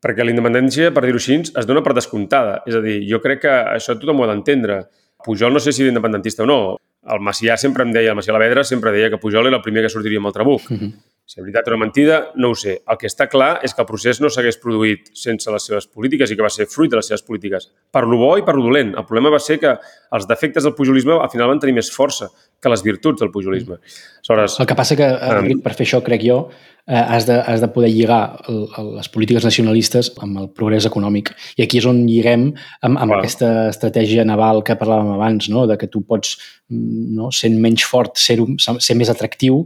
[0.02, 2.60] perquè la independència, per dir-ho així, es dona per descomptada.
[2.68, 4.82] És a dir, jo crec que això tothom ho ha d'entendre.
[5.24, 6.60] Pujol no sé si era independentista o no.
[7.06, 9.86] El Macià sempre em deia, el Macià Lavedra sempre deia que Pujol era el primer
[9.86, 10.66] que sortiria amb el trabuc.
[10.70, 10.92] Uh -huh.
[11.26, 12.76] Si és veritat o no mentida, no ho sé.
[12.86, 16.30] El que està clar és que el procés no s'hagués produït sense les seves polítiques
[16.30, 17.66] i que va ser fruit de les seves polítiques.
[17.90, 18.92] Per lo bo i per lo dolent.
[18.94, 19.72] El problema va ser que
[20.14, 22.30] els defectes del pujolisme al final van tenir més força
[22.62, 23.80] que les virtuts del pujolisme.
[23.80, 26.38] Aleshores, El que passa que, Enric, per fer això, crec jo,
[26.86, 30.86] eh, has, de, has de poder lligar el, el, les polítiques nacionalistes amb el progrés
[30.86, 31.34] econòmic.
[31.58, 33.18] I aquí és on lliguem amb, amb Clar.
[33.18, 35.66] aquesta estratègia naval que parlàvem abans, no?
[35.66, 36.36] de que tu pots,
[36.70, 39.64] mm, no, sent menys fort, ser, ser més atractiu,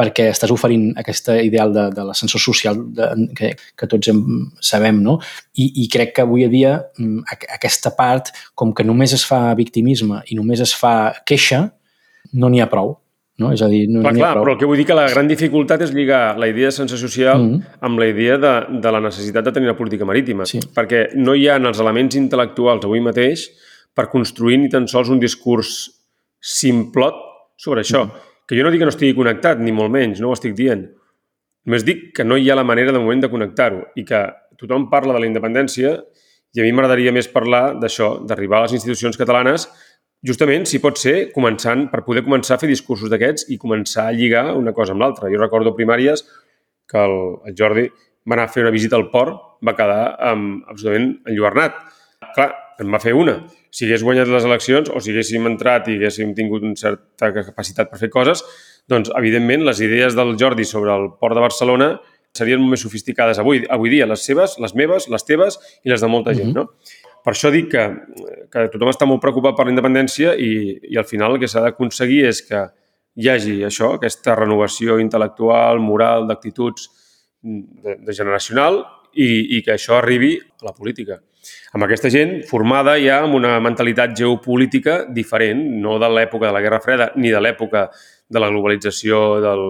[0.00, 4.22] perquè estàs oferint aquesta ideal de, de l'ascensor social de, que, que tots hem,
[4.64, 5.18] sabem, no?
[5.60, 9.26] I, I crec que avui a dia mm, aqu- aquesta part, com que només es
[9.28, 11.66] fa victimisme i només es fa queixa,
[12.32, 12.96] no n'hi ha prou.
[13.40, 13.54] No?
[13.56, 14.44] És a dir, no clar, clar, prou.
[14.44, 16.98] però el que vull dir que la gran dificultat és lligar la idea de sense
[17.00, 17.78] social mm -hmm.
[17.88, 18.52] amb la idea de,
[18.84, 20.44] de la necessitat de tenir una política marítima.
[20.44, 20.60] Sí.
[20.60, 23.48] Perquè no hi ha els elements intel·lectuals avui mateix
[23.94, 25.90] per construir ni tan sols un discurs
[26.38, 27.14] simplot
[27.56, 28.04] sobre això.
[28.04, 28.29] Mm -hmm.
[28.50, 30.88] Que jo no dic que no estigui connectat, ni molt menys, no ho estic dient.
[31.70, 34.24] Només dic que no hi ha la manera de moment de connectar-ho i que
[34.58, 35.92] tothom parla de la independència
[36.50, 39.68] i a mi m'agradaria més parlar d'això, d'arribar a les institucions catalanes
[40.26, 44.16] justament, si pot ser, començant per poder començar a fer discursos d'aquests i començar a
[44.16, 45.30] lligar una cosa amb l'altra.
[45.30, 46.26] Jo recordo primàries
[46.90, 47.86] que el, el Jordi
[48.26, 51.78] va anar a fer una visita al port, va quedar um, absolutament enlluernat.
[52.34, 52.50] Clar,
[52.82, 53.38] en va fer una.
[53.70, 57.90] Si hagués guanyat les eleccions o si haguéssim entrat i haguéssim tingut una certa capacitat
[57.90, 58.42] per fer coses,
[58.90, 61.92] doncs, evidentment, les idees del Jordi sobre el port de Barcelona
[62.36, 66.10] serien més sofisticades avui, avui dia, les seves, les meves, les teves i les de
[66.10, 66.68] molta gent, no?
[67.20, 67.86] Per això dic que,
[68.50, 71.64] que tothom està molt preocupat per la independència i, i al final el que s'ha
[71.66, 72.62] d'aconseguir és que
[73.20, 76.86] hi hagi això, aquesta renovació intel·lectual, moral, d'actituds
[77.42, 78.80] de, de generacional
[79.12, 81.20] i, i que això arribi a la política.
[81.76, 86.62] Amb aquesta gent formada ja amb una mentalitat geopolítica diferent, no de l'època de la
[86.64, 87.88] Guerra Freda ni de l'època
[88.30, 89.66] de la globalització del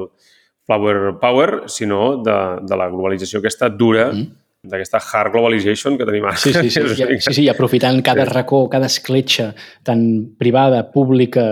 [0.66, 6.27] flower power, sinó de, de la globalització aquesta dura mm d'aquesta hard globalization que tenim
[6.29, 6.37] ara.
[6.37, 8.33] Sí, sí, sí, ja, sí, sí, aprofitant cada sí.
[8.35, 9.55] racó, cada escletxa,
[9.87, 10.03] tant
[10.39, 11.45] privada, pública,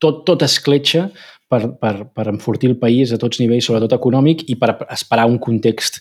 [0.00, 1.10] tot, tot escletxa
[1.50, 5.36] per, per, per enfortir el país a tots nivells, sobretot econòmic, i per esperar un
[5.42, 6.00] context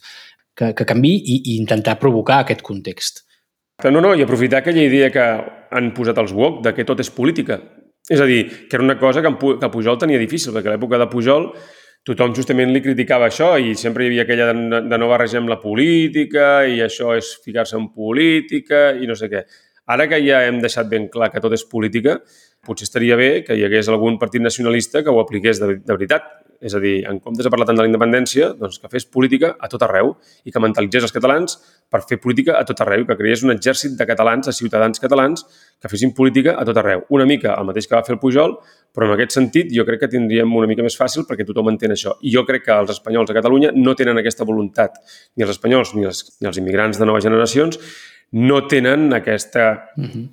[0.59, 3.23] que, que canvi i, i intentar provocar aquest context.
[3.87, 5.25] No, no, i aprofitar aquella idea que
[5.71, 7.61] han posat els WOC de que tot és política.
[8.09, 9.31] És a dir, que era una cosa que,
[9.61, 11.47] que Pujol tenia difícil, perquè a l'època de Pujol
[12.07, 15.59] tothom justament li criticava això i sempre hi havia aquella de, de no barregem la
[15.61, 19.43] política i això és ficar-se en política i no sé què.
[19.89, 22.19] Ara que ja hem deixat ben clar que tot és política,
[22.65, 26.27] potser estaria bé que hi hagués algun partit nacionalista que ho apliqués de, de veritat.
[26.59, 29.53] És a dir, en comptes de parlar tant de la independència, doncs que fes política
[29.59, 30.11] a tot arreu
[30.43, 31.55] i que mentalitzés els catalans
[31.89, 34.99] per fer política a tot arreu i que creés un exèrcit de catalans, de ciutadans
[34.99, 35.45] catalans,
[35.79, 37.05] que fessin política a tot arreu.
[37.15, 38.57] Una mica el mateix que va fer el Pujol,
[38.91, 41.95] però en aquest sentit jo crec que tindríem una mica més fàcil perquè tothom entén
[41.95, 42.17] això.
[42.19, 44.99] I jo crec que els espanyols a Catalunya no tenen aquesta voluntat,
[45.37, 47.79] ni els espanyols ni els, ni els immigrants de noves generacions,
[48.35, 50.27] no tenen aquest uh -huh.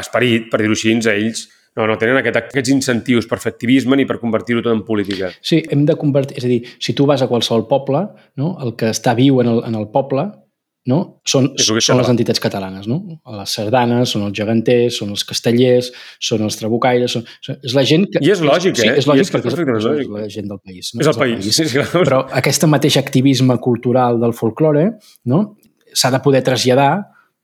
[0.00, 4.06] esperit, per dir-ho així, a ells no, no tenen aquest, aquests incentius per activisme ni
[4.08, 5.32] per convertir-ho tot en política.
[5.42, 6.38] Sí, hem de convertir...
[6.40, 8.06] És a dir, si tu vas a qualsevol poble,
[8.40, 10.28] no, el que està viu en el, en el poble
[10.88, 10.98] no?
[11.28, 12.88] són, són les entitats catalanes.
[12.90, 12.98] No?
[13.36, 15.90] Les sardanes, són els geganters, són els castellers,
[16.30, 17.14] són els trabucaires...
[17.14, 17.26] Són,
[17.56, 18.22] és la gent que...
[18.24, 18.96] I és lògic, sí, eh?
[19.02, 20.06] és lògic, I és perquè és, lògic.
[20.06, 20.90] és la gent del país.
[20.94, 21.04] No?
[21.04, 21.60] És el país, país.
[21.60, 22.06] Sí, sí, clar.
[22.08, 24.88] Però aquest mateix activisme cultural del folklore
[25.30, 25.44] no?
[25.92, 26.92] s'ha de poder traslladar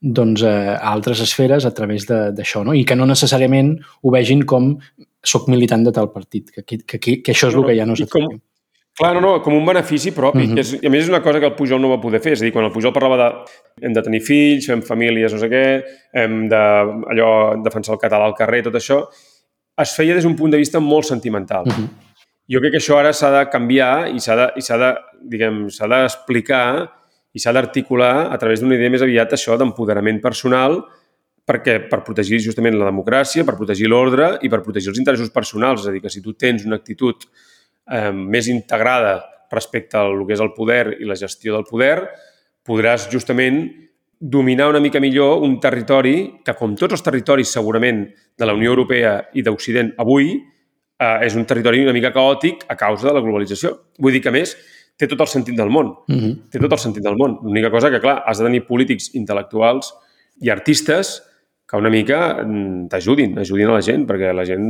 [0.05, 2.75] doncs, a altres esferes a través d'això, no?
[2.77, 4.75] i que no necessàriament ho vegin com
[5.25, 7.97] soc militant de tal partit, que, que, que, que això és el que ja no
[7.97, 8.35] s'atreu.
[8.95, 10.45] Clar, no, no, com un benefici propi.
[10.45, 10.59] Uh -huh.
[10.61, 12.33] és, I a més és una cosa que el Pujol no va poder fer.
[12.33, 15.39] És a dir, quan el Pujol parlava de hem de tenir fills, fem famílies, no
[15.39, 15.83] sé què,
[16.13, 19.09] hem de allò, defensar el català al carrer, tot això,
[19.83, 21.65] es feia des d'un punt de vista molt sentimental.
[21.67, 21.89] Uh -huh.
[22.49, 25.89] Jo crec que això ara s'ha de canviar i s'ha de, i de, diguem, s'ha
[25.89, 26.91] d'explicar
[27.35, 30.79] i s'ha d'articular a través d'una idea més aviat això d'empoderament personal
[31.45, 35.83] perquè per protegir justament la democràcia, per protegir l'ordre i per protegir els interessos personals.
[35.83, 39.19] És a dir, que si tu tens una actitud eh, més integrada
[39.53, 41.99] respecte al que és el poder i la gestió del poder,
[42.65, 43.67] podràs justament
[44.19, 48.07] dominar una mica millor un territori que, com tots els territoris segurament
[48.39, 50.33] de la Unió Europea i d'Occident avui,
[50.97, 53.75] eh, és un territori una mica caòtic a causa de la globalització.
[54.01, 54.57] Vull dir que, a més,
[54.97, 55.95] té tot el sentit del món.
[56.09, 56.35] Mm -hmm.
[56.51, 57.39] Té tot el sentit del món.
[57.43, 59.93] L'única cosa que, clar, has de tenir polítics intel·lectuals
[60.41, 61.23] i artistes
[61.67, 64.67] que una mica mm, t'ajudin, ajudin a la gent, perquè la gent,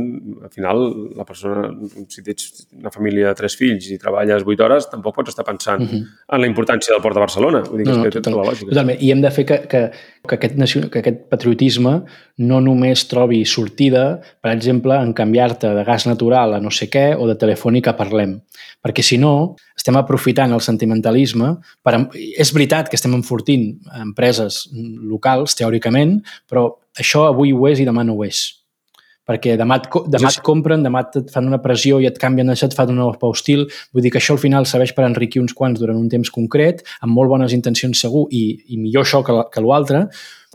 [0.47, 0.79] al final,
[1.17, 1.67] la persona,
[2.07, 5.83] si tens una família de tres fills i treballes vuit hores, tampoc pots estar pensant
[5.83, 6.01] uh -huh.
[6.35, 7.63] en la importància del Port de Barcelona.
[7.67, 8.69] Vull dir que no, no, és tota la lògica.
[8.69, 9.01] Totalment.
[9.01, 9.91] I hem de fer que, que,
[10.27, 10.89] que, aquest, nacion...
[10.89, 12.03] que aquest patriotisme
[12.37, 17.15] no només trobi sortida, per exemple, en canviar-te de gas natural a no sé què
[17.17, 18.39] o de telefònica a parlem.
[18.85, 21.53] Perquè, si no, estem aprofitant el sentimentalisme.
[21.85, 21.95] Per...
[22.33, 23.71] És veritat que estem enfortint
[24.01, 26.19] empreses locals, teòricament,
[26.49, 28.45] però això avui ho és i demà no ho és.
[29.25, 32.67] Perquè demà et, demà et compren, demà et fan una pressió i et canvien això,
[32.69, 33.65] et fan un nou hostil.
[33.93, 36.83] Vull dir que això al final serveix per enriquir uns quants durant un temps concret,
[37.01, 40.05] amb molt bones intencions segur, i, i millor això que, que l'altre,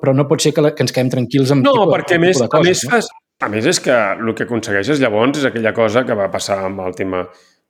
[0.00, 2.26] però no pot ser que, la, que ens quedem tranquils amb no, tipus, perquè tipus
[2.28, 2.62] més, de coses.
[2.62, 2.92] a més, no?
[2.94, 3.10] fas,
[3.40, 6.82] a més és que el que aconsegueixes llavors és aquella cosa que va passar amb
[6.86, 7.24] el tema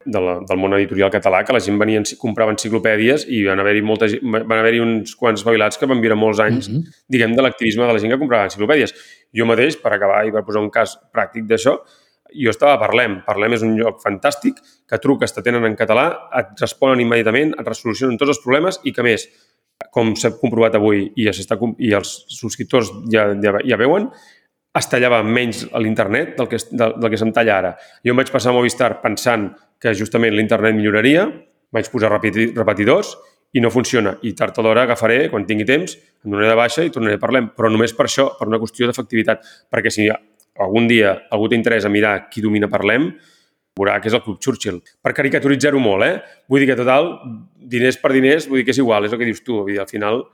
[0.04, 3.82] de la, del món editorial català, que la gent venia, comprava enciclopèdies i van haver-hi
[3.84, 7.00] molta, van haver-hi uns quants espavilats que van viure molts anys, mm -hmm.
[7.08, 8.94] diguem, de l'activisme de la gent que comprava enciclopèdies.
[9.32, 11.78] Jo mateix, per acabar i per posar un cas pràctic d'això,
[12.34, 13.22] jo estava a Parlem.
[13.26, 14.54] Parlem és un lloc fantàstic,
[14.88, 19.02] que truques, t'atenen en català, et responen immediatament, et resolucionen tots els problemes i que,
[19.02, 19.28] més,
[19.90, 21.32] com s'ha comprovat avui i, ja
[21.78, 24.10] i els subscriptors ja, ja, ja veuen,
[24.78, 27.72] es tallava menys a l'internet del que, del, del que se'm talla ara.
[28.04, 31.26] Jo em vaig passar a Movistar pensant que justament l'internet milloraria,
[31.72, 33.14] vaig posar repetidors
[33.52, 34.14] i no funciona.
[34.22, 37.22] I tard o d'hora agafaré, quan tingui temps, em donaré de baixa i tornaré a
[37.22, 39.46] parlar, però només per això, per una qüestió d'efectivitat.
[39.72, 43.10] Perquè si algun dia algú t'interessa mirar qui domina Parlem,
[43.78, 44.80] veurà que és el Club Churchill.
[45.00, 46.42] Per caricaturitzar-ho molt, eh?
[46.50, 47.14] Vull dir que, total,
[47.72, 49.62] diners per diners, vull dir que és igual, és el que dius tu.
[49.62, 50.24] Vull dir, al final,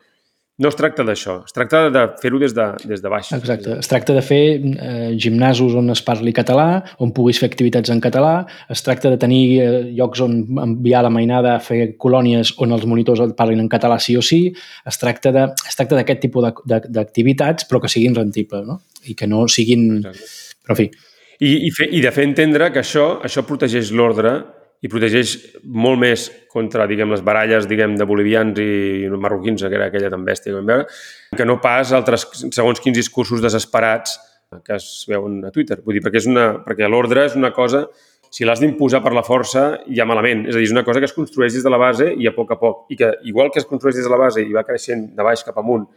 [0.59, 3.29] no es tracta d'això, es tracta de fer-ho des, de, des de baix.
[3.37, 7.93] Exacte, es tracta de fer eh, gimnasos on es parli català, on puguis fer activitats
[7.93, 12.55] en català, es tracta de tenir eh, llocs on enviar la mainada a fer colònies
[12.65, 14.41] on els monitors et parlin en català sí o sí,
[14.89, 18.81] es tracta de, es tracta d'aquest tipus d'activitats però que siguin rentibles, no?
[19.05, 19.91] I que no siguin...
[20.01, 20.33] Exacte.
[20.65, 20.91] Però, en fi...
[21.37, 24.39] I, i, fer, I de fer entendre que això, això protegeix l'ordre
[24.85, 29.89] i protegeix molt més contra, diguem, les baralles, diguem, de bolivians i marroquins, que era
[29.91, 30.89] aquella tan bèstia que vam veure,
[31.37, 34.19] que no pas altres, segons quins discursos desesperats
[34.65, 35.81] que es veuen a Twitter.
[35.85, 37.87] Vull dir, perquè, és una, perquè l'ordre és una cosa,
[38.31, 39.67] si l'has d'imposar per la força,
[39.97, 40.45] ja malament.
[40.51, 42.35] És a dir, és una cosa que es construeix des de la base i a
[42.37, 42.85] poc a poc.
[42.93, 45.43] I que, igual que es construeix des de la base i va creixent de baix
[45.47, 45.89] cap amunt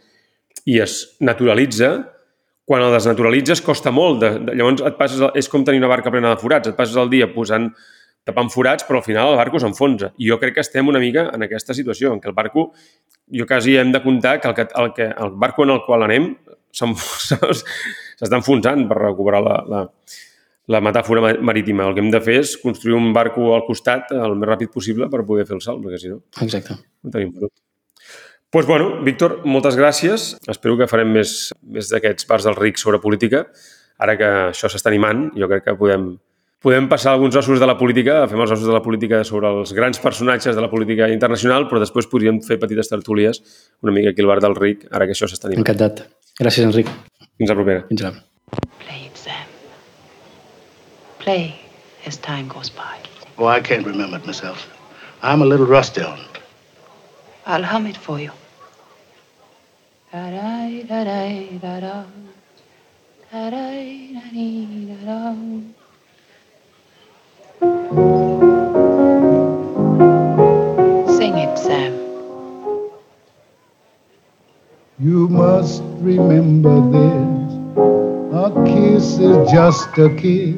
[0.66, 1.92] i es naturalitza,
[2.68, 4.20] quan el desnaturalitzes costa molt.
[4.22, 6.70] De, de, llavors et passes, és com tenir una barca plena de forats.
[6.70, 7.70] Et passes el dia posant
[8.28, 10.12] tapant forats, però al final el barco s'enfonsa.
[10.18, 12.70] I jo crec que estem una mica en aquesta situació, en què el barco,
[13.32, 16.06] jo quasi hem de comptar que el, que, el, que, el barco en el qual
[16.06, 16.32] anem
[16.80, 19.80] s'està enfonsant per recuperar la, la,
[20.70, 21.88] la metàfora marítima.
[21.88, 25.10] El que hem de fer és construir un barco al costat el més ràpid possible
[25.10, 26.22] per poder fer el salt, perquè si no...
[26.44, 26.78] Exacte.
[27.02, 27.50] No tenim brut.
[27.50, 27.66] Doncs,
[28.50, 30.32] pues bueno, Víctor, moltes gràcies.
[30.50, 33.44] Espero que farem més, més d'aquests bars del ric sobre política.
[34.02, 36.08] Ara que això s'està animant, jo crec que podem,
[36.60, 39.72] podem passar alguns ossos de la política, fem els ossos de la política sobre els
[39.76, 43.40] grans personatges de la política internacional, però després podríem fer petites tertúlies
[43.80, 45.64] una mica aquí al bar del Ric, ara que això s'està animant.
[45.64, 46.04] Encantat.
[46.40, 46.88] Gràcies, Enric.
[47.40, 47.86] Fins la propera.
[47.88, 48.20] Fins ara.
[48.84, 49.48] Play it, Sam.
[51.24, 51.54] Play
[52.06, 53.00] as time goes by.
[53.38, 54.68] Oh, I can't remember it myself.
[55.22, 56.40] I'm a little rusty on it.
[57.46, 58.32] I'll hum it for you.
[60.12, 62.04] Da-da-da-da-da-da.
[63.32, 65.79] Da-da-da-da-da-da.
[67.90, 67.98] Sing
[71.36, 71.92] it, Sam.
[75.00, 77.52] You must remember this.
[78.32, 80.54] A kiss is just a kiss.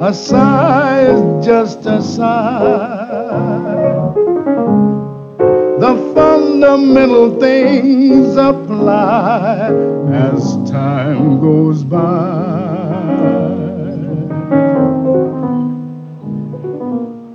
[0.00, 3.04] A sigh is just a sigh.
[5.78, 9.72] The fundamental things apply
[10.10, 13.55] as time goes by.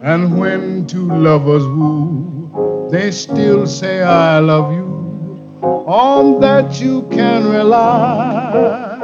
[0.04, 4.90] And when two lovers woo, they still say, I love you.
[5.62, 8.98] On that you can rely.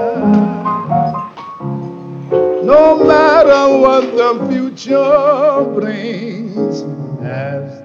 [2.63, 6.81] No matter what the future brings,
[7.21, 7.76] as